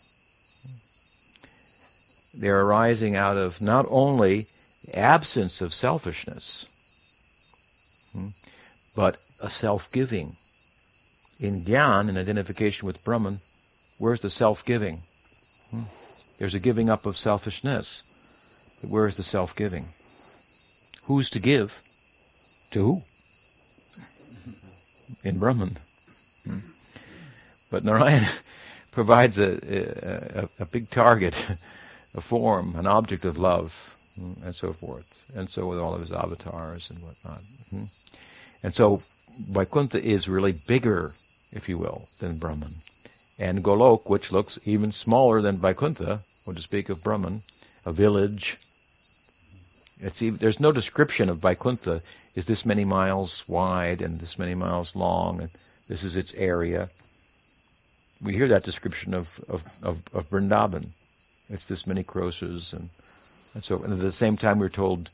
They're 2.34 2.62
arising 2.62 3.16
out 3.16 3.38
of 3.38 3.62
not 3.62 3.86
only 3.90 4.48
absence 4.94 5.60
of 5.60 5.74
selfishness, 5.74 6.66
hmm, 8.14 8.30
but 8.96 9.18
a 9.42 9.50
self-giving. 9.50 10.38
In 11.40 11.66
Gyan, 11.66 12.10
in 12.10 12.18
identification 12.18 12.86
with 12.86 13.04
Brahman, 13.04 13.40
where's 14.00 14.22
the 14.22 14.30
self-giving? 14.30 15.00
Hmm. 15.72 15.84
There's 16.38 16.56
a 16.56 16.60
giving 16.60 16.90
up 16.90 17.06
of 17.06 17.18
selfishness. 17.18 18.04
But 18.82 18.92
where 18.92 19.08
is 19.08 19.16
the 19.18 19.24
self-giving? 19.24 19.88
Who's 21.04 21.30
to 21.32 21.40
give? 21.40 21.82
To 22.72 22.84
who? 22.84 23.02
In 25.24 25.40
Brahman. 25.40 25.78
But 27.70 27.84
Narayan 27.84 28.28
provides 28.92 29.38
a, 29.38 30.40
a, 30.40 30.50
a, 30.60 30.66
big 30.66 30.90
target, 30.90 31.48
a 32.16 32.22
form, 32.22 32.76
an 32.76 32.88
object 32.88 33.26
of 33.26 33.38
love, 33.38 33.96
hmm, 34.16 34.34
and 34.44 34.56
so 34.56 34.74
forth. 34.74 35.14
And 35.36 35.50
so 35.50 35.68
with 35.68 35.80
all 35.80 35.94
of 35.94 36.02
his 36.02 36.12
avatars 36.12 36.90
and 36.90 37.00
whatnot. 37.00 37.42
Hmm. 37.70 37.84
And 38.64 38.76
so 38.76 39.02
Vaikuntha 39.52 40.02
is 40.02 40.28
really 40.28 40.54
bigger, 40.68 41.14
if 41.52 41.70
you 41.70 41.78
will, 41.78 42.08
than 42.20 42.40
Brahman. 42.40 42.74
And 43.38 43.64
Golok, 43.64 44.10
which 44.10 44.32
looks 44.32 44.58
even 44.66 44.92
smaller 44.92 45.42
than 45.42 45.60
Vaikuntha, 45.60 46.22
or 46.46 46.54
to 46.54 46.62
speak 46.62 46.90
of 46.90 47.04
Brahman, 47.04 47.44
a 47.86 47.92
village. 47.92 48.58
Even, 50.20 50.38
there's 50.38 50.60
no 50.60 50.72
description 50.72 51.30
of 51.30 51.38
Vaikuntha 51.38 52.02
is 52.36 52.46
this 52.46 52.66
many 52.66 52.86
miles 52.86 53.44
wide 53.48 54.00
and 54.00 54.20
this 54.20 54.38
many 54.38 54.54
miles 54.54 54.96
long, 54.96 55.42
and 55.42 55.50
this 55.88 56.04
is 56.04 56.16
its 56.16 56.34
area. 56.36 56.90
We 58.24 58.34
hear 58.34 58.48
that 58.48 58.64
description 58.64 59.14
of, 59.14 59.40
of, 59.48 59.64
of, 59.84 60.02
of 60.14 60.30
Vrindavan. 60.30 60.88
It's 61.50 61.68
this 61.68 61.86
many 61.86 62.04
krosas, 62.04 62.74
and, 62.74 62.90
and 63.54 63.64
so, 63.64 63.82
and 63.84 63.94
at 63.94 64.00
the 64.00 64.12
same 64.12 64.38
time 64.38 64.60
we're 64.60 64.70
told, 64.70 65.10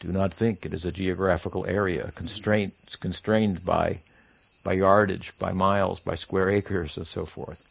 do 0.00 0.08
not 0.08 0.32
think 0.32 0.64
it 0.64 0.72
is 0.72 0.84
a 0.84 0.92
geographical 0.92 1.66
area, 1.66 2.12
constraint, 2.14 2.74
constrained 3.00 3.64
by, 3.64 3.98
by 4.64 4.72
yardage, 4.72 5.32
by 5.38 5.52
miles, 5.52 6.00
by 6.00 6.14
square 6.14 6.50
acres, 6.50 6.96
and 6.96 7.06
so 7.06 7.24
forth. 7.24 7.62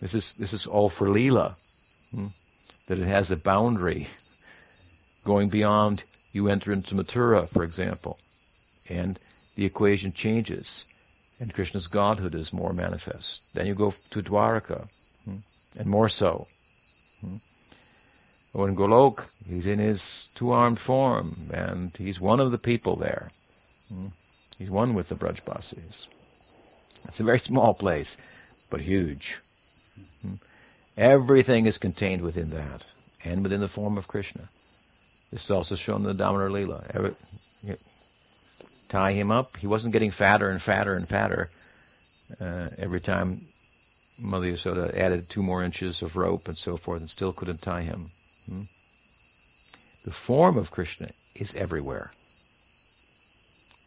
This 0.00 0.14
is, 0.14 0.32
this 0.34 0.52
is 0.52 0.66
all 0.66 0.88
for 0.88 1.08
Leela. 1.08 1.54
Hmm? 2.10 2.26
That 2.88 2.98
it 2.98 3.06
has 3.06 3.30
a 3.30 3.36
boundary 3.36 4.08
going 5.24 5.50
beyond, 5.50 6.04
you 6.32 6.48
enter 6.48 6.72
into 6.72 6.94
Mathura, 6.94 7.48
for 7.50 7.62
example, 7.62 8.18
and 8.88 9.18
the 9.56 9.66
equation 9.66 10.12
changes, 10.12 10.84
and 11.40 11.54
Krishna's 11.54 11.86
godhood 11.86 12.34
is 12.34 12.52
more 12.52 12.72
manifest. 12.72 13.54
Then 13.54 13.66
you 13.66 13.74
go 13.74 13.92
to 14.10 14.22
Dwaraka, 14.22 14.88
hmm? 15.24 15.36
and 15.78 15.86
more 15.86 16.08
so. 16.08 16.46
Hmm? 17.20 17.36
In 18.54 18.74
Golok, 18.74 19.26
he's 19.48 19.66
in 19.66 19.78
his 19.78 20.30
two-armed 20.34 20.80
form, 20.80 21.36
and 21.52 21.94
he's 21.96 22.20
one 22.20 22.40
of 22.40 22.50
the 22.50 22.58
people 22.58 22.96
there. 22.96 23.30
Hmm? 23.88 24.06
He's 24.58 24.70
one 24.70 24.94
with 24.94 25.08
the 25.08 25.14
Brajbasis. 25.14 26.06
It's 27.04 27.20
a 27.20 27.24
very 27.24 27.38
small 27.38 27.74
place, 27.74 28.16
but 28.70 28.80
huge. 28.80 29.38
Everything 30.96 31.66
is 31.66 31.78
contained 31.78 32.22
within 32.22 32.50
that, 32.50 32.84
and 33.24 33.44
within 33.44 33.60
the 33.60 33.68
form 33.68 33.96
of 33.96 34.08
Krishna. 34.08 34.48
This 35.30 35.44
is 35.44 35.50
also 35.50 35.76
shown 35.76 36.00
in 36.00 36.06
the 36.08 36.14
Damodar 36.14 36.50
Leela. 36.50 37.14
Tie 38.88 39.12
him 39.12 39.30
up. 39.30 39.56
He 39.56 39.66
wasn't 39.66 39.92
getting 39.92 40.10
fatter 40.10 40.48
and 40.48 40.60
fatter 40.60 40.94
and 40.94 41.08
fatter 41.08 41.48
uh, 42.40 42.68
every 42.78 43.00
time 43.00 43.42
Mother 44.18 44.46
Yasoda 44.46 44.96
added 44.96 45.28
two 45.28 45.42
more 45.42 45.62
inches 45.62 46.02
of 46.02 46.16
rope 46.16 46.48
and 46.48 46.56
so 46.56 46.76
forth, 46.76 47.00
and 47.00 47.10
still 47.10 47.32
couldn't 47.32 47.62
tie 47.62 47.82
him. 47.82 48.10
Hmm? 48.46 48.62
The 50.04 50.10
form 50.10 50.56
of 50.56 50.70
Krishna 50.70 51.10
is 51.34 51.54
everywhere 51.54 52.12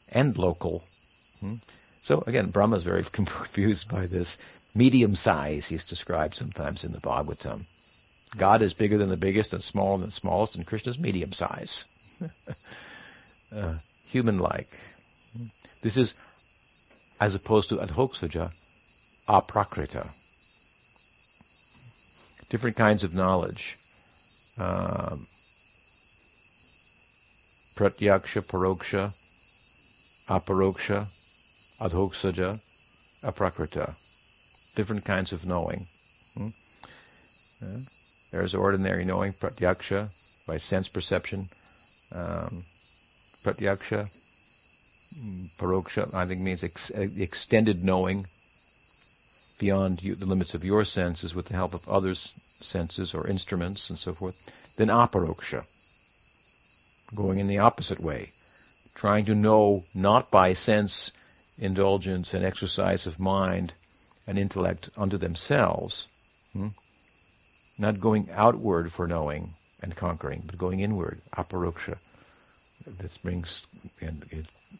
and 0.09 0.37
local. 0.37 0.83
Hmm? 1.39 1.55
So 2.01 2.23
again, 2.27 2.49
Brahma 2.51 2.77
is 2.77 2.83
very 2.83 3.03
confused 3.11 3.89
by 3.89 4.07
this 4.07 4.37
medium 4.73 5.15
size 5.15 5.67
he's 5.67 5.85
described 5.85 6.35
sometimes 6.35 6.83
in 6.83 6.91
the 6.91 6.99
Bhagavatam. 6.99 7.65
God 8.37 8.61
is 8.61 8.73
bigger 8.73 8.97
than 8.97 9.09
the 9.09 9.17
biggest 9.17 9.51
and 9.51 9.61
smaller 9.61 9.97
than 9.97 10.07
the 10.07 10.13
smallest, 10.13 10.55
and 10.55 10.65
Krishna 10.65 10.91
is 10.91 10.99
medium 10.99 11.33
size. 11.33 11.83
uh, 13.55 13.75
human-like. 14.11 14.67
This 15.83 15.97
is, 15.97 16.13
as 17.19 17.35
opposed 17.35 17.69
to 17.69 17.77
adhoksaja, 17.77 18.51
aprakrita. 19.27 20.09
Different 22.49 22.75
kinds 22.75 23.03
of 23.03 23.13
knowledge. 23.13 23.77
Um, 24.57 25.27
pratyaksha, 27.75 28.41
paroksha, 28.43 29.13
aparoksha, 30.29 31.07
adhoksaja, 31.79 32.59
aprakrita 33.23 33.95
different 34.75 35.05
kinds 35.05 35.31
of 35.31 35.45
knowing. 35.45 35.85
Hmm? 36.35 36.47
Uh, 37.61 37.79
there's 38.31 38.55
ordinary 38.55 39.05
knowing, 39.05 39.33
pratyaksha, 39.33 40.09
by 40.47 40.57
sense 40.57 40.87
perception. 40.87 41.49
Um, 42.11 42.63
pratyaksha, 43.43 44.09
Paroksha, 45.57 46.13
I 46.13 46.25
think, 46.25 46.41
means 46.41 46.63
ex- 46.63 46.89
extended 46.89 47.83
knowing 47.83 48.27
beyond 49.59 50.01
you, 50.01 50.15
the 50.15 50.25
limits 50.25 50.53
of 50.53 50.63
your 50.63 50.85
senses 50.85 51.35
with 51.35 51.47
the 51.47 51.53
help 51.53 51.73
of 51.73 51.87
others' 51.87 52.33
senses 52.61 53.13
or 53.13 53.27
instruments 53.27 53.89
and 53.89 53.99
so 53.99 54.13
forth. 54.13 54.35
Then 54.77 54.87
aparoksha, 54.87 55.65
going 57.13 57.39
in 57.39 57.47
the 57.47 57.59
opposite 57.59 57.99
way, 57.99 58.31
trying 58.95 59.25
to 59.25 59.35
know 59.35 59.83
not 59.93 60.31
by 60.31 60.53
sense 60.53 61.11
indulgence 61.59 62.33
and 62.33 62.43
exercise 62.43 63.05
of 63.05 63.19
mind 63.19 63.73
and 64.25 64.39
intellect 64.39 64.89
unto 64.97 65.17
themselves, 65.17 66.07
hmm? 66.53 66.69
not 67.77 67.99
going 67.99 68.29
outward 68.31 68.91
for 68.91 69.07
knowing 69.07 69.51
and 69.81 69.95
conquering, 69.95 70.43
but 70.45 70.57
going 70.57 70.79
inward, 70.79 71.21
aparoksha. 71.35 71.97
This 72.85 73.17
brings 73.17 73.67
and 73.99 74.23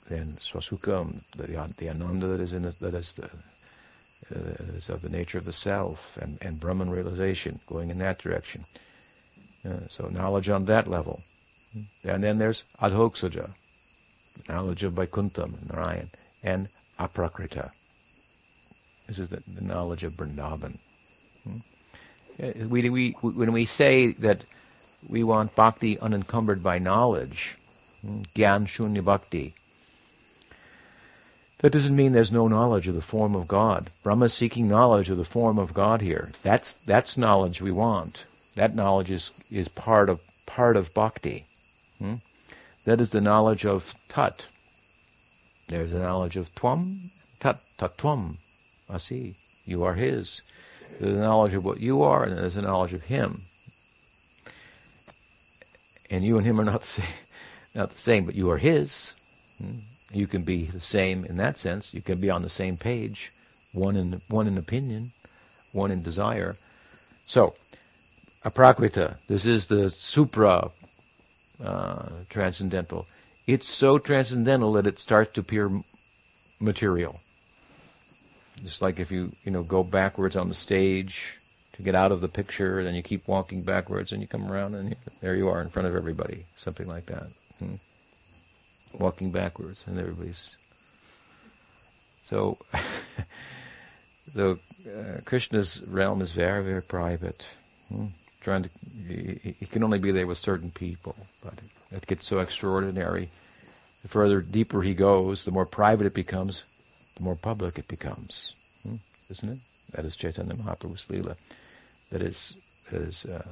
then 0.09 0.37
swasukha, 0.39 1.13
the, 1.35 1.73
the 1.77 1.89
ananda 1.89 2.27
that 2.27 2.41
is 2.41 2.53
in 2.53 2.63
the, 2.63 2.75
that 2.81 2.93
is 2.93 3.13
the 3.13 3.29
uh, 4.33 4.75
is 4.75 4.89
of 4.89 5.01
the 5.01 5.09
nature 5.09 5.37
of 5.37 5.45
the 5.45 5.53
self 5.53 6.17
and, 6.21 6.37
and 6.41 6.59
Brahman 6.59 6.89
realization, 6.89 7.59
going 7.67 7.89
in 7.89 7.99
that 7.99 8.19
direction. 8.19 8.63
Uh, 9.65 9.87
so 9.89 10.07
knowledge 10.07 10.49
on 10.49 10.65
that 10.65 10.87
level. 10.87 11.21
And 12.03 12.23
then 12.23 12.37
there's 12.37 12.63
adhoksaja, 12.81 13.49
knowledge 14.49 14.83
of 14.83 14.93
Vaikuntha, 14.93 15.49
Narayan, 15.69 16.09
and 16.43 16.67
aprakrita. 16.99 17.71
This 19.07 19.19
is 19.19 19.29
the, 19.29 19.41
the 19.47 19.63
knowledge 19.63 20.03
of 20.03 20.13
Vrindavan. 20.13 20.77
Hmm? 21.43 21.57
Uh, 22.41 22.67
we, 22.67 22.89
we, 22.89 23.11
when 23.21 23.51
we 23.51 23.65
say 23.65 24.13
that 24.13 24.41
we 25.09 25.23
want 25.23 25.55
bhakti 25.55 25.99
unencumbered 25.99 26.63
by 26.63 26.77
knowledge, 26.77 27.55
gyan 28.03 28.65
shunya 28.67 29.03
bhakti, 29.03 29.53
that 31.61 31.71
doesn't 31.71 31.95
mean 31.95 32.11
there's 32.11 32.31
no 32.31 32.47
knowledge 32.47 32.87
of 32.87 32.95
the 32.95 33.01
form 33.01 33.35
of 33.35 33.47
God. 33.47 33.91
Brahma 34.01 34.25
is 34.25 34.33
seeking 34.33 34.67
knowledge 34.67 35.09
of 35.09 35.17
the 35.17 35.23
form 35.23 35.59
of 35.59 35.75
God 35.75 36.01
here. 36.01 36.31
That's 36.41 36.73
that's 36.73 37.17
knowledge 37.17 37.61
we 37.61 37.71
want. 37.71 38.23
That 38.55 38.75
knowledge 38.75 39.11
is, 39.11 39.31
is 39.51 39.67
part 39.67 40.09
of 40.09 40.19
part 40.47 40.75
of 40.75 40.93
bhakti. 40.93 41.45
Hmm? 41.99 42.15
That 42.85 42.99
is 42.99 43.11
the 43.11 43.21
knowledge 43.21 43.65
of 43.65 43.93
tat. 44.09 44.47
There's 45.67 45.91
the 45.91 45.99
knowledge 45.99 46.35
of 46.35 46.53
tvam, 46.55 47.11
tat, 47.39 47.59
tatvam, 47.77 48.37
asi. 48.89 49.35
You 49.65 49.83
are 49.83 49.93
his. 49.93 50.41
There's 50.99 51.13
the 51.13 51.21
knowledge 51.21 51.53
of 51.53 51.63
what 51.63 51.79
you 51.79 52.01
are, 52.01 52.23
and 52.23 52.37
there's 52.37 52.55
the 52.55 52.63
knowledge 52.63 52.93
of 52.93 53.03
him. 53.03 53.43
And 56.09 56.25
you 56.25 56.37
and 56.37 56.45
him 56.45 56.59
are 56.59 56.65
not 56.65 56.81
the 56.81 56.87
same, 57.01 57.05
not 57.73 57.91
the 57.91 57.97
same 57.97 58.25
but 58.25 58.35
you 58.35 58.49
are 58.49 58.57
his. 58.57 59.13
Hmm? 59.57 59.79
You 60.13 60.27
can 60.27 60.43
be 60.43 60.65
the 60.65 60.81
same 60.81 61.23
in 61.23 61.37
that 61.37 61.57
sense. 61.57 61.93
You 61.93 62.01
can 62.01 62.19
be 62.19 62.29
on 62.29 62.41
the 62.41 62.49
same 62.49 62.77
page, 62.77 63.31
one 63.71 63.95
in 63.95 64.21
one 64.27 64.47
in 64.47 64.57
opinion, 64.57 65.11
one 65.71 65.91
in 65.91 66.01
desire. 66.01 66.57
So, 67.25 67.55
aprakrita. 68.43 69.17
This 69.27 69.45
is 69.45 69.67
the 69.67 69.89
supra 69.89 70.71
uh, 71.63 72.09
transcendental. 72.29 73.07
It's 73.47 73.69
so 73.69 73.97
transcendental 73.97 74.73
that 74.73 74.87
it 74.87 74.99
starts 74.99 75.33
to 75.33 75.41
appear 75.41 75.71
material. 76.59 77.21
Just 78.63 78.81
like 78.81 78.99
if 78.99 79.11
you 79.11 79.31
you 79.43 79.51
know 79.51 79.63
go 79.63 79.83
backwards 79.83 80.35
on 80.35 80.49
the 80.49 80.55
stage 80.55 81.37
to 81.73 81.81
get 81.81 81.95
out 81.95 82.11
of 82.11 82.19
the 82.19 82.27
picture, 82.27 82.83
then 82.83 82.95
you 82.95 83.01
keep 83.01 83.27
walking 83.27 83.63
backwards, 83.63 84.11
and 84.11 84.21
you 84.21 84.27
come 84.27 84.51
around, 84.51 84.75
and 84.75 84.95
there 85.21 85.35
you 85.35 85.47
are 85.47 85.61
in 85.61 85.69
front 85.69 85.87
of 85.87 85.95
everybody. 85.95 86.45
Something 86.57 86.87
like 86.87 87.05
that. 87.05 87.27
Walking 88.93 89.31
backwards, 89.31 89.83
and 89.87 89.97
everybody's 89.97 90.57
so. 92.23 92.57
the 94.35 94.51
uh, 94.51 95.21
Krishna's 95.25 95.81
realm 95.87 96.21
is 96.21 96.31
very, 96.31 96.63
very 96.63 96.81
private. 96.81 97.45
Hmm? 97.89 98.07
Trying 98.41 98.63
to, 98.63 98.69
he, 99.07 99.55
he, 99.59 99.65
can 99.65 99.83
only 99.83 99.99
be 99.99 100.11
there 100.11 100.25
with 100.25 100.37
certain 100.37 100.71
people, 100.71 101.15
but 101.43 101.53
it 101.91 102.07
gets 102.07 102.25
so 102.25 102.39
extraordinary. 102.39 103.29
The 104.01 104.07
further 104.07 104.41
deeper 104.41 104.81
he 104.81 104.95
goes, 104.95 105.45
the 105.45 105.51
more 105.51 105.65
private 105.65 106.07
it 106.07 106.15
becomes, 106.15 106.63
the 107.15 107.23
more 107.23 107.35
public 107.35 107.77
it 107.77 107.87
becomes, 107.87 108.53
hmm? 108.83 108.95
isn't 109.29 109.49
it? 109.49 109.59
That 109.91 110.05
is 110.05 110.15
Chaitanya 110.15 110.55
Mahaprabhu's 110.55 111.05
Leela. 111.07 111.35
That 112.09 112.21
is 112.21 112.55
uh, 112.91 113.43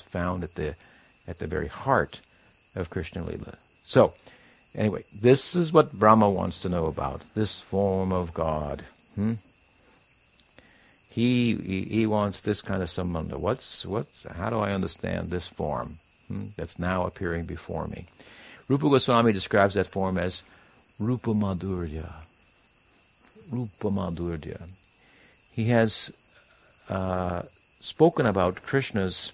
found 0.00 0.44
at 0.44 0.54
the 0.54 0.74
at 1.26 1.38
the 1.38 1.46
very 1.46 1.68
heart 1.68 2.20
of 2.78 2.90
Krishna 2.90 3.22
Leela. 3.22 3.56
So, 3.84 4.14
anyway, 4.74 5.04
this 5.12 5.56
is 5.56 5.72
what 5.72 5.92
Brahma 5.92 6.30
wants 6.30 6.62
to 6.62 6.68
know 6.68 6.86
about 6.86 7.22
this 7.34 7.60
form 7.60 8.12
of 8.12 8.32
God. 8.32 8.84
Hmm? 9.14 9.34
He, 11.10 11.56
he, 11.56 11.82
he 11.82 12.06
wants 12.06 12.40
this 12.40 12.62
kind 12.62 12.82
of 12.82 12.88
sambandha. 12.88 13.38
What's 13.38 13.84
what's 13.84 14.24
how 14.24 14.50
do 14.50 14.58
I 14.60 14.72
understand 14.72 15.30
this 15.30 15.48
form 15.48 15.98
hmm, 16.28 16.46
that's 16.56 16.78
now 16.78 17.06
appearing 17.06 17.44
before 17.44 17.88
me? 17.88 18.06
Rupa 18.68 18.88
Goswami 18.88 19.32
describes 19.32 19.74
that 19.74 19.86
form 19.86 20.18
as 20.18 20.42
Rupa 20.98 21.30
Madhurya. 21.30 22.12
Rupa 23.50 23.90
Madhurya. 23.90 24.68
He 25.50 25.64
has 25.70 26.12
uh, 26.88 27.42
spoken 27.80 28.26
about 28.26 28.62
Krishna's 28.62 29.32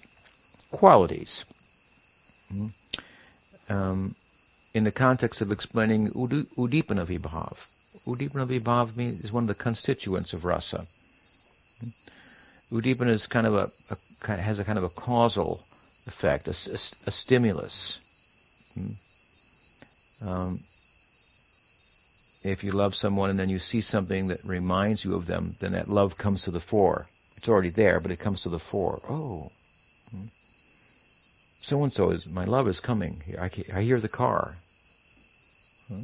qualities. 0.71 1.45
Hmm? 2.51 2.67
Um, 3.69 4.15
in 4.73 4.83
the 4.83 4.91
context 4.91 5.41
of 5.41 5.51
explaining 5.51 6.09
Udipana 6.11 7.05
Vibhav. 7.05 7.65
Udipana 8.05 8.45
Vibhav 8.45 8.95
means, 8.97 9.23
is 9.23 9.31
one 9.31 9.43
of 9.43 9.47
the 9.47 9.55
constituents 9.55 10.33
of 10.33 10.43
rasa. 10.43 10.85
Udipana 12.71 13.09
is 13.09 13.25
kind 13.25 13.47
of 13.47 13.53
a, 13.55 13.71
a 13.89 14.35
has 14.35 14.59
a 14.59 14.65
kind 14.65 14.77
of 14.77 14.83
a 14.83 14.89
causal 14.89 15.61
effect, 16.07 16.47
a, 16.47 16.51
a, 16.51 16.79
a 17.07 17.11
stimulus. 17.11 17.99
Hmm. 18.73 20.27
Um, 20.27 20.59
if 22.43 22.63
you 22.63 22.71
love 22.71 22.95
someone 22.95 23.29
and 23.29 23.39
then 23.39 23.49
you 23.49 23.59
see 23.59 23.81
something 23.81 24.27
that 24.27 24.43
reminds 24.43 25.05
you 25.05 25.15
of 25.15 25.25
them, 25.25 25.55
then 25.61 25.71
that 25.71 25.87
love 25.87 26.17
comes 26.17 26.43
to 26.43 26.51
the 26.51 26.59
fore. 26.59 27.07
It's 27.37 27.49
already 27.49 27.69
there, 27.69 27.99
but 27.99 28.11
it 28.11 28.19
comes 28.19 28.41
to 28.41 28.49
the 28.49 28.59
fore. 28.59 29.01
Oh, 29.09 29.51
so 31.65 31.83
and 31.83 31.91
so 31.91 32.11
is 32.11 32.29
my 32.29 32.45
love 32.45 32.67
is 32.67 32.79
coming. 32.79 33.17
I, 33.41 33.49
I 33.73 33.81
hear 33.81 33.99
the 33.99 34.07
car. 34.07 34.53
Hmm? 35.87 36.03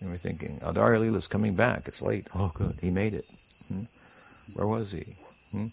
And 0.00 0.10
we're 0.10 0.16
thinking, 0.16 0.58
Adar 0.62 0.94
is 0.94 1.26
coming 1.26 1.54
back. 1.54 1.86
It's 1.86 2.00
late. 2.00 2.28
Oh, 2.34 2.50
good. 2.54 2.78
He 2.80 2.90
made 2.90 3.12
it. 3.12 3.26
Hmm? 3.68 3.82
Where 4.54 4.66
was 4.66 4.92
he? 4.92 5.04
Hmm? 5.52 5.66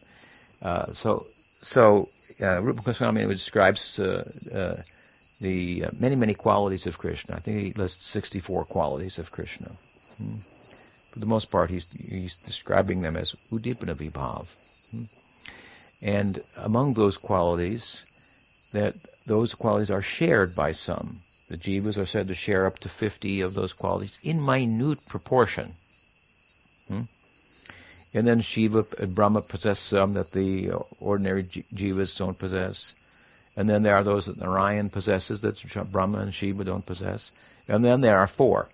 Uh, 0.62 0.92
so, 0.92 1.26
so 1.62 2.10
uh, 2.42 2.62
Rupa 2.62 2.82
Goswami 2.82 3.26
describes 3.28 3.98
uh, 3.98 4.30
uh 4.54 4.82
the 5.40 5.86
uh, 5.86 5.92
many, 5.98 6.16
many 6.18 6.34
qualities 6.34 6.86
of 6.86 6.98
Krishna. 6.98 7.36
I 7.36 7.40
think 7.40 7.62
he 7.62 7.82
lists 7.82 8.06
64 8.08 8.66
qualities 8.66 9.20
of 9.20 9.32
Krishna. 9.32 9.72
Hmm? 10.18 10.38
For 11.14 11.20
the 11.20 11.26
most 11.26 11.50
part, 11.50 11.70
he's, 11.70 11.86
he's 11.92 12.36
describing 12.36 13.04
them 13.04 13.16
as 13.16 13.36
Udipana 13.54 13.96
Vibhav. 13.96 14.48
Hmm? 14.92 15.04
And 16.02 16.44
among 16.58 16.96
those 16.96 17.16
qualities, 17.16 18.04
that 18.74 18.96
those 19.26 19.54
qualities 19.54 19.92
are 19.92 20.02
shared 20.02 20.56
by 20.56 20.72
some. 20.72 21.18
The 21.50 21.58
jivas 21.58 21.98
are 21.98 22.06
said 22.06 22.28
to 22.28 22.36
share 22.36 22.66
up 22.66 22.80
to 22.80 22.90
50 22.90 23.42
of 23.42 23.54
those 23.54 23.74
qualities 23.74 24.20
in 24.22 24.44
minute 24.44 25.00
proportion. 25.08 25.74
Hmm? 26.88 27.02
And 28.14 28.28
then 28.28 28.42
Shiva 28.42 28.86
and 29.00 29.14
Brahma 29.14 29.42
possess 29.42 29.80
some 29.80 30.14
that 30.14 30.32
the 30.32 30.72
ordinary 31.00 31.44
jivas 31.44 32.18
don't 32.18 32.40
possess. 32.40 32.94
And 33.56 33.70
then 33.70 33.84
there 33.84 33.96
are 33.96 34.04
those 34.04 34.26
that 34.26 34.38
Narayan 34.38 34.90
possesses 34.90 35.42
that 35.42 35.62
Brahma 35.92 36.20
and 36.20 36.34
Shiva 36.34 36.64
don't 36.64 36.86
possess. 36.86 37.32
And 37.68 37.84
then 37.84 38.02
there 38.02 38.18
are 38.18 38.28
four 38.28 38.70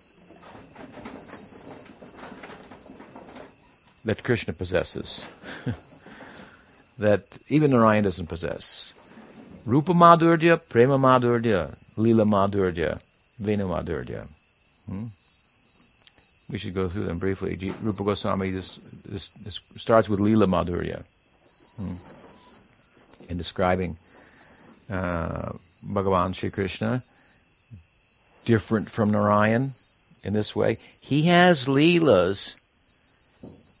that 4.04 4.22
Krishna 4.22 4.52
possesses 4.52 5.26
that 6.98 7.38
even 7.48 7.70
Narayan 7.70 8.04
doesn't 8.04 8.28
possess. 8.28 8.93
Rupa 9.64 9.92
Madhurya, 9.92 10.60
Prema 10.68 10.98
Madhurya, 10.98 11.74
Lila 11.96 12.24
Madhurya, 12.24 13.00
Venu 13.38 13.66
Madhurya. 13.66 14.26
Hmm? 14.86 15.06
We 16.50 16.58
should 16.58 16.74
go 16.74 16.88
through 16.88 17.04
them 17.04 17.18
briefly. 17.18 17.56
Rupa 17.82 18.04
Goswami 18.04 18.50
this, 18.50 18.76
this, 19.06 19.30
this 19.44 19.60
starts 19.76 20.08
with 20.08 20.20
Lila 20.20 20.46
Madhurya 20.46 21.02
hmm? 21.76 21.94
in 23.30 23.38
describing 23.38 23.96
uh, 24.90 25.52
Bhagavan 25.92 26.34
Sri 26.34 26.50
Krishna, 26.50 27.02
different 28.44 28.90
from 28.90 29.10
Narayan 29.10 29.72
in 30.22 30.34
this 30.34 30.54
way. 30.54 30.76
He 31.00 31.22
has 31.22 31.64
Leelas 31.64 32.54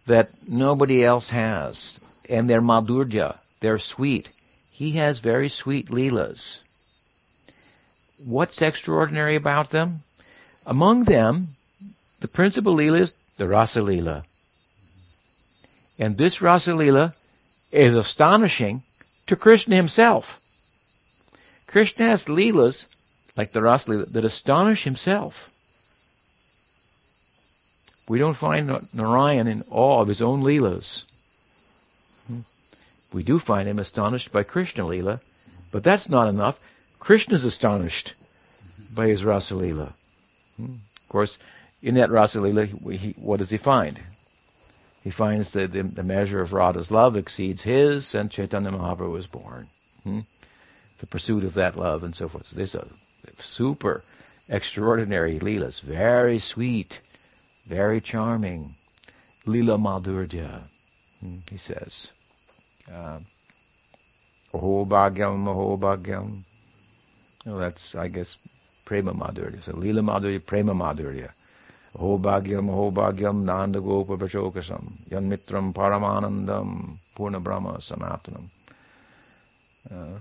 that 0.06 0.30
nobody 0.48 1.04
else 1.04 1.28
has, 1.28 2.00
and 2.30 2.48
they're 2.48 2.62
Madhurya, 2.62 3.38
they're 3.60 3.78
sweet. 3.78 4.30
He 4.74 4.90
has 4.98 5.20
very 5.20 5.48
sweet 5.48 5.86
Leelas. 5.86 6.58
What's 8.26 8.60
extraordinary 8.60 9.36
about 9.36 9.70
them? 9.70 10.02
Among 10.66 11.04
them, 11.04 11.50
the 12.18 12.26
principal 12.26 12.74
Leela 12.74 13.02
is 13.02 13.14
the 13.38 13.46
Rasa 13.46 13.82
Leela. 13.82 14.24
And 15.96 16.18
this 16.18 16.42
Rasa 16.42 16.72
Leela 16.72 17.14
is 17.70 17.94
astonishing 17.94 18.82
to 19.28 19.36
Krishna 19.36 19.76
himself. 19.76 20.40
Krishna 21.68 22.06
has 22.06 22.24
Leelas, 22.24 22.86
like 23.36 23.52
the 23.52 23.62
Rasa 23.62 23.90
Leela, 23.90 24.12
that 24.12 24.24
astonish 24.24 24.82
himself. 24.82 25.50
We 28.08 28.18
don't 28.18 28.34
find 28.34 28.88
Narayan 28.92 29.46
in 29.46 29.62
awe 29.70 30.00
of 30.00 30.08
his 30.08 30.20
own 30.20 30.42
Leelas. 30.42 31.04
We 33.14 33.22
do 33.22 33.38
find 33.38 33.68
him 33.68 33.78
astonished 33.78 34.32
by 34.32 34.42
Krishna 34.42 34.82
Leela, 34.82 35.22
but 35.72 35.84
that's 35.84 36.08
not 36.08 36.26
enough. 36.26 36.58
Krishna's 36.98 37.44
astonished 37.44 38.14
by 38.92 39.06
his 39.06 39.24
Rasa 39.24 39.54
Leela. 39.54 39.92
Of 40.58 41.08
course, 41.08 41.38
in 41.80 41.94
that 41.94 42.10
Rasa 42.10 42.38
Leela, 42.38 43.16
what 43.16 43.38
does 43.38 43.50
he 43.50 43.56
find? 43.56 44.00
He 45.04 45.10
finds 45.10 45.52
that 45.52 45.72
the, 45.72 45.82
the, 45.82 46.02
measure 46.02 46.40
of 46.40 46.52
Radha's 46.52 46.90
love 46.90 47.16
exceeds 47.16 47.62
his, 47.62 48.14
and 48.16 48.32
Chaitanya 48.32 48.72
Mahaprabhu 48.72 49.12
was 49.12 49.26
born. 49.28 49.68
Hmm? 50.02 50.20
The 50.98 51.06
pursuit 51.06 51.44
of 51.44 51.54
that 51.54 51.76
love 51.76 52.02
and 52.02 52.16
so 52.16 52.28
forth. 52.28 52.46
So 52.46 52.56
this 52.56 52.74
is 52.74 52.82
a 52.82 53.42
super 53.42 54.02
extraordinary 54.48 55.38
Leelas. 55.38 55.80
Very 55.80 56.40
sweet, 56.40 57.00
very 57.66 58.00
charming. 58.00 58.74
Leela 59.46 59.78
Madhurya, 59.78 60.62
hmm, 61.20 61.36
he 61.48 61.58
says. 61.58 62.10
Uh, 62.92 63.18
Aho 64.54 64.84
Bhagyam, 64.84 65.48
Aho 65.48 65.76
Bhagyam. 65.76 66.42
Well, 67.46 67.58
that's, 67.58 67.94
I 67.94 68.08
guess, 68.08 68.36
Prema 68.84 69.12
Madhurya. 69.12 69.62
So 69.62 69.72
Leela 69.72 70.00
Madhurya, 70.00 70.44
Prema 70.44 70.74
Madhurya. 70.74 71.30
Aho 71.96 72.18
Bhagyam, 72.18 73.44
Nanda 73.44 73.80
Gopa 73.80 74.16
Vrajaukasam, 74.16 75.10
Yan 75.10 75.30
Mitram 75.30 75.72
Paramanandam, 75.72 76.96
Purna 77.14 77.40
Brahma 77.40 77.74
Sanatanam. 77.78 78.44
Uh, 79.90 80.18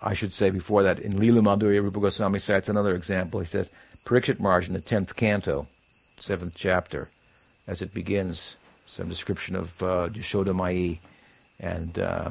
I 0.00 0.14
should 0.14 0.32
say 0.32 0.50
before 0.50 0.84
that, 0.84 1.00
in 1.00 1.14
Leela 1.14 1.42
Madhurya, 1.42 1.82
Rupa 1.82 2.00
Goswami 2.00 2.38
cites 2.38 2.68
another 2.68 2.94
example. 2.94 3.40
He 3.40 3.46
says, 3.46 3.70
Parikshit 4.04 4.38
Maharaj 4.38 4.68
in 4.68 4.74
the 4.74 4.80
10th 4.80 5.16
canto, 5.16 5.66
7th 6.18 6.52
chapter, 6.54 7.08
as 7.66 7.82
it 7.82 7.92
begins, 7.92 8.56
some 8.86 9.08
description 9.08 9.56
of 9.56 9.82
uh, 9.82 10.08
Yashoda 10.08 10.54
and 11.60 11.98
uh, 11.98 12.30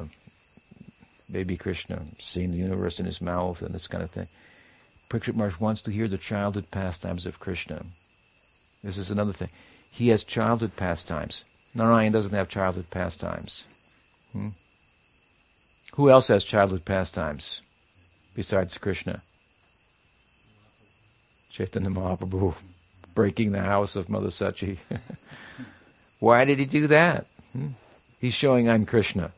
baby 1.31 1.57
Krishna 1.57 2.01
seeing 2.19 2.51
the 2.51 2.57
universe 2.57 2.99
in 2.99 3.05
his 3.05 3.21
mouth 3.21 3.61
and 3.61 3.73
this 3.73 3.87
kind 3.87 4.03
of 4.03 4.11
thing. 4.11 4.27
Parikshit 5.09 5.35
Maharaj 5.35 5.59
wants 5.59 5.81
to 5.81 5.91
hear 5.91 6.07
the 6.07 6.17
childhood 6.17 6.69
pastimes 6.71 7.25
of 7.25 7.39
Krishna. 7.39 7.85
This 8.83 8.97
is 8.97 9.09
another 9.09 9.33
thing. 9.33 9.49
He 9.91 10.09
has 10.09 10.23
childhood 10.23 10.75
pastimes. 10.75 11.43
Narayan 11.73 12.11
doesn't 12.11 12.33
have 12.33 12.49
childhood 12.49 12.89
pastimes. 12.89 13.63
Hmm? 14.33 14.49
Who 15.93 16.09
else 16.09 16.27
has 16.27 16.43
childhood 16.43 16.85
pastimes 16.85 17.61
besides 18.35 18.77
Krishna? 18.77 19.21
Chaitanya 21.49 21.89
Mahaprabhu 21.89 22.53
breaking 23.15 23.51
the 23.51 23.61
house 23.61 23.95
of 23.95 24.09
Mother 24.09 24.27
Sachi. 24.27 24.77
Why 26.19 26.45
did 26.45 26.59
he 26.59 26.65
do 26.65 26.87
that? 26.87 27.25
Hmm? 27.53 27.69
He's 28.19 28.33
showing 28.33 28.69
I'm 28.69 28.85
Krishna. 28.85 29.31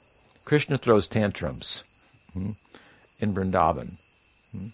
Krishna 0.45 0.77
throws 0.77 1.07
tantrums 1.07 1.83
hmm, 2.33 2.51
in 3.19 3.33
Vrindavan. 3.33 3.93
Hmm. 4.51 4.67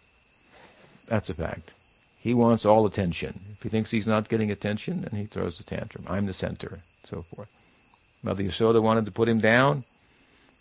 That's 1.07 1.29
a 1.29 1.33
fact. 1.33 1.71
He 2.17 2.33
wants 2.33 2.65
all 2.65 2.85
attention. 2.85 3.39
If 3.51 3.63
he 3.63 3.69
thinks 3.69 3.91
he's 3.91 4.07
not 4.07 4.29
getting 4.29 4.51
attention, 4.51 5.01
then 5.01 5.19
he 5.19 5.25
throws 5.25 5.59
a 5.59 5.63
tantrum. 5.63 6.05
I'm 6.07 6.25
the 6.25 6.33
center, 6.33 6.79
so 7.03 7.23
forth. 7.23 7.49
Mother 8.23 8.43
Yasoda 8.43 8.81
wanted 8.81 9.05
to 9.05 9.11
put 9.11 9.29
him 9.29 9.39
down 9.39 9.83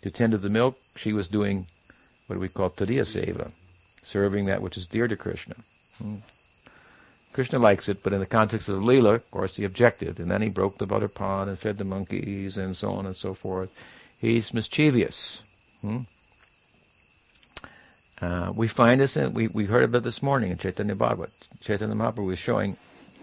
to 0.01 0.11
tend 0.11 0.31
to 0.31 0.37
the 0.37 0.49
milk. 0.49 0.77
She 0.95 1.13
was 1.13 1.27
doing 1.27 1.65
what 2.27 2.39
we 2.39 2.49
call 2.49 2.69
tadiya 2.69 3.01
seva, 3.01 3.51
serving 4.03 4.45
that 4.45 4.61
which 4.61 4.77
is 4.77 4.85
dear 4.85 5.07
to 5.07 5.15
Krishna. 5.15 5.55
Hmm. 5.97 6.17
Krishna 7.35 7.59
likes 7.59 7.89
it, 7.89 8.01
but 8.01 8.13
in 8.13 8.21
the 8.21 8.25
context 8.25 8.69
of 8.69 8.81
Leela, 8.81 9.15
of 9.15 9.29
course, 9.29 9.57
he 9.57 9.65
objected, 9.65 10.21
and 10.21 10.31
then 10.31 10.41
he 10.41 10.47
broke 10.47 10.77
the 10.77 10.85
butter 10.85 11.09
pot 11.09 11.49
and 11.49 11.59
fed 11.59 11.77
the 11.77 11.83
monkeys 11.83 12.55
and 12.55 12.77
so 12.77 12.91
on 12.91 13.05
and 13.05 13.13
so 13.13 13.33
forth. 13.33 13.73
He's 14.17 14.53
mischievous. 14.53 15.43
Hmm? 15.81 16.03
Uh, 18.21 18.53
we 18.55 18.69
find 18.69 19.01
this, 19.01 19.17
in, 19.17 19.33
we, 19.33 19.49
we 19.49 19.65
heard 19.65 19.83
about 19.83 20.03
this 20.03 20.23
morning 20.23 20.49
in 20.49 20.57
Chaitanya 20.57 20.95
Bhagavat. 20.95 21.29
Chaitanya 21.59 21.93
Mahaprabhu 21.93 22.27
was 22.27 22.39
showing, 22.39 22.77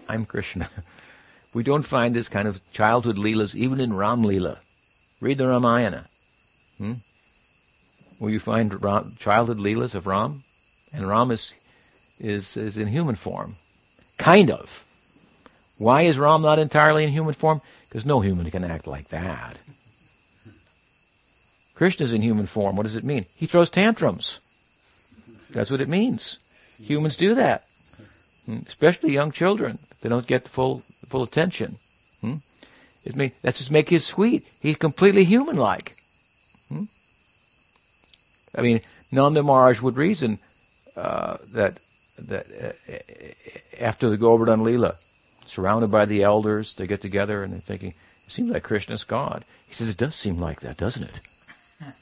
I'm 0.07 0.27
Krishna. 0.27 0.69
we 1.55 1.63
don't 1.63 1.81
find 1.81 2.15
this 2.15 2.29
kind 2.29 2.47
of 2.47 2.61
childhood 2.71 3.17
Leelas 3.17 3.55
even 3.55 3.79
in 3.79 3.95
Ram 3.95 4.21
Leela. 4.21 4.59
Read 5.21 5.39
the 5.39 5.47
Ramayana. 5.47 6.05
Hmm? 6.77 6.93
Will 8.19 8.29
you 8.29 8.39
find 8.39 8.83
Ram, 8.83 9.15
childhood 9.17 9.57
Leelas 9.57 9.95
of 9.95 10.05
Ram? 10.05 10.43
And 10.93 11.07
Ram 11.07 11.31
is, 11.31 11.51
is, 12.19 12.55
is 12.55 12.77
in 12.77 12.89
human 12.89 13.15
form. 13.15 13.55
Kind 14.17 14.51
of. 14.51 14.83
Why 15.77 16.03
is 16.03 16.17
Ram 16.17 16.41
not 16.41 16.59
entirely 16.59 17.03
in 17.03 17.11
human 17.11 17.33
form? 17.33 17.61
Because 17.89 18.05
no 18.05 18.21
human 18.21 18.49
can 18.51 18.63
act 18.63 18.87
like 18.87 19.09
that. 19.09 19.57
Krishna's 21.75 22.13
in 22.13 22.21
human 22.21 22.45
form. 22.45 22.75
What 22.75 22.83
does 22.83 22.95
it 22.95 23.03
mean? 23.03 23.25
He 23.35 23.47
throws 23.47 23.69
tantrums. 23.69 24.39
That's 25.51 25.71
what 25.71 25.81
it 25.81 25.87
means. 25.87 26.37
Humans 26.79 27.15
do 27.15 27.35
that, 27.35 27.65
hmm? 28.45 28.59
especially 28.67 29.13
young 29.13 29.31
children. 29.31 29.79
They 30.01 30.09
don't 30.09 30.27
get 30.27 30.43
the 30.43 30.49
full 30.49 30.83
full 31.07 31.23
attention. 31.23 31.77
Hmm? 32.21 32.35
It 33.05 33.15
may, 33.15 33.33
that's 33.41 33.59
just 33.59 33.71
make 33.71 33.91
him 33.91 33.99
sweet. 33.99 34.47
He's 34.59 34.77
completely 34.77 35.25
human-like. 35.25 35.95
Hmm? 36.69 36.83
I 38.55 38.61
mean, 38.61 38.81
Nanda 39.11 39.43
Maharaj 39.43 39.81
would 39.81 39.97
reason 39.97 40.39
uh, 40.95 41.37
that 41.53 41.77
that 42.17 42.45
uh, 42.61 42.93
after 43.79 44.09
the 44.09 44.17
Govardhan 44.17 44.61
Leela, 44.61 44.95
surrounded 45.45 45.91
by 45.91 46.05
the 46.05 46.23
elders, 46.23 46.73
they 46.75 46.87
get 46.87 47.01
together 47.01 47.43
and 47.43 47.53
they're 47.53 47.59
thinking, 47.59 47.93
it 48.25 48.31
seems 48.31 48.51
like 48.51 48.63
Krishna's 48.63 49.03
God. 49.03 49.43
He 49.67 49.73
says, 49.73 49.89
it 49.89 49.97
does 49.97 50.15
seem 50.15 50.39
like 50.39 50.61
that, 50.61 50.77
doesn't 50.77 51.03
it? 51.03 51.19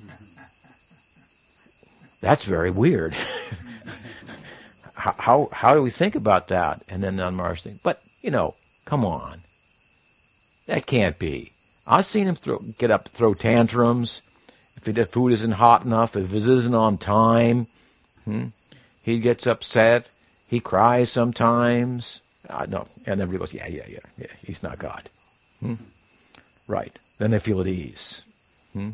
That's 2.22 2.44
very 2.44 2.70
weird. 2.70 3.16
how, 4.94 5.16
how, 5.18 5.50
how 5.52 5.74
do 5.74 5.82
we 5.82 5.90
think 5.90 6.16
about 6.16 6.50
that? 6.50 6.84
And 6.88 7.04
then 7.04 7.20
on 7.20 7.36
Mars 7.36 7.64
thing, 7.64 7.80
but 7.82 8.02
you 8.22 8.30
know, 8.30 8.54
come 8.86 9.04
on, 9.04 9.42
that 10.68 10.86
can't 10.86 11.18
be. 11.18 11.52
I've 11.88 12.06
seen 12.06 12.28
him 12.28 12.36
throw, 12.36 12.60
get 12.60 12.92
up, 12.92 13.10
throw 13.10 13.34
tantrums. 13.34 14.22
If 14.78 14.84
the 14.84 15.06
food 15.06 15.32
isn't 15.34 15.54
hot 15.54 15.84
enough, 15.84 16.16
if 16.16 16.34
it 16.34 16.38
isn't 16.38 16.76
on 16.76 16.98
time, 16.98 17.68
hmm, 18.26 18.48
he 19.02 19.20
gets 19.20 19.48
upset. 19.48 20.08
He 20.48 20.60
cries 20.60 21.12
sometimes. 21.12 22.22
Uh, 22.50 22.66
no, 22.70 22.88
and 23.06 23.22
everybody 23.22 23.40
goes, 23.40 23.54
yeah, 23.54 23.68
yeah, 23.68 23.86
yeah, 23.88 24.00
yeah. 24.18 24.28
He's 24.46 24.64
not 24.64 24.80
God. 24.80 25.10
Hmm? 25.60 25.76
Right. 26.68 26.98
Then 27.18 27.32
they 27.32 27.40
feel 27.40 27.62
at 27.62 27.68
ease. 27.68 28.22
Hmm? 28.74 28.92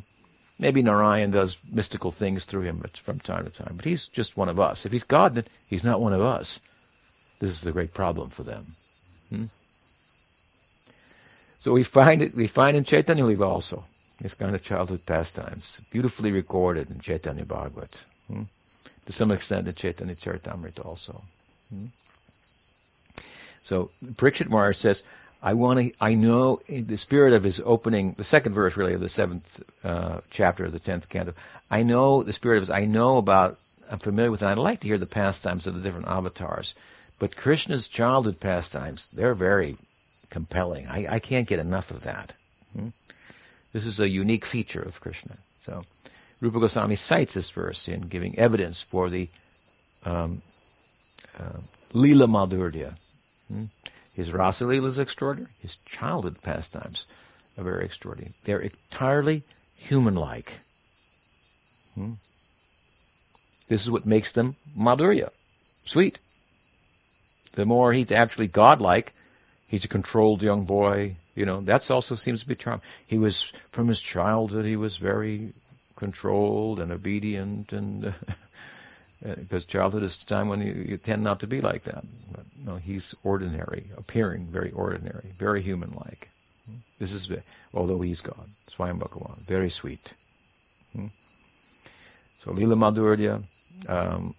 Maybe 0.59 0.81
Narayan 0.81 1.31
does 1.31 1.57
mystical 1.71 2.11
things 2.11 2.45
through 2.45 2.63
him 2.63 2.83
from 3.01 3.19
time 3.19 3.45
to 3.45 3.51
time, 3.51 3.73
but 3.75 3.85
he's 3.85 4.07
just 4.07 4.37
one 4.37 4.49
of 4.49 4.59
us. 4.59 4.85
If 4.85 4.91
he's 4.91 5.03
God, 5.03 5.35
then 5.35 5.45
he's 5.67 5.83
not 5.83 6.01
one 6.01 6.13
of 6.13 6.21
us. 6.21 6.59
This 7.39 7.51
is 7.51 7.61
the 7.61 7.71
great 7.71 7.93
problem 7.93 8.29
for 8.29 8.43
them. 8.43 8.65
Hmm? 9.29 9.45
So 11.59 11.73
we 11.73 11.83
find 11.83 12.21
it. 12.21 12.33
We 12.33 12.47
find 12.47 12.75
in 12.75 12.83
Chaitanya 12.83 13.43
also 13.43 13.83
this 14.21 14.33
kind 14.33 14.55
of 14.55 14.63
childhood 14.63 15.05
pastimes, 15.05 15.79
beautifully 15.91 16.31
recorded 16.31 16.89
in 16.89 16.99
Chaitanya 16.99 17.45
Bhagavat. 17.45 18.03
Hmm? 18.27 18.43
To 19.07 19.13
some 19.13 19.31
extent 19.31 19.67
in 19.67 19.73
Chaitanya 19.73 20.15
Charitamrita 20.15 20.85
also. 20.85 21.21
Hmm? 21.69 21.85
So 23.63 23.89
Parikshit 24.03 24.49
Maharaj 24.49 24.77
says, 24.77 25.03
I 25.41 25.53
want 25.53 25.79
to, 25.79 25.91
I 26.01 26.13
know 26.13 26.59
the 26.67 26.97
spirit 26.97 27.33
of 27.33 27.43
his 27.43 27.61
opening, 27.63 28.13
the 28.17 28.23
second 28.23 28.53
verse 28.53 28.75
really 28.75 28.93
of 28.93 29.01
the 29.01 29.09
seventh 29.09 29.61
uh, 29.83 30.21
chapter 30.29 30.65
of 30.65 30.71
the 30.71 30.79
tenth 30.79 31.09
canto, 31.09 31.33
I 31.69 31.83
know 31.83 32.23
the 32.23 32.33
spirit 32.33 32.57
of 32.57 32.63
his, 32.63 32.69
I 32.69 32.85
know 32.85 33.17
about, 33.17 33.55
I'm 33.91 33.99
familiar 33.99 34.31
with, 34.31 34.41
and 34.41 34.51
I'd 34.51 34.57
like 34.57 34.81
to 34.81 34.87
hear 34.87 34.97
the 34.97 35.05
pastimes 35.05 35.67
of 35.67 35.73
the 35.73 35.81
different 35.81 36.07
avatars. 36.07 36.75
But 37.19 37.35
Krishna's 37.35 37.87
childhood 37.87 38.39
pastimes, 38.39 39.07
they're 39.07 39.33
very 39.33 39.77
compelling. 40.29 40.87
I, 40.87 41.15
I 41.15 41.19
can't 41.19 41.47
get 41.47 41.59
enough 41.59 41.91
of 41.91 42.03
that. 42.03 42.33
Hmm? 42.73 42.89
This 43.73 43.85
is 43.85 43.99
a 43.99 44.09
unique 44.09 44.45
feature 44.45 44.81
of 44.81 44.99
Krishna. 45.01 45.35
So 45.63 45.83
Rupa 46.39 46.59
Goswami 46.59 46.95
cites 46.95 47.33
this 47.33 47.49
verse 47.49 47.87
in 47.87 48.07
giving 48.07 48.37
evidence 48.37 48.81
for 48.81 49.09
the 49.09 49.29
um, 50.05 50.41
uh, 51.37 51.59
Madhurya. 51.93 52.93
Hmm? 53.47 53.65
His 54.13 54.31
Rasa 54.31 54.65
Leela 54.65 54.87
is 54.87 54.99
extraordinary. 54.99 55.51
His 55.61 55.75
childhood 55.75 56.37
pastimes 56.43 57.05
are 57.57 57.63
very 57.63 57.85
extraordinary. 57.85 58.33
They're 58.45 58.59
entirely 58.59 59.43
human-like. 59.77 60.59
Hmm? 61.95 62.13
This 63.67 63.81
is 63.81 63.91
what 63.91 64.05
makes 64.05 64.31
them 64.31 64.55
Madhurya, 64.77 65.31
sweet. 65.85 66.19
The 67.53 67.65
more 67.65 67.93
he's 67.93 68.11
actually 68.11 68.47
godlike, 68.47 69.13
he's 69.67 69.85
a 69.85 69.89
controlled 69.89 70.41
young 70.41 70.65
boy. 70.65 71.15
You 71.35 71.45
know, 71.45 71.61
that 71.61 71.89
also 71.89 72.15
seems 72.15 72.41
to 72.41 72.47
be 72.47 72.55
charm. 72.55 72.81
He 73.05 73.17
was, 73.17 73.51
from 73.71 73.87
his 73.87 73.99
childhood, 73.99 74.65
he 74.65 74.75
was 74.75 74.97
very 74.97 75.53
controlled 75.97 76.79
and 76.79 76.91
obedient 76.91 77.73
and, 77.73 78.13
because 79.35 79.65
childhood 79.65 80.03
is 80.03 80.17
the 80.17 80.25
time 80.33 80.47
when 80.47 80.61
you, 80.61 80.73
you, 80.73 80.97
tend 80.97 81.23
not 81.23 81.39
to 81.41 81.47
be 81.47 81.59
like 81.59 81.83
that. 81.83 82.03
But 82.31 82.45
no, 82.65 82.75
he's 82.75 83.13
ordinary, 83.25 83.83
appearing 83.97 84.47
very 84.51 84.71
ordinary, 84.71 85.33
very 85.37 85.61
human-like. 85.61 86.29
This 86.99 87.13
is, 87.13 87.29
although 87.73 88.01
he's 88.01 88.21
God, 88.21 88.45
Swayam 88.69 88.99
Bhagavan, 88.99 89.45
very 89.45 89.69
sweet. 89.69 90.13
Hmm? 90.93 91.07
So 92.43 92.51
Lila 92.51 92.75
Madhurya, 92.75 93.43
um, 93.87 94.35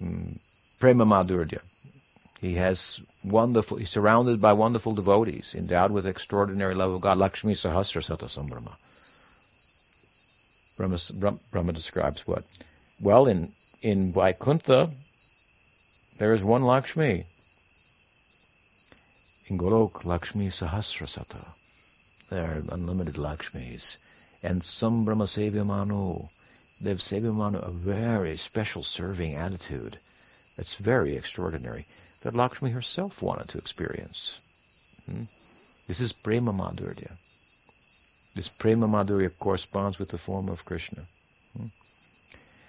mm, 0.00 0.38
Prema 0.78 1.04
Madhurya. 1.04 1.60
He 2.40 2.54
has 2.54 3.00
wonderful, 3.24 3.76
he's 3.76 3.90
surrounded 3.90 4.40
by 4.40 4.52
wonderful 4.52 4.94
devotees, 4.94 5.54
endowed 5.56 5.92
with 5.92 6.06
extraordinary 6.06 6.74
love 6.74 6.92
of 6.92 7.00
God. 7.00 7.18
Lakshmi 7.18 7.54
Sahasra 7.54 8.02
Sata 8.02 8.26
Sambhrama. 8.26 8.76
Brahma, 10.82 11.38
Brahma 11.52 11.72
describes 11.72 12.26
what? 12.26 12.42
Well, 13.00 13.26
in, 13.26 13.52
in 13.82 14.12
Vaikuntha, 14.12 14.90
there 16.18 16.34
is 16.34 16.42
one 16.42 16.64
Lakshmi. 16.64 17.24
In 19.46 19.58
Golok, 19.58 20.04
Lakshmi 20.04 20.48
Sahasrasata. 20.48 21.46
There 22.30 22.44
are 22.44 22.62
unlimited 22.74 23.14
Lakshmis. 23.14 23.96
And 24.42 24.62
Sambhrama 24.62 25.28
Sevyamanu. 25.28 26.28
They 26.80 26.90
have 26.90 26.98
Sevyamanu, 26.98 27.64
a 27.64 27.70
very 27.70 28.36
special 28.36 28.82
serving 28.82 29.36
attitude. 29.36 29.98
It's 30.58 30.74
very 30.74 31.16
extraordinary. 31.16 31.86
That 32.22 32.34
Lakshmi 32.34 32.70
herself 32.70 33.22
wanted 33.22 33.48
to 33.50 33.58
experience. 33.58 34.40
Hmm? 35.06 35.24
This 35.86 36.00
is 36.00 36.12
Prema 36.12 36.52
Madhurya. 36.52 37.12
This 38.34 38.48
Prema 38.48 38.88
Madhurya 38.88 39.30
corresponds 39.38 39.98
with 39.98 40.08
the 40.08 40.18
form 40.18 40.48
of 40.48 40.64
Krishna. 40.64 41.02
Hmm? 41.56 41.66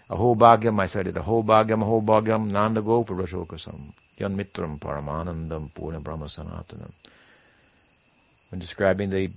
Aho 0.09 0.36
Bhagyam, 0.36 0.80
I 0.80 0.88
said 0.88 1.07
it, 1.07 1.18
Aho 1.18 1.41
Bhagyam, 1.41 1.82
Aho 1.82 2.01
Bhagyam, 2.01 2.51
Nanda 2.51 2.82
Gopa 2.82 3.14
Vrajaukasam. 3.14 3.93
Yan 4.18 4.38
Mitram 4.38 4.78
Paramanandam 4.78 5.74
Purna 5.74 6.01
Brahma 6.01 6.26
Sanatanam. 6.26 6.91
When 8.49 8.59
describing 8.59 9.09
the 9.09 9.32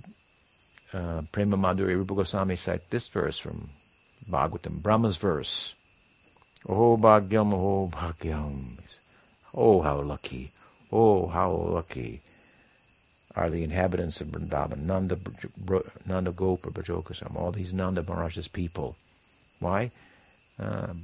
uh, 0.93 1.21
Prema 1.31 1.55
Madhurya, 1.55 1.95
Rupa 1.95 2.15
Goswami 2.15 2.57
cite 2.57 2.89
this 2.89 3.07
verse 3.07 3.37
from 3.37 3.69
Bhagavatam, 4.29 4.81
Brahma's 4.83 5.15
verse. 5.15 5.73
Oh 6.67 6.97
Bhagyam, 6.97 7.53
oh 7.53 7.89
Bhagyam. 7.91 8.77
Oh, 9.53 9.81
how 9.81 10.01
lucky. 10.01 10.51
Oh, 10.91 11.27
how 11.27 11.51
lucky 11.51 12.21
are 13.37 13.51
the 13.51 13.63
inhabitants 13.63 14.19
of 14.19 14.27
Vrindavan, 14.29 14.79
Nanda, 14.79 15.17
Nanda 16.07 16.31
Gopa, 16.31 16.71
Vrajaukasam, 16.71 17.35
all 17.35 17.51
these 17.51 17.71
Nanda 17.71 18.01
Maharaj's 18.01 18.47
people. 18.47 18.95
Why? 19.59 19.91
Um, 20.59 21.03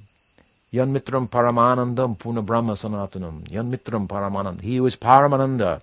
Yan 0.71 0.91
Mitram 0.91 1.29
Paramanandam 1.29 2.17
Purna 2.17 2.41
Brahma 2.41 2.73
Sanatanam. 2.73 3.49
Yan 3.51 3.71
Mitram 3.71 4.07
Paramanandam. 4.07 4.61
He 4.61 4.77
who 4.77 4.88
is 4.88 4.95
Paramananda, 4.95 5.81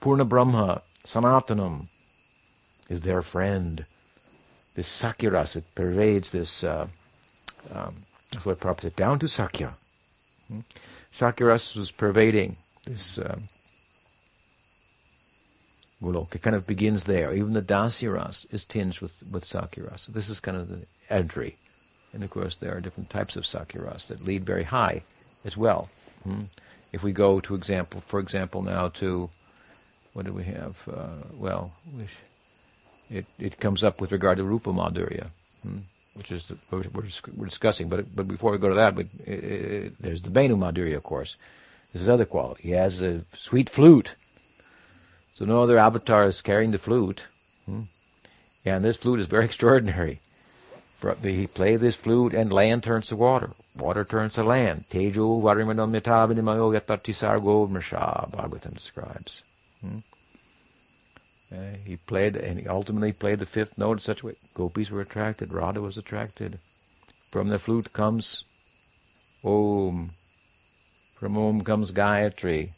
Purna 0.00 0.24
Brahma, 0.24 0.82
Sanatanam, 1.04 1.88
is 2.88 3.02
their 3.02 3.20
friend. 3.20 3.84
This 4.76 4.88
sakiras, 4.88 5.56
it 5.56 5.64
pervades 5.74 6.30
this, 6.30 6.62
uh, 6.62 6.86
um, 7.74 7.96
that's 8.30 8.46
what 8.46 8.62
said, 8.80 8.94
down 8.94 9.18
to 9.18 9.26
Sakya. 9.26 9.72
Hmm? 10.46 10.60
Sakyaras 11.12 11.76
was 11.76 11.90
pervading 11.90 12.56
this 12.84 13.18
um, 13.18 13.48
It 16.00 16.42
kind 16.42 16.54
of 16.54 16.66
begins 16.66 17.04
there. 17.04 17.34
Even 17.34 17.54
the 17.54 17.62
Dasyaras 17.62 18.52
is 18.52 18.64
tinged 18.64 19.00
with, 19.00 19.22
with 19.30 19.44
Sakyaras. 19.44 20.06
This 20.06 20.30
is 20.30 20.38
kind 20.38 20.56
of 20.56 20.68
the 20.68 20.86
entry. 21.10 21.56
And 22.12 22.22
of 22.22 22.30
course, 22.30 22.56
there 22.56 22.76
are 22.76 22.80
different 22.80 23.10
types 23.10 23.36
of 23.36 23.44
sakiras 23.44 24.06
that 24.06 24.24
lead 24.24 24.44
very 24.44 24.64
high 24.64 25.02
as 25.44 25.56
well. 25.56 25.88
Hmm? 26.24 26.44
If 26.92 27.02
we 27.02 27.12
go 27.12 27.40
to 27.40 27.54
example, 27.54 28.00
for 28.00 28.18
example, 28.18 28.62
now 28.62 28.88
to 28.88 29.28
what 30.14 30.24
do 30.24 30.32
we 30.32 30.44
have? 30.44 30.76
Uh, 30.90 31.22
well, 31.36 31.72
it 33.10 33.26
it 33.38 33.60
comes 33.60 33.84
up 33.84 34.00
with 34.00 34.10
regard 34.10 34.38
to 34.38 34.44
rupa 34.44 34.70
madhurya, 34.70 35.26
hmm? 35.62 35.78
which 36.14 36.32
is 36.32 36.48
the, 36.48 36.56
we're, 36.70 36.84
we're, 37.36 37.46
discussing. 37.46 37.88
But 37.88 38.14
but 38.16 38.26
before 38.26 38.52
we 38.52 38.58
go 38.58 38.70
to 38.70 38.74
that, 38.76 38.96
but 38.96 39.06
it, 39.26 39.44
it, 39.44 39.92
there's 40.00 40.22
the 40.22 40.30
Venu 40.30 40.56
madhurya, 40.56 40.96
of 40.96 41.02
course. 41.02 41.36
This 41.92 42.02
is 42.02 42.08
other 42.08 42.26
quality. 42.26 42.64
He 42.64 42.70
has 42.70 43.02
a 43.02 43.24
sweet 43.36 43.68
flute. 43.68 44.14
So 45.38 45.44
no 45.44 45.62
other 45.62 45.78
avatar 45.78 46.24
is 46.24 46.40
carrying 46.40 46.72
the 46.72 46.78
flute. 46.78 47.26
Hmm? 47.64 47.82
And 48.64 48.84
this 48.84 48.96
flute 48.96 49.20
is 49.20 49.28
very 49.28 49.44
extraordinary. 49.50 50.18
He 51.22 51.46
plays 51.46 51.80
this 51.80 51.94
flute 51.94 52.34
and 52.34 52.52
land 52.52 52.82
turns 52.82 53.06
to 53.08 53.16
water. 53.16 53.50
Water 53.76 54.04
turns 54.04 54.34
to 54.34 54.42
land. 54.42 54.86
Tejo 54.90 55.40
varimadam 55.40 55.94
yatavinamayo 55.96 56.74
yatatisargo 56.76 57.70
mrsha, 57.70 58.28
Bhagavatam 58.32 58.74
describes. 58.74 59.44
Hmm? 59.80 59.98
Uh, 61.54 61.76
he 61.84 61.96
played, 61.96 62.34
and 62.34 62.58
he 62.58 62.66
ultimately 62.66 63.12
played 63.12 63.38
the 63.38 63.46
fifth 63.46 63.78
note 63.78 63.92
in 63.92 63.98
such 64.00 64.22
a 64.22 64.26
way. 64.26 64.34
Gopis 64.54 64.90
were 64.90 65.02
attracted, 65.02 65.52
Radha 65.52 65.80
was 65.80 65.96
attracted. 65.96 66.58
From 67.30 67.48
the 67.48 67.60
flute 67.60 67.92
comes 67.92 68.42
Om. 69.44 70.10
From 71.14 71.38
Om 71.38 71.62
comes 71.62 71.92
Gayatri. 71.92 72.70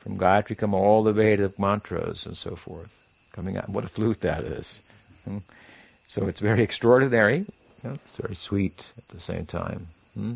From 0.00 0.18
Gayatri 0.18 0.56
come 0.56 0.74
all 0.74 1.02
the 1.02 1.12
way 1.12 1.36
Vedic 1.36 1.58
mantras 1.58 2.26
and 2.26 2.36
so 2.36 2.56
forth. 2.56 2.96
Coming 3.32 3.56
out. 3.56 3.68
What 3.68 3.84
a 3.84 3.88
flute 3.88 4.20
that 4.22 4.44
is. 4.44 4.80
Hmm? 5.24 5.38
So 6.06 6.26
it's 6.26 6.40
very 6.40 6.62
extraordinary. 6.62 7.46
it's 7.84 8.16
very 8.16 8.34
sweet 8.34 8.92
at 8.98 9.08
the 9.08 9.20
same 9.20 9.46
time. 9.46 9.86
Hmm? 10.14 10.34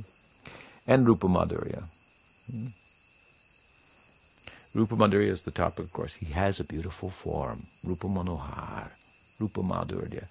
And 0.87 1.07
Rupa 1.07 1.27
Madhurya. 1.27 1.85
Hmm? 2.51 2.67
Rupa 4.75 4.97
Madhurya 4.97 5.29
is 5.29 5.43
the 5.43 5.51
topic, 5.51 5.87
of 5.87 5.93
course. 5.93 6.15
He 6.15 6.27
has 6.27 6.61
a 6.61 6.65
beautiful 6.65 7.09
form. 7.09 7.67
Rupa 7.83 8.07
Manohar. 8.07 8.91
Rupa 9.41 9.63
Madhurya. 9.63 10.27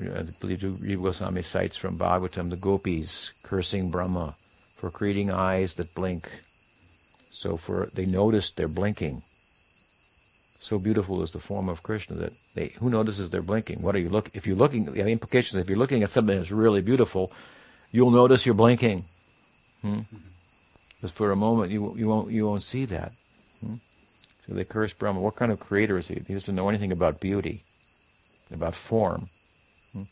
I 0.00 0.22
believe 0.40 0.60
Jiva 0.60 1.02
Goswami 1.02 1.42
cites 1.42 1.76
from 1.76 1.98
Bhagavatam 1.98 2.50
the 2.50 2.56
gopis 2.56 3.32
cursing 3.42 3.90
Brahma 3.90 4.34
for 4.76 4.90
creating 4.90 5.30
eyes 5.30 5.74
that 5.74 5.94
blink. 5.94 6.28
So 7.44 7.58
for 7.58 7.90
they 7.92 8.06
noticed 8.06 8.56
they're 8.56 8.68
blinking. 8.80 9.22
So 10.58 10.78
beautiful 10.78 11.22
is 11.22 11.32
the 11.32 11.38
form 11.38 11.68
of 11.68 11.82
Krishna 11.82 12.16
that 12.16 12.32
they 12.54 12.68
who 12.78 12.88
notices 12.88 13.28
they're 13.28 13.42
blinking. 13.42 13.82
What 13.82 13.94
are 13.94 13.98
you 13.98 14.08
look 14.08 14.30
if 14.32 14.46
you're 14.46 14.56
looking 14.56 14.86
the 14.86 15.06
implications 15.06 15.60
if 15.60 15.68
you're 15.68 15.82
looking 15.84 16.02
at 16.02 16.08
something 16.08 16.38
that's 16.38 16.50
really 16.50 16.80
beautiful, 16.80 17.30
you'll 17.92 18.10
notice 18.10 18.46
you're 18.46 18.54
blinking. 18.54 19.04
Hmm? 19.82 20.00
Because 20.96 21.10
for 21.10 21.32
a 21.32 21.36
moment 21.36 21.70
you 21.70 21.94
you 21.98 22.08
won't 22.08 22.30
you 22.30 22.46
won't 22.46 22.62
see 22.62 22.86
that. 22.86 23.12
Hmm? 23.60 23.74
So 24.46 24.54
they 24.54 24.64
curse 24.64 24.94
Brahma. 24.94 25.20
What 25.20 25.36
kind 25.36 25.52
of 25.52 25.60
creator 25.60 25.98
is 25.98 26.08
he? 26.08 26.22
He 26.26 26.32
doesn't 26.32 26.54
know 26.54 26.70
anything 26.70 26.92
about 26.92 27.20
beauty, 27.20 27.62
about 28.54 28.74
form. 28.74 29.28
Hmm? 29.92 30.04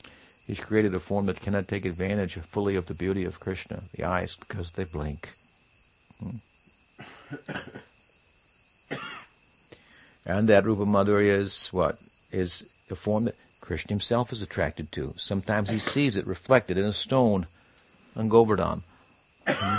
He's 0.46 0.60
created 0.60 0.94
a 0.94 1.00
form 1.00 1.24
that 1.26 1.40
cannot 1.40 1.66
take 1.66 1.86
advantage 1.86 2.34
fully 2.34 2.76
of 2.76 2.84
the 2.84 3.00
beauty 3.04 3.24
of 3.24 3.40
Krishna, 3.40 3.84
the 3.96 4.04
eyes, 4.04 4.36
because 4.38 4.72
they 4.72 4.84
blink. 4.84 5.30
Hmm? 6.20 6.36
And 10.26 10.48
that 10.48 10.64
Rupa 10.64 10.84
Madhurya 10.84 11.38
is 11.38 11.68
what? 11.68 11.98
Is 12.30 12.64
the 12.88 12.96
form 12.96 13.24
that 13.24 13.36
Krishna 13.62 13.90
himself 13.90 14.32
is 14.32 14.42
attracted 14.42 14.90
to. 14.92 15.14
Sometimes 15.16 15.70
he 15.70 15.78
sees 15.78 16.16
it 16.16 16.26
reflected 16.26 16.76
in 16.76 16.84
a 16.84 16.92
stone 16.92 17.46
on 18.16 18.28
Govardhan, 18.28 18.82
hmm? 19.46 19.76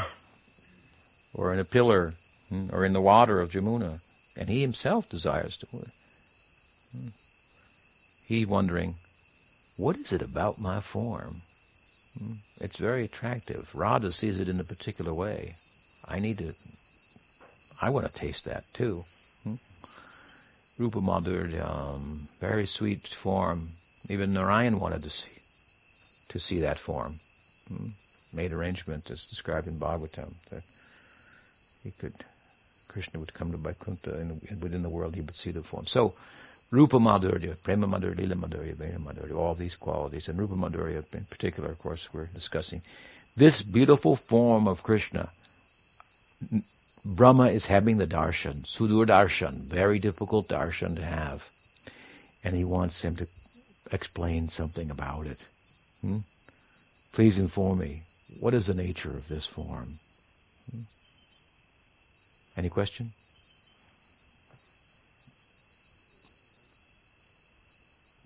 or 1.34 1.54
in 1.54 1.60
a 1.60 1.66
pillar, 1.66 2.14
hmm? 2.50 2.68
or 2.72 2.86
in 2.86 2.94
the 2.94 3.02
water 3.02 3.40
of 3.42 3.52
Jamuna, 3.52 4.00
and 4.38 4.50
he 4.50 4.62
himself 4.62 5.10
desires 5.10 5.58
to. 5.58 5.68
Hmm? 5.68 7.10
He 8.26 8.46
wondering, 8.46 8.96
what 9.76 9.98
is 9.98 10.14
it 10.14 10.22
about 10.22 10.60
my 10.60 10.80
form? 10.80 11.42
It's 12.62 12.78
very 12.78 13.04
attractive. 13.04 13.70
Radha 13.74 14.12
sees 14.12 14.40
it 14.40 14.48
in 14.48 14.60
a 14.60 14.64
particular 14.64 15.14
way. 15.14 15.56
I 16.06 16.20
need 16.20 16.38
to, 16.38 16.54
I 17.82 17.90
want 17.90 18.08
to 18.08 18.14
taste 18.14 18.46
that 18.46 18.64
too. 18.74 19.06
Hmm? 19.44 19.56
Rupa 20.78 21.00
Madhurya, 21.00 21.66
um, 21.66 22.28
very 22.40 22.66
sweet 22.66 23.08
form. 23.08 23.70
Even 24.10 24.34
Narayan 24.34 24.80
wanted 24.80 25.04
to 25.04 25.10
see, 25.10 25.32
to 26.30 26.40
see 26.40 26.60
that 26.60 26.80
form. 26.80 27.20
Hmm? 27.68 27.90
Made 28.34 28.52
arrangement 28.52 29.12
as 29.12 29.28
described 29.28 29.68
in 29.68 29.80
Bhagavatam 29.80 30.34
that 30.50 30.64
he 31.84 31.92
could, 31.92 32.14
Krishna 32.88 33.20
would 33.20 33.34
come 33.34 33.52
to 33.52 33.58
Vaikuntha 33.58 34.18
and 34.18 34.62
within 34.62 34.82
the 34.82 34.90
world 34.90 35.16
he 35.16 35.22
would 35.22 35.36
see 35.36 35.52
the 35.52 35.62
form. 35.62 35.86
So, 35.86 36.14
Rupa 36.72 36.98
Madhurya, 36.98 37.62
Prema 37.64 37.86
Madhurya, 37.86 38.18
Lila 38.18 38.36
Madhurya, 38.36 38.76
Venu 38.76 38.98
Madhurya, 38.98 39.36
all 39.38 39.54
these 39.54 39.76
qualities, 39.76 40.28
and 40.28 40.40
Rupa 40.40 40.56
Madhurya 40.56 41.04
in 41.14 41.26
particular, 41.26 41.70
of 41.70 41.78
course, 41.78 42.12
we're 42.12 42.26
discussing. 42.34 42.82
This 43.38 43.62
beautiful 43.62 44.16
form 44.16 44.68
of 44.68 44.82
Krishna 44.82 45.30
Brahma 47.06 47.48
is 47.48 47.66
having 47.66 47.98
the 47.98 48.08
darshan, 48.08 48.66
sudur 48.66 49.06
darshan, 49.06 49.66
very 49.66 50.00
difficult 50.00 50.48
darshan 50.48 50.96
to 50.96 51.04
have. 51.04 51.50
And 52.46 52.56
he 52.56 52.64
wants 52.64 53.04
him 53.04 53.18
to 53.18 53.28
explain 53.92 54.48
something 54.48 54.90
about 54.90 55.28
it. 55.28 55.40
Hmm? 56.02 56.20
Please 57.12 57.38
inform 57.38 57.80
me, 57.80 58.04
what 58.40 58.54
is 58.54 58.68
the 58.68 58.74
nature 58.74 59.10
of 59.10 59.28
this 59.28 59.46
form? 59.46 60.00
Hmm? 60.72 60.82
Any 62.56 62.70
question? 62.70 63.12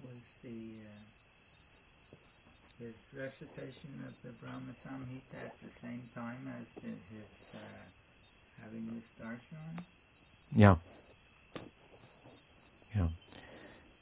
Was 0.04 0.38
the 0.44 0.78
uh, 0.86 1.08
his 2.84 3.16
recitation 3.20 3.90
of 4.06 4.14
the 4.22 4.34
Brahma 4.40 4.74
Samhita 4.86 5.46
at 5.46 5.54
the 5.64 5.70
same 5.70 6.04
time 6.14 6.48
as 6.60 6.76
the, 6.76 6.90
his 6.90 7.46
uh, 7.56 7.58
having? 8.64 9.02
Yeah. 10.56 10.76
Yeah. 12.96 13.08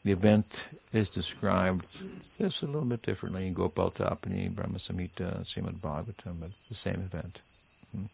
The 0.03 0.11
event 0.11 0.67
is 0.93 1.09
described 1.09 1.85
just 2.37 2.61
a 2.61 2.65
little 2.65 2.87
bit 2.87 3.01
differently 3.01 3.47
in 3.47 3.53
Gopal 3.53 3.91
Tapani, 3.91 4.53
Brahma 4.53 4.77
Samhita, 4.77 5.43
Srimad 5.45 5.81
Bhagavatam, 5.81 6.39
but 6.39 6.51
the 6.69 6.75
same 6.75 7.01
event. 7.01 7.41
Hmm. 7.91 8.05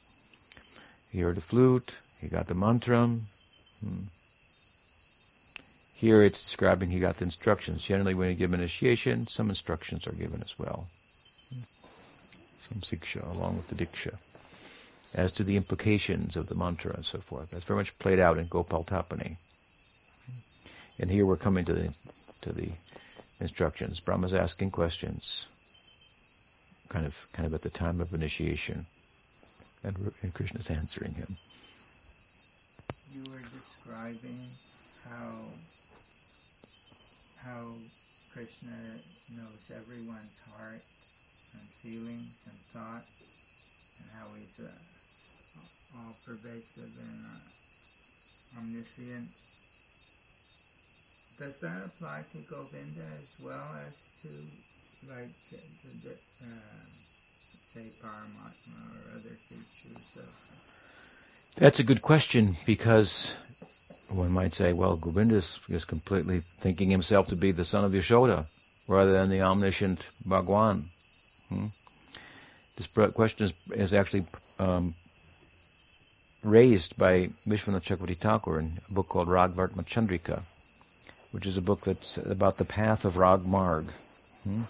He 1.12 1.20
heard 1.20 1.36
the 1.36 1.42
flute, 1.42 1.94
he 2.20 2.30
got 2.30 2.48
the 2.48 2.56
mantra. 2.56 3.08
Hmm. 3.82 4.04
Here 5.94 6.24
it's 6.24 6.42
describing 6.42 6.90
he 6.90 7.00
got 7.00 7.18
the 7.18 7.26
instructions. 7.26 7.84
Generally, 7.84 8.16
when 8.16 8.30
you 8.30 8.36
give 8.36 8.54
initiation, 8.54 9.28
some 9.28 9.50
instructions 9.50 10.08
are 10.08 10.14
given 10.14 10.42
as 10.42 10.58
well. 10.58 10.88
Hmm. 11.54 11.62
Some 12.70 12.82
siksha 12.82 13.30
along 13.36 13.58
with 13.58 13.68
the 13.68 13.76
diksha. 13.76 14.18
As 15.14 15.32
to 15.34 15.44
the 15.44 15.58
implications 15.58 16.38
of 16.38 16.48
the 16.48 16.56
mantra 16.56 16.94
and 16.94 17.04
so 17.04 17.20
forth. 17.20 17.52
That's 17.52 17.66
very 17.66 17.80
much 17.80 18.00
played 18.00 18.20
out 18.20 18.38
in 18.38 18.48
Gopal 18.48 18.86
Tapani. 18.86 19.36
And 21.00 21.12
here 21.12 21.26
we're 21.26 21.36
coming 21.36 21.66
to 21.66 21.74
the 21.74 21.94
to 22.42 22.54
the 22.54 22.70
instructions. 23.42 24.00
Brahma's 24.00 24.34
asking 24.34 24.72
questions, 24.72 25.48
kind 26.90 27.06
of 27.06 27.16
kind 27.34 27.46
of 27.46 27.54
at 27.54 27.62
the 27.62 27.70
time 27.70 28.00
of 28.00 28.14
initiation, 28.14 28.86
and, 29.84 29.98
and 30.22 30.34
Krishna's 30.34 30.70
answering 30.70 31.14
him. 31.14 31.36
You 33.12 33.24
were 33.32 33.42
describing 33.42 34.48
how 35.10 35.34
how 37.44 37.74
Krishna 38.34 38.78
knows 39.36 39.72
everyone's 39.76 40.40
heart 40.56 40.82
and 41.54 41.70
feelings 41.82 42.38
and 42.46 42.58
thoughts, 42.74 43.12
and 44.00 44.08
how 44.18 44.28
he's 44.38 44.66
uh, 44.66 45.98
all 45.98 46.16
pervasive 46.26 46.92
and 47.08 47.26
uh, 47.26 48.60
omniscient. 48.60 49.28
Does 51.40 51.60
that 51.62 51.91
apply 52.02 52.24
to 52.32 52.38
Govinda 52.50 53.06
as 53.20 53.40
well 53.44 53.76
as 53.86 53.94
to, 54.24 54.30
like, 55.08 55.30
uh, 56.42 56.48
say, 57.74 57.92
Paramatma 58.04 58.82
or 58.90 59.20
other 59.20 59.38
features 59.48 60.18
of? 60.18 60.30
That's 61.56 61.80
a 61.80 61.84
good 61.84 62.02
question 62.02 62.58
because 62.66 63.34
one 64.10 64.32
might 64.32 64.54
say, 64.54 64.74
well, 64.74 64.98
Govinda 64.98 65.36
is, 65.36 65.60
is 65.70 65.86
completely 65.86 66.42
thinking 66.60 66.90
himself 66.90 67.28
to 67.28 67.36
be 67.36 67.52
the 67.52 67.66
son 67.66 67.84
of 67.84 67.92
Yashoda 67.92 68.46
rather 68.88 69.12
than 69.12 69.30
the 69.30 69.42
omniscient 69.42 70.08
Bhagwan. 70.26 70.86
Hmm? 71.50 71.68
This 72.78 72.88
question 72.88 73.46
is, 73.46 73.54
is 73.74 73.94
actually 73.94 74.26
um, 74.58 74.96
raised 76.44 76.98
by 76.98 77.28
Vishwanath 77.48 77.84
Chakravarti 77.84 78.18
Thakur 78.18 78.60
in 78.60 78.72
a 78.90 78.94
book 78.94 79.08
called 79.08 79.28
Ragvartma 79.28 79.86
Chandrika, 79.86 80.42
which 81.32 81.46
is 81.46 81.58
a 81.58 81.62
book 81.62 81.82
that's 81.82 82.18
about 82.18 82.58
the 82.58 82.66
path 82.66 83.06
of 83.06 83.18
Rag 83.18 83.46
Marg. 83.46 83.86
Hmm? 84.44 84.64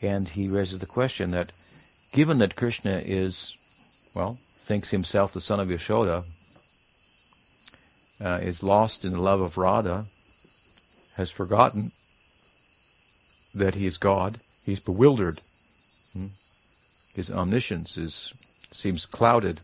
And 0.00 0.28
he 0.28 0.48
raises 0.48 0.80
the 0.80 0.86
question 0.86 1.30
that 1.30 1.52
given 2.12 2.38
that 2.38 2.56
Krishna 2.56 3.02
is, 3.04 3.56
well, 4.14 4.38
thinks 4.64 4.90
himself 4.90 5.32
the 5.32 5.40
son 5.40 5.60
of 5.60 5.68
Yashoda, 5.68 6.24
uh, 8.20 8.38
is 8.42 8.62
lost 8.62 9.04
in 9.04 9.12
the 9.12 9.20
love 9.20 9.40
of 9.40 9.56
Radha, 9.56 10.06
has 11.16 11.30
forgotten 11.30 11.92
that 13.54 13.74
he 13.74 13.86
is 13.86 13.96
God, 13.98 14.40
he's 14.64 14.80
bewildered. 14.80 15.40
Hmm? 16.12 16.28
His 17.14 17.30
omniscience 17.30 17.96
is 17.96 18.32
seems 18.72 19.04
clouded. 19.04 19.60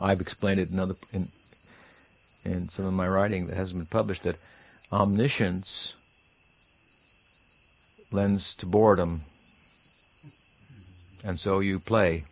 I've 0.00 0.20
explained 0.20 0.60
it 0.60 0.70
in 0.70 0.78
other 0.78 0.94
in 1.12 1.28
in 2.44 2.68
some 2.68 2.84
of 2.84 2.92
my 2.92 3.08
writing 3.08 3.46
that 3.46 3.56
hasn't 3.56 3.78
been 3.78 3.86
published 3.86 4.24
that 4.24 4.36
omniscience 4.94 5.92
lends 8.12 8.54
to 8.54 8.66
boredom. 8.66 9.22
And 11.24 11.38
so 11.38 11.58
you 11.58 11.80
play. 11.80 12.24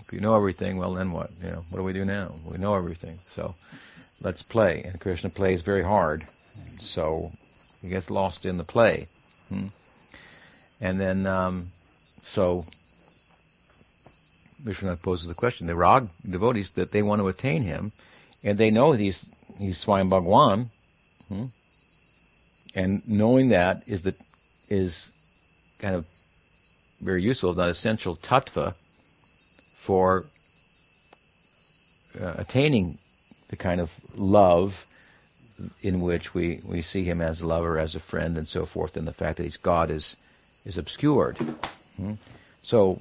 If 0.00 0.12
you 0.12 0.20
know 0.20 0.34
everything, 0.34 0.78
well 0.78 0.94
then 0.94 1.12
what? 1.12 1.30
You 1.42 1.50
know, 1.50 1.62
what 1.68 1.78
do 1.78 1.84
we 1.84 1.92
do 1.92 2.04
now? 2.04 2.34
We 2.50 2.56
know 2.56 2.74
everything. 2.74 3.18
So 3.30 3.54
let's 4.22 4.42
play. 4.42 4.82
And 4.84 4.98
Krishna 5.00 5.28
plays 5.28 5.60
very 5.62 5.82
hard. 5.82 6.26
So 6.80 7.28
he 7.82 7.88
gets 7.88 8.10
lost 8.10 8.46
in 8.46 8.56
the 8.56 8.64
play. 8.64 9.08
Hmm? 9.48 9.66
And 10.80 10.98
then, 10.98 11.26
um, 11.26 11.72
so 12.24 12.64
Vishwanath 14.64 15.02
poses 15.02 15.26
the 15.26 15.34
question, 15.34 15.66
the 15.66 15.74
Rag 15.74 16.08
devotees, 16.28 16.70
that 16.72 16.90
they 16.92 17.02
want 17.02 17.20
to 17.20 17.28
attain 17.28 17.62
him, 17.62 17.92
and 18.42 18.56
they 18.56 18.70
know 18.70 18.92
he's, 18.92 19.28
he's 19.58 19.84
Swayam 19.84 20.08
Bhagwan, 20.08 20.66
hmm? 21.28 21.46
And 22.74 23.06
knowing 23.06 23.48
that 23.50 23.82
is 23.86 24.02
the 24.02 24.14
is 24.68 25.10
kind 25.78 25.94
of 25.94 26.06
very 27.00 27.22
useful, 27.22 27.52
not 27.54 27.68
essential 27.68 28.16
tattva 28.16 28.74
for 29.76 30.24
uh, 32.20 32.34
attaining 32.38 32.98
the 33.48 33.56
kind 33.56 33.80
of 33.80 33.92
love 34.14 34.86
in 35.82 36.00
which 36.00 36.34
we, 36.34 36.60
we 36.64 36.82
see 36.82 37.04
him 37.04 37.20
as 37.20 37.40
a 37.40 37.46
lover, 37.46 37.78
as 37.78 37.94
a 37.94 38.00
friend, 38.00 38.38
and 38.38 38.48
so 38.48 38.64
forth, 38.64 38.96
and 38.96 39.06
the 39.06 39.12
fact 39.12 39.36
that 39.36 39.44
he's 39.44 39.56
God 39.56 39.90
is 39.90 40.16
is 40.64 40.78
obscured. 40.78 41.36
Hmm? 41.96 42.14
So, 42.62 43.00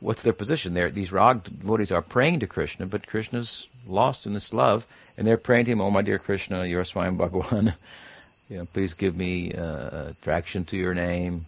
what's 0.00 0.22
their 0.22 0.34
position? 0.34 0.74
There, 0.74 0.90
these 0.90 1.12
rag 1.12 1.44
devotees 1.44 1.90
are 1.90 2.02
praying 2.02 2.40
to 2.40 2.46
Krishna, 2.46 2.86
but 2.86 3.06
Krishna's 3.06 3.66
lost 3.86 4.26
in 4.26 4.34
this 4.34 4.52
love, 4.52 4.86
and 5.16 5.26
they're 5.26 5.38
praying 5.38 5.64
to 5.64 5.72
him, 5.72 5.80
"Oh, 5.80 5.90
my 5.90 6.02
dear 6.02 6.18
Krishna, 6.18 6.66
you're 6.66 6.84
Swayam 6.84 7.16
Bhagawan." 7.16 7.74
you 8.50 8.58
know, 8.58 8.66
please 8.66 8.94
give 8.94 9.16
me 9.16 9.52
uh, 9.52 10.08
attraction 10.08 10.64
to 10.66 10.76
your 10.76 10.92
name, 10.92 11.46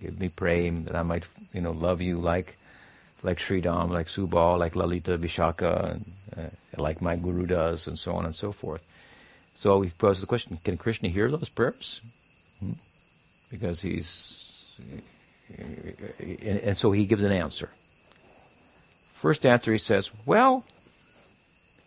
give 0.00 0.20
me 0.20 0.28
prem 0.28 0.84
that 0.84 0.94
I 0.94 1.02
might, 1.02 1.24
you 1.54 1.62
know, 1.62 1.72
love 1.72 2.02
you 2.02 2.18
like, 2.18 2.58
like 3.22 3.38
Sridham, 3.38 3.88
like 3.88 4.08
Subal, 4.08 4.58
like 4.58 4.76
Lalita 4.76 5.16
Vishakha, 5.16 5.92
and, 5.92 6.12
uh, 6.36 6.50
like 6.76 7.00
my 7.00 7.16
guru 7.16 7.46
does, 7.46 7.86
and 7.86 7.98
so 7.98 8.12
on 8.12 8.26
and 8.26 8.36
so 8.36 8.52
forth. 8.52 8.84
So 9.54 9.80
he 9.80 9.90
poses 9.90 10.20
the 10.20 10.26
question: 10.26 10.58
Can 10.62 10.76
Krishna 10.76 11.08
hear 11.08 11.30
those 11.30 11.48
prayers? 11.48 12.02
Hmm? 12.60 12.72
Because 13.50 13.80
he's, 13.80 14.74
and, 15.58 16.60
and 16.60 16.78
so 16.78 16.92
he 16.92 17.06
gives 17.06 17.22
an 17.22 17.32
answer. 17.32 17.70
First 19.14 19.46
answer, 19.46 19.72
he 19.72 19.78
says, 19.78 20.10
"Well, 20.26 20.64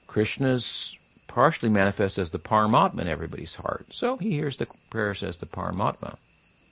Krishna's 0.07 0.97
partially 1.27 1.69
manifests 1.69 2.17
as 2.17 2.29
the 2.29 2.39
Paramatma 2.39 3.01
in 3.01 3.07
everybody's 3.07 3.55
heart. 3.55 3.87
So 3.91 4.17
he 4.17 4.31
hears 4.31 4.57
the 4.57 4.67
prayers 4.89 5.23
as 5.23 5.37
the 5.37 5.45
Paramatma. 5.45 6.17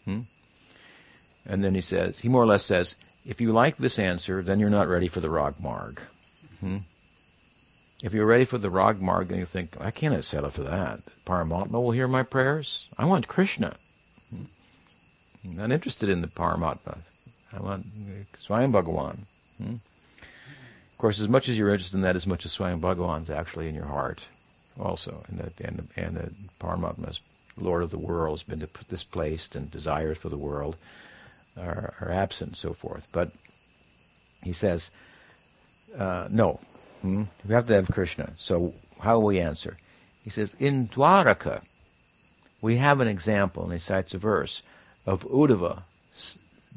Hmm? 0.05 0.21
And 1.45 1.63
then 1.63 1.75
he 1.75 1.81
says, 1.81 2.19
he 2.19 2.29
more 2.29 2.43
or 2.43 2.47
less 2.47 2.63
says, 2.63 2.95
if 3.25 3.41
you 3.41 3.51
like 3.51 3.77
this 3.77 3.99
answer, 3.99 4.41
then 4.41 4.59
you're 4.59 4.69
not 4.69 4.87
ready 4.87 5.07
for 5.07 5.19
the 5.19 5.29
Rag 5.29 5.55
Marg. 5.59 6.01
Hmm? 6.59 6.77
If 8.01 8.13
you're 8.13 8.25
ready 8.25 8.45
for 8.45 8.57
the 8.57 8.69
Rag 8.69 9.01
Marg 9.01 9.29
and 9.29 9.39
you 9.39 9.45
think, 9.45 9.79
I 9.79 9.91
can't 9.91 10.23
settle 10.25 10.49
for 10.49 10.63
that. 10.63 10.99
Paramatma 11.25 11.71
will 11.71 11.91
hear 11.91 12.07
my 12.07 12.23
prayers. 12.23 12.87
I 12.97 13.05
want 13.05 13.27
Krishna. 13.27 13.75
Hmm? 14.29 14.43
I'm 15.45 15.57
not 15.57 15.71
interested 15.71 16.09
in 16.09 16.21
the 16.21 16.27
Paramatma. 16.27 16.99
I 17.55 17.61
want 17.61 17.85
Swayam 18.37 18.71
Bhagawan. 18.71 19.19
Hmm? 19.57 19.75
Of 20.91 20.97
course, 20.97 21.19
as 21.19 21.27
much 21.27 21.49
as 21.49 21.57
you're 21.57 21.69
interested 21.69 21.97
in 21.97 22.03
that, 22.03 22.15
as 22.15 22.27
much 22.27 22.45
as 22.45 22.57
Swayam 22.57 22.79
Bhagawan's 22.79 23.29
actually 23.29 23.67
in 23.67 23.75
your 23.75 23.85
heart 23.85 24.25
also, 24.79 25.23
and 25.27 25.39
that 25.39 25.59
and 25.59 25.87
and 25.95 26.15
that 26.17 26.59
Paramatma, 26.59 27.19
Lord 27.57 27.83
of 27.83 27.91
the 27.91 27.97
world, 27.97 28.39
has 28.39 28.43
been 28.47 28.67
displaced, 28.89 29.55
and 29.55 29.69
desires 29.69 30.17
for 30.17 30.29
the 30.29 30.37
world 30.37 30.77
are, 31.57 31.93
are 32.01 32.11
absent, 32.11 32.51
and 32.51 32.57
so 32.57 32.73
forth. 32.73 33.07
But 33.11 33.31
he 34.43 34.53
says, 34.53 34.89
uh, 35.97 36.27
no, 36.29 36.59
hmm? 37.01 37.23
we 37.47 37.53
have 37.53 37.67
to 37.67 37.73
have 37.73 37.87
Krishna. 37.87 38.33
So 38.37 38.73
how 38.99 39.19
will 39.19 39.27
we 39.27 39.39
answer? 39.39 39.77
He 40.23 40.29
says, 40.29 40.55
in 40.59 40.87
Dwaraka, 40.87 41.63
we 42.61 42.77
have 42.77 43.01
an 43.01 43.07
example, 43.07 43.63
and 43.63 43.73
he 43.73 43.79
cites 43.79 44.13
a 44.13 44.17
verse 44.17 44.61
of 45.05 45.23
Uddhava 45.25 45.83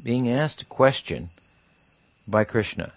being 0.02 0.28
asked 0.28 0.62
a 0.62 0.66
question 0.66 1.30
by 2.28 2.44
Krishna, 2.44 2.92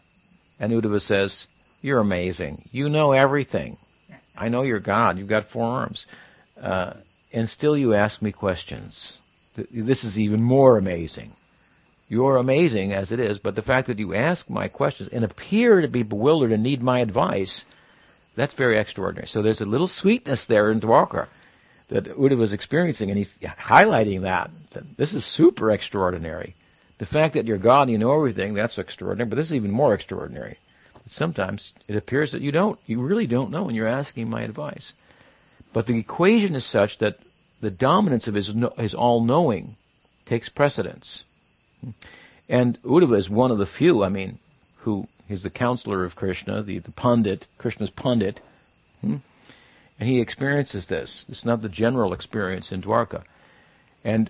and 0.59 0.73
Uddhava 0.73 0.99
says, 0.99 1.47
You're 1.81 1.99
amazing. 1.99 2.67
You 2.71 2.89
know 2.89 3.11
everything. 3.11 3.77
I 4.39 4.49
know 4.49 4.63
you're 4.63 4.79
God. 4.79 5.17
You've 5.17 5.27
got 5.27 5.43
four 5.43 5.65
arms. 5.65 6.05
Uh, 6.61 6.93
and 7.31 7.47
still 7.49 7.77
you 7.77 7.93
ask 7.93 8.21
me 8.21 8.31
questions. 8.31 9.17
This 9.71 10.03
is 10.03 10.19
even 10.19 10.41
more 10.41 10.77
amazing. 10.77 11.33
You're 12.07 12.37
amazing 12.37 12.91
as 12.91 13.11
it 13.11 13.19
is, 13.19 13.37
but 13.37 13.53
the 13.55 13.61
fact 13.61 13.87
that 13.87 13.99
you 13.99 14.15
ask 14.15 14.49
my 14.49 14.67
questions 14.67 15.09
and 15.09 15.23
appear 15.23 15.81
to 15.81 15.87
be 15.87 16.01
bewildered 16.01 16.51
and 16.51 16.63
need 16.63 16.81
my 16.81 16.99
advice, 16.99 17.65
that's 18.35 18.55
very 18.55 18.77
extraordinary. 18.77 19.27
So 19.27 19.41
there's 19.41 19.61
a 19.61 19.65
little 19.65 19.87
sweetness 19.87 20.45
there 20.45 20.71
in 20.71 20.79
Dwarka 20.79 21.27
that 21.89 22.05
Uddhava 22.05 22.37
was 22.37 22.53
experiencing, 22.53 23.09
and 23.09 23.17
he's 23.17 23.37
highlighting 23.37 24.21
that, 24.21 24.49
that. 24.71 24.97
This 24.97 25.13
is 25.13 25.23
super 25.25 25.69
extraordinary. 25.69 26.55
The 26.97 27.05
fact 27.05 27.33
that 27.35 27.45
you're 27.45 27.57
God 27.57 27.83
and 27.83 27.91
you 27.91 27.97
know 27.97 28.15
everything, 28.15 28.53
that's 28.53 28.77
extraordinary, 28.77 29.29
but 29.29 29.35
this 29.35 29.47
is 29.47 29.55
even 29.55 29.71
more 29.71 29.93
extraordinary. 29.93 30.57
Sometimes 31.09 31.73
it 31.87 31.95
appears 31.95 32.31
that 32.31 32.41
you 32.41 32.51
don't, 32.51 32.79
you 32.85 33.01
really 33.01 33.25
don't 33.25 33.49
know, 33.49 33.67
and 33.67 33.75
you're 33.75 33.87
asking 33.87 34.29
my 34.29 34.43
advice. 34.43 34.93
But 35.73 35.87
the 35.87 35.97
equation 35.97 36.55
is 36.55 36.65
such 36.65 36.99
that 36.99 37.17
the 37.61 37.71
dominance 37.71 38.27
of 38.27 38.35
his, 38.35 38.53
his 38.77 38.93
all-knowing 38.93 39.75
takes 40.25 40.49
precedence. 40.49 41.23
And 42.47 42.81
Uddhava 42.83 43.17
is 43.17 43.29
one 43.29 43.51
of 43.51 43.57
the 43.57 43.65
few, 43.65 44.03
I 44.03 44.09
mean, 44.09 44.37
who 44.77 45.07
is 45.27 45.43
the 45.43 45.49
counselor 45.49 46.03
of 46.03 46.15
Krishna, 46.15 46.61
the, 46.61 46.79
the 46.79 46.91
pundit, 46.91 47.47
Krishna's 47.57 47.89
pundit. 47.89 48.41
Hmm? 49.01 49.17
And 49.99 50.07
he 50.07 50.21
experiences 50.21 50.85
this. 50.85 51.25
It's 51.27 51.45
not 51.45 51.61
the 51.61 51.69
general 51.69 52.13
experience 52.13 52.71
in 52.71 52.81
Dwarka. 52.81 53.23
And 54.03 54.29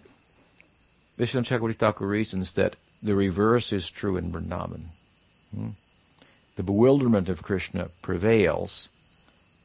Vishnu 1.18 1.42
Chakravarti 1.42 1.76
Thakur 1.76 2.08
reasons 2.08 2.54
that 2.54 2.76
the 3.04 3.16
reverse 3.16 3.74
is 3.74 3.90
true 3.90 4.18
in 4.18 4.32
Vrindavan. 4.32 4.86
The 6.60 6.64
bewilderment 6.64 7.30
of 7.30 7.42
Krishna 7.42 7.88
prevails, 8.02 8.90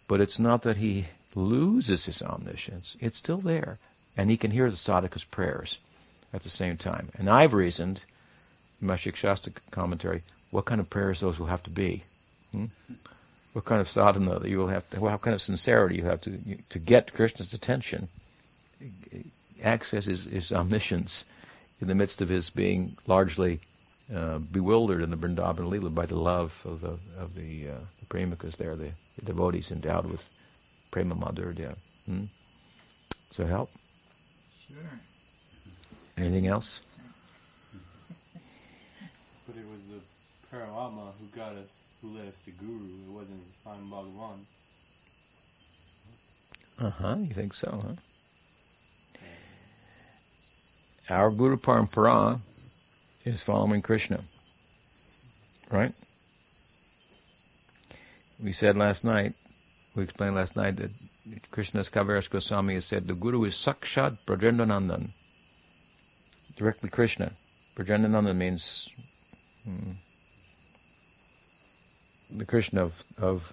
but 0.06 0.20
it's 0.20 0.38
not 0.38 0.62
that 0.62 0.76
he 0.76 1.06
loses 1.34 2.06
his 2.06 2.22
omniscience. 2.22 2.96
It's 3.00 3.18
still 3.18 3.38
there. 3.38 3.80
And 4.16 4.30
he 4.30 4.36
can 4.36 4.52
hear 4.52 4.70
the 4.70 4.76
sadhaka's 4.76 5.24
prayers 5.24 5.78
at 6.32 6.44
the 6.44 6.50
same 6.50 6.76
time. 6.76 7.08
And 7.18 7.28
I've 7.28 7.52
reasoned, 7.52 8.04
in 8.80 8.86
my 8.86 8.94
Shikshastra 8.94 9.54
commentary, 9.72 10.22
what 10.52 10.66
kind 10.66 10.80
of 10.80 10.88
prayers 10.88 11.18
those 11.18 11.36
will 11.36 11.48
have 11.48 11.64
to 11.64 11.70
be. 11.70 12.04
Hmm? 12.52 12.66
What 13.54 13.64
kind 13.64 13.80
of 13.80 13.88
sadhana 13.88 14.38
that 14.38 14.48
you 14.48 14.58
will 14.58 14.68
have 14.68 14.88
to, 14.90 15.00
what 15.00 15.20
kind 15.20 15.34
of 15.34 15.42
sincerity 15.42 15.96
you 15.96 16.04
have 16.04 16.20
to, 16.20 16.38
to 16.70 16.78
get 16.78 17.12
Krishna's 17.12 17.52
attention, 17.52 18.06
access 19.64 20.04
his, 20.04 20.26
his 20.26 20.52
omniscience 20.52 21.24
in 21.80 21.88
the 21.88 21.94
midst 21.96 22.22
of 22.22 22.28
his 22.28 22.50
being 22.50 22.96
largely 23.08 23.58
uh, 24.12 24.38
bewildered 24.38 25.02
in 25.02 25.10
the 25.10 25.16
Vrindavan 25.16 25.68
Lila 25.68 25.90
by 25.90 26.06
the 26.06 26.16
love 26.16 26.60
of 26.64 26.80
the 26.80 26.98
of 27.18 27.34
the, 27.34 27.70
uh, 27.70 27.80
the 28.00 28.06
premikas 28.06 28.56
there, 28.56 28.76
the, 28.76 28.90
the, 29.18 29.24
devotees 29.24 29.70
endowed 29.70 30.06
with 30.06 30.28
prema 30.90 31.14
madhurya. 31.14 31.76
Hmm? 32.06 32.24
Does 33.28 33.38
that 33.38 33.46
help? 33.46 33.70
Sure. 34.68 34.76
Anything 36.18 36.46
else? 36.46 36.80
but 39.46 39.56
it 39.56 39.64
was 39.70 39.80
the 39.90 40.56
Paramatma 40.56 41.12
who 41.18 41.26
got 41.36 41.52
us, 41.52 41.98
who 42.02 42.08
led 42.16 42.28
us 42.28 42.40
to 42.44 42.50
Guru. 42.52 42.84
It 43.06 43.10
wasn't 43.10 43.42
Swayam 43.64 43.90
Bhagavan. 43.90 44.38
Uh 46.78 46.90
huh. 46.90 47.16
You 47.20 47.34
think 47.34 47.54
so, 47.54 47.82
huh? 47.84 47.94
Our 51.08 51.30
Guru 51.30 51.56
Parampara 51.56 52.40
is 53.24 53.42
following 53.42 53.82
Krishna. 53.82 54.20
Right? 55.70 55.92
We 58.42 58.52
said 58.52 58.76
last 58.76 59.04
night, 59.04 59.32
we 59.96 60.02
explained 60.02 60.34
last 60.34 60.56
night 60.56 60.76
that 60.76 60.90
Krishnadas 61.50 61.90
Kaviraj 61.90 62.28
Goswami 62.28 62.74
has 62.74 62.84
said 62.84 63.06
the 63.06 63.14
Guru 63.14 63.44
is 63.44 63.54
Sakshat 63.54 64.18
Brajendranandan. 64.26 65.10
Directly 66.56 66.90
Krishna. 66.90 67.32
Brajendranandan 67.76 68.36
means 68.36 68.88
hmm, 69.64 69.92
the 72.36 72.44
Krishna 72.44 72.82
of 72.82 73.02
of 73.18 73.52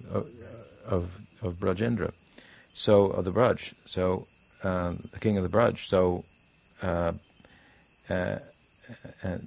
of 0.85 1.17
of 1.41 1.53
Brajendra. 1.55 2.11
So 2.73 3.05
of 3.07 3.25
the 3.25 3.31
Braj. 3.31 3.73
So 3.87 4.27
um, 4.63 5.07
the 5.11 5.19
king 5.19 5.37
of 5.37 5.43
the 5.49 5.57
Braj. 5.57 5.87
So 5.87 6.23
uh, 6.81 7.13
uh, 8.09 8.39
uh, 9.23 9.37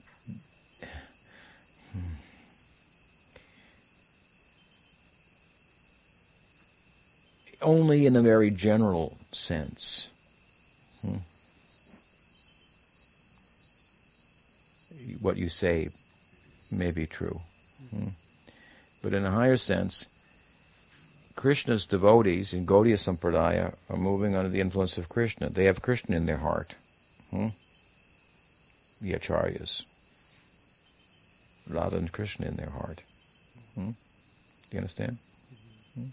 only 7.64 8.06
in 8.06 8.14
a 8.14 8.22
very 8.22 8.50
general 8.50 9.16
sense. 9.32 10.06
Hmm. 11.02 11.16
What 15.20 15.36
you 15.36 15.48
say 15.48 15.88
may 16.70 16.90
be 16.90 17.06
true. 17.06 17.40
Hmm. 17.90 18.08
But 19.02 19.14
in 19.14 19.24
a 19.24 19.30
higher 19.30 19.56
sense, 19.56 20.06
Krishna's 21.36 21.84
devotees 21.86 22.52
in 22.52 22.66
Gaudiya 22.66 22.96
Sampradaya 22.96 23.74
are 23.90 23.96
moving 23.96 24.36
under 24.36 24.48
the 24.48 24.60
influence 24.60 24.96
of 24.96 25.08
Krishna. 25.08 25.50
They 25.50 25.64
have 25.64 25.82
Krishna 25.82 26.16
in 26.16 26.26
their 26.26 26.38
heart. 26.38 26.74
Hmm? 27.30 27.48
The 29.00 29.14
Acharyas. 29.14 29.82
Radha 31.68 31.96
and 31.96 32.12
Krishna 32.12 32.46
in 32.46 32.56
their 32.56 32.70
heart. 32.70 33.02
Hmm? 33.74 33.90
Do 33.90 33.96
you 34.72 34.78
understand? 34.78 35.18
Hmm? 35.94 36.06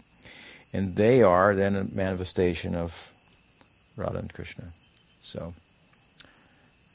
And 0.72 0.96
they 0.96 1.22
are 1.22 1.54
then 1.54 1.76
a 1.76 1.84
manifestation 1.84 2.74
of 2.74 3.10
Radha 3.96 4.18
and 4.18 4.32
Krishna. 4.32 4.64
So, 5.22 5.52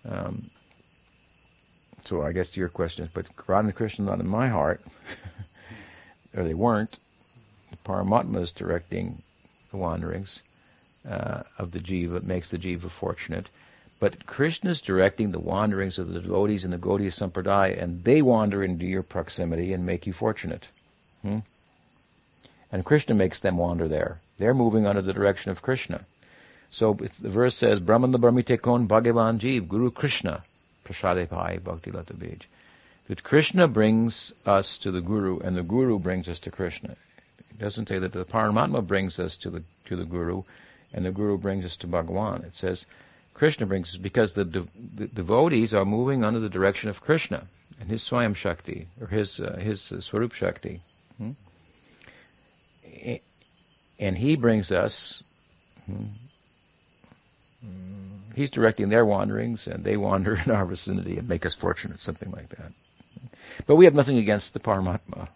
um, 0.09 0.49
so 2.03 2.23
I 2.23 2.31
guess 2.31 2.49
to 2.51 2.59
your 2.59 2.69
question 2.69 3.05
is, 3.05 3.11
but 3.11 3.29
Radha 3.47 3.67
and 3.67 3.75
Krishna 3.75 4.05
not 4.05 4.19
in 4.19 4.27
my 4.27 4.47
heart, 4.47 4.81
or 6.35 6.43
they 6.43 6.53
weren't. 6.53 6.97
The 7.71 7.77
Paramatma 7.77 8.41
is 8.41 8.51
directing 8.51 9.21
the 9.71 9.77
wanderings 9.77 10.41
uh, 11.07 11.43
of 11.57 11.71
the 11.71 11.79
jiva, 11.79 12.23
makes 12.23 12.51
the 12.51 12.57
jiva 12.57 12.89
fortunate. 12.89 13.49
But 13.99 14.25
Krishna 14.27 14.71
is 14.71 14.81
directing 14.81 15.31
the 15.31 15.39
wanderings 15.39 15.97
of 15.97 16.13
the 16.13 16.19
devotees 16.19 16.63
in 16.63 16.71
the 16.71 16.77
Gaudiya 16.77 17.11
Sampradaya, 17.11 17.81
and 17.81 18.03
they 18.03 18.21
wander 18.21 18.63
into 18.63 18.85
your 18.85 19.01
proximity 19.01 19.73
and 19.73 19.85
make 19.85 20.05
you 20.05 20.13
fortunate. 20.13 20.67
Hmm? 21.23 21.39
And 22.71 22.85
Krishna 22.85 23.15
makes 23.15 23.39
them 23.39 23.57
wander 23.57 23.87
there. 23.87 24.19
They're 24.37 24.53
moving 24.53 24.85
under 24.85 25.01
the 25.01 25.13
direction 25.13 25.51
of 25.51 25.61
Krishna. 25.61 26.05
So 26.69 26.93
the 26.93 27.29
verse 27.29 27.55
says, 27.55 27.79
Brahmanda 27.79 28.19
Brahmite 28.19 28.61
Kon 28.61 28.87
Bhagavan 28.87 29.39
Jeev, 29.39 29.67
Guru 29.67 29.89
Krishna, 29.89 30.43
Prasade 30.83 31.27
Pai 31.29 31.57
Bhakti 31.57 31.91
Lata 31.91 32.13
Bij. 32.13 32.45
That 33.07 33.23
Krishna 33.23 33.67
brings 33.67 34.33
us 34.45 34.77
to 34.79 34.91
the 34.91 35.01
Guru, 35.01 35.39
and 35.39 35.55
the 35.55 35.63
Guru 35.63 35.97
brings 35.97 36.27
us 36.29 36.39
to 36.39 36.51
Krishna. 36.51 36.97
It 37.49 37.57
doesn't 37.57 37.87
say 37.87 37.97
that 37.99 38.11
the 38.11 38.25
Paramatma 38.25 38.85
brings 38.85 39.17
us 39.17 39.37
to 39.37 39.49
the, 39.49 39.63
to 39.85 39.95
the 39.95 40.05
Guru, 40.05 40.43
and 40.93 41.05
the 41.05 41.11
Guru 41.11 41.37
brings 41.37 41.65
us 41.65 41.77
to 41.77 41.87
Bhagavan. 41.87 42.43
It 42.45 42.55
says, 42.55 42.85
Krishna 43.37 43.67
brings 43.67 43.93
us 43.93 43.97
because 43.97 44.33
the, 44.33 44.45
de- 44.45 44.67
the 44.95 45.07
devotees 45.07 45.73
are 45.73 45.85
moving 45.85 46.23
under 46.23 46.39
the 46.39 46.49
direction 46.49 46.89
of 46.89 47.01
Krishna 47.01 47.45
and 47.79 47.87
his 47.87 48.01
Swayam 48.03 48.35
Shakti, 48.35 48.87
or 48.99 49.07
his, 49.07 49.39
uh, 49.39 49.57
his 49.57 49.91
uh, 49.91 50.01
Swarup 50.01 50.33
Shakti. 50.33 50.81
Hmm? 51.17 51.31
And 53.99 54.17
he 54.17 54.35
brings 54.35 54.71
us, 54.71 55.23
hmm, 55.85 56.05
he's 58.35 58.49
directing 58.49 58.89
their 58.89 59.05
wanderings, 59.05 59.67
and 59.67 59.83
they 59.83 59.97
wander 59.97 60.41
in 60.45 60.51
our 60.51 60.65
vicinity 60.65 61.17
and 61.17 61.29
make 61.29 61.45
us 61.45 61.53
fortunate, 61.53 61.99
something 61.99 62.31
like 62.31 62.49
that. 62.49 62.71
But 63.67 63.75
we 63.75 63.85
have 63.85 63.95
nothing 63.95 64.17
against 64.17 64.53
the 64.53 64.59
Paramatma. 64.59 65.29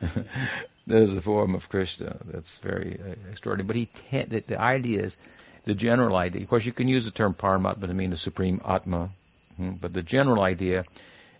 that 0.86 1.02
is 1.02 1.14
a 1.14 1.20
form 1.20 1.54
of 1.54 1.68
Krishna 1.68 2.16
that's 2.24 2.58
very 2.58 2.98
uh, 3.00 3.14
extraordinary. 3.30 3.66
But 3.66 3.76
he 3.76 3.86
can't, 3.86 4.30
the, 4.30 4.40
the, 4.40 4.60
idea 4.60 5.02
is, 5.02 5.16
the 5.64 5.74
general 5.74 6.16
idea, 6.16 6.42
of 6.42 6.48
course 6.48 6.66
you 6.66 6.72
can 6.72 6.88
use 6.88 7.04
the 7.04 7.10
term 7.10 7.34
Paramatma 7.34 7.86
to 7.86 7.94
mean 7.94 8.10
the 8.10 8.16
Supreme 8.16 8.60
Atma, 8.66 9.10
hmm, 9.56 9.72
but 9.80 9.92
the 9.92 10.02
general 10.02 10.42
idea 10.42 10.84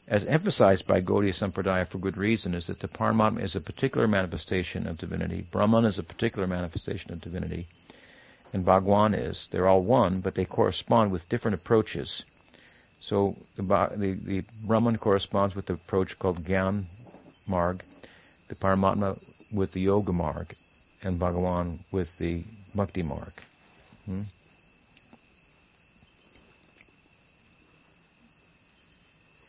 as 0.07 0.25
emphasized 0.27 0.87
by 0.87 1.01
Gaudiya 1.01 1.33
Sampradaya 1.33 1.87
for 1.87 1.99
good 1.99 2.19
reason, 2.19 2.55
is 2.55 2.67
that 2.67 2.81
the 2.81 2.89
Paramatma 2.89 3.41
is 3.41 3.57
a 3.57 3.61
particular 3.61 4.07
manifestation 4.07 4.87
of 4.87 4.99
divinity. 4.99 5.47
Brahman 5.51 5.87
is 5.87 5.99
a 5.99 6.03
particular 6.03 6.47
manifestation 6.47 7.13
of 7.13 7.23
divinity. 7.23 7.67
And 8.53 8.65
Bhagwan 8.65 9.15
is. 9.15 9.49
They're 9.49 9.67
all 9.67 9.83
one, 9.83 10.21
but 10.21 10.35
they 10.35 10.45
correspond 10.45 11.11
with 11.11 11.29
different 11.29 11.55
approaches. 11.55 12.23
So 13.01 13.37
the, 13.57 13.63
the, 13.63 14.13
the 14.13 14.43
Brahman 14.65 14.99
corresponds 14.99 15.57
with 15.57 15.67
the 15.67 15.75
approach 15.75 16.19
called 16.19 16.45
Gyan 16.45 16.85
Marg, 17.47 17.83
the 18.49 18.55
Paramatma 18.55 19.19
with 19.53 19.73
the 19.73 19.81
Yoga 19.81 20.13
Marg, 20.13 20.55
and 21.03 21.19
Bhagawan 21.19 21.79
with 21.93 22.19
the 22.19 22.45
Bhakti 22.75 23.03
Marg. 23.03 23.33
To 24.05 24.21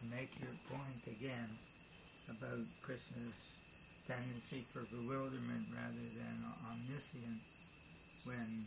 make 0.07 0.31
your 0.39 0.55
point 0.71 1.03
again 1.11 1.51
about 2.31 2.63
Krishna's 2.81 3.35
tendency 4.07 4.63
for 4.71 4.87
bewilderment 4.87 5.67
rather 5.75 6.07
than 6.15 6.35
omniscient. 6.71 7.43
When 8.23 8.63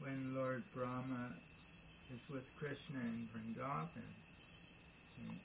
when 0.00 0.34
Lord 0.34 0.64
Brahma 0.74 1.28
is 2.08 2.24
with 2.32 2.48
Krishna 2.58 3.04
in 3.04 3.28
Vrindavan, 3.28 4.00
in, 5.20 5.36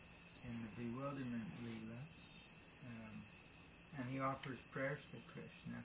in 0.47 0.55
the 0.63 0.71
bewilderment 0.79 1.49
lila, 1.59 1.99
um, 2.87 3.15
and 3.99 4.05
he 4.13 4.21
offers 4.21 4.59
prayers 4.71 5.03
to 5.11 5.19
Krishna, 5.33 5.83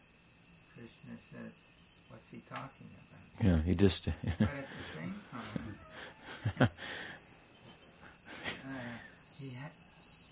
Krishna 0.77 1.19
says, 1.35 1.68
"What's 2.09 2.31
he 2.31 2.41
talking 2.49 2.89
about?" 2.95 3.45
Yeah, 3.47 3.63
he 3.63 3.75
just. 3.75 4.05
but 4.07 4.15
at 4.49 4.67
the 4.69 4.85
same 4.99 5.15
time, 5.31 6.69
uh, 6.69 6.69
he 9.39 9.51
had 9.51 9.71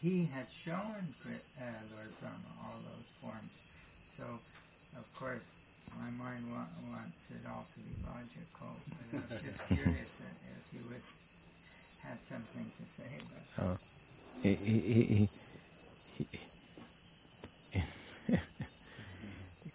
he 0.02 0.24
had 0.26 0.46
shown 0.64 1.14
uh, 1.26 1.64
Lord 1.94 2.12
Brahma 2.20 2.50
all 2.64 2.78
those 2.82 3.08
forms. 3.20 3.52
So, 4.16 4.24
of 4.98 5.06
course, 5.14 5.44
my 5.98 6.10
mind 6.10 6.44
wa- 6.50 6.72
wants 6.90 7.16
it 7.30 7.46
all 7.48 7.66
to 7.74 7.80
be 7.80 7.94
logical. 8.06 8.72
But 8.88 9.18
I 9.18 9.34
was 9.34 9.42
just 9.42 9.60
curious 9.68 10.12
if 10.58 10.64
you 10.72 10.80
would 10.90 11.02
had 12.02 12.18
something 12.28 12.70
to 12.78 12.84
say 13.02 13.18
about. 13.56 13.72
Uh, 13.72 13.76
he, 14.42 14.54
he, 14.54 14.80
he, 14.80 15.28
he 16.18 16.38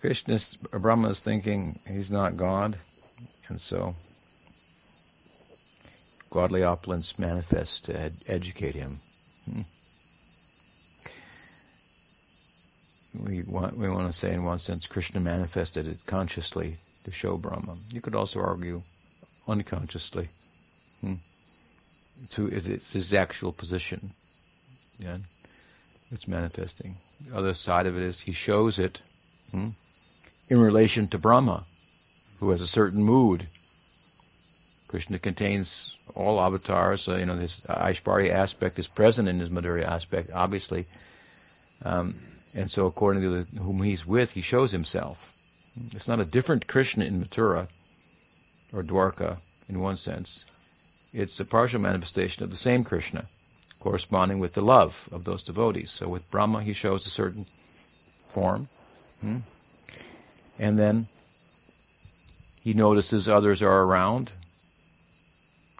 Krishna's 0.02 0.56
Brahma 0.72 1.10
is 1.10 1.20
thinking 1.20 1.80
he's 1.88 2.10
not 2.10 2.36
God, 2.36 2.76
and 3.50 3.62
so 3.62 3.94
godly 6.32 6.64
opulence 6.64 7.20
manifests 7.20 7.80
to 7.82 8.00
ed- 8.00 8.24
educate 8.26 8.74
him. 8.74 9.00
Hmm. 9.46 9.62
We 13.24 13.44
want 13.44 13.78
we 13.78 13.90
want 13.90 14.12
to 14.12 14.18
say 14.18 14.34
in 14.34 14.44
one 14.44 14.58
sense 14.58 14.88
Krishna 14.88 15.20
manifested 15.20 15.86
it 15.86 15.98
consciously 16.08 16.78
to 17.04 17.12
show 17.12 17.38
Brahma. 17.38 17.78
You 17.92 18.02
could 18.02 18.16
also 18.16 18.40
argue 18.40 18.82
unconsciously. 19.48 20.30
Hmm. 21.02 21.16
To 22.32 22.48
it's 22.48 22.94
his 22.94 23.14
actual 23.14 23.52
position. 23.52 24.00
Yeah, 24.98 25.18
it's 26.10 26.28
manifesting. 26.28 26.96
The 27.28 27.38
other 27.38 27.54
side 27.54 27.86
of 27.86 27.96
it 27.98 28.02
is 28.02 28.22
he 28.22 28.32
shows 28.32 28.80
it 28.80 29.00
hmm, 29.52 29.70
in 30.52 30.60
relation 30.60 31.08
to 31.08 31.18
Brahma, 31.18 31.64
who 32.42 32.50
has 32.50 32.60
a 32.60 32.68
certain 32.68 33.02
mood. 33.02 33.48
Krishna 34.90 35.18
contains 35.18 35.96
all 36.14 36.42
avatars, 36.42 37.02
so 37.04 37.16
you 37.16 37.26
know 37.26 37.38
this 37.38 37.62
Aishvarya 37.70 38.32
aspect 38.32 38.78
is 38.78 38.86
present 38.86 39.30
in 39.30 39.40
his 39.40 39.50
Madhurya 39.50 39.86
aspect, 39.86 40.30
obviously. 40.36 40.84
Um, 41.86 42.16
and 42.54 42.70
so, 42.70 42.86
according 42.86 43.22
to 43.24 43.30
the, 43.30 43.60
whom 43.62 43.82
he's 43.82 44.06
with, 44.06 44.34
he 44.34 44.42
shows 44.42 44.72
himself. 44.72 45.34
It's 45.94 46.10
not 46.10 46.20
a 46.20 46.26
different 46.26 46.68
Krishna 46.68 47.06
in 47.06 47.24
Mathura 47.24 47.70
or 48.74 48.84
Dwarka 48.84 49.38
in 49.70 49.80
one 49.80 49.96
sense. 49.96 50.52
It's 51.14 51.40
a 51.40 51.46
partial 51.46 51.80
manifestation 51.80 52.44
of 52.44 52.50
the 52.50 52.58
same 52.58 52.84
Krishna, 52.84 53.24
corresponding 53.80 54.40
with 54.40 54.54
the 54.54 54.62
love 54.62 55.08
of 55.14 55.24
those 55.24 55.44
devotees. 55.44 55.92
So 55.92 56.10
with 56.10 56.30
Brahma, 56.30 56.62
he 56.62 56.74
shows 56.74 57.06
a 57.06 57.10
certain 57.10 57.46
form. 58.34 58.68
Hmm? 59.22 59.38
And 60.62 60.78
then 60.78 61.08
he 62.64 62.76
notices 62.76 63.28
others 63.28 63.64
are 63.64 63.82
around 63.82 64.32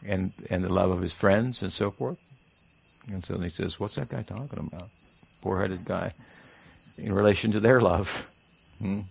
and 0.04 0.32
and 0.50 0.64
the 0.64 0.74
love 0.74 0.90
of 0.90 1.02
his 1.02 1.14
friends 1.14 1.62
and 1.62 1.72
so 1.72 1.92
forth. 1.92 2.18
And 3.08 3.24
so 3.24 3.38
he 3.38 3.50
says, 3.50 3.80
What's 3.80 3.96
that 3.96 4.10
guy 4.10 4.24
talking 4.24 4.70
about? 4.74 4.90
Poor 5.42 5.62
headed 5.62 5.86
guy 5.86 6.14
in 6.98 7.14
relation 7.14 7.52
to 7.52 7.60
their 7.60 7.80
love. 7.80 8.28
Hmm? 8.80 9.02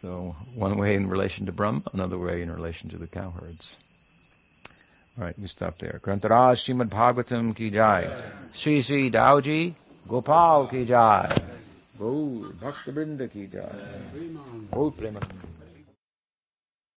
So 0.00 0.36
one 0.54 0.78
way 0.78 0.94
in 0.94 1.08
relation 1.08 1.46
to 1.46 1.52
Brahma, 1.52 1.82
another 1.92 2.18
way 2.18 2.40
in 2.42 2.52
relation 2.52 2.88
to 2.90 2.98
the 2.98 3.08
cowherds. 3.08 3.76
All 5.18 5.24
right, 5.24 5.34
we 5.40 5.48
stop 5.48 5.76
there. 5.78 5.98
Granthraj 6.04 6.62
Srimad 6.62 6.90
Bhagavatam 6.90 7.56
ki 7.56 7.70
jai. 7.70 8.08
Sri 8.54 8.80
Sri 8.80 9.10
Dauji 9.10 9.74
Gopal 10.06 10.68
ki 10.68 10.84
jai. 10.84 11.57
गौर 11.98 12.58
भक्त 12.62 12.88
वृंद 12.88 13.22
की 13.22 13.46
जाए। 13.46 13.62
हाँ। 13.62 14.68
बहुत 14.74 14.96
प्रेम 14.96 15.18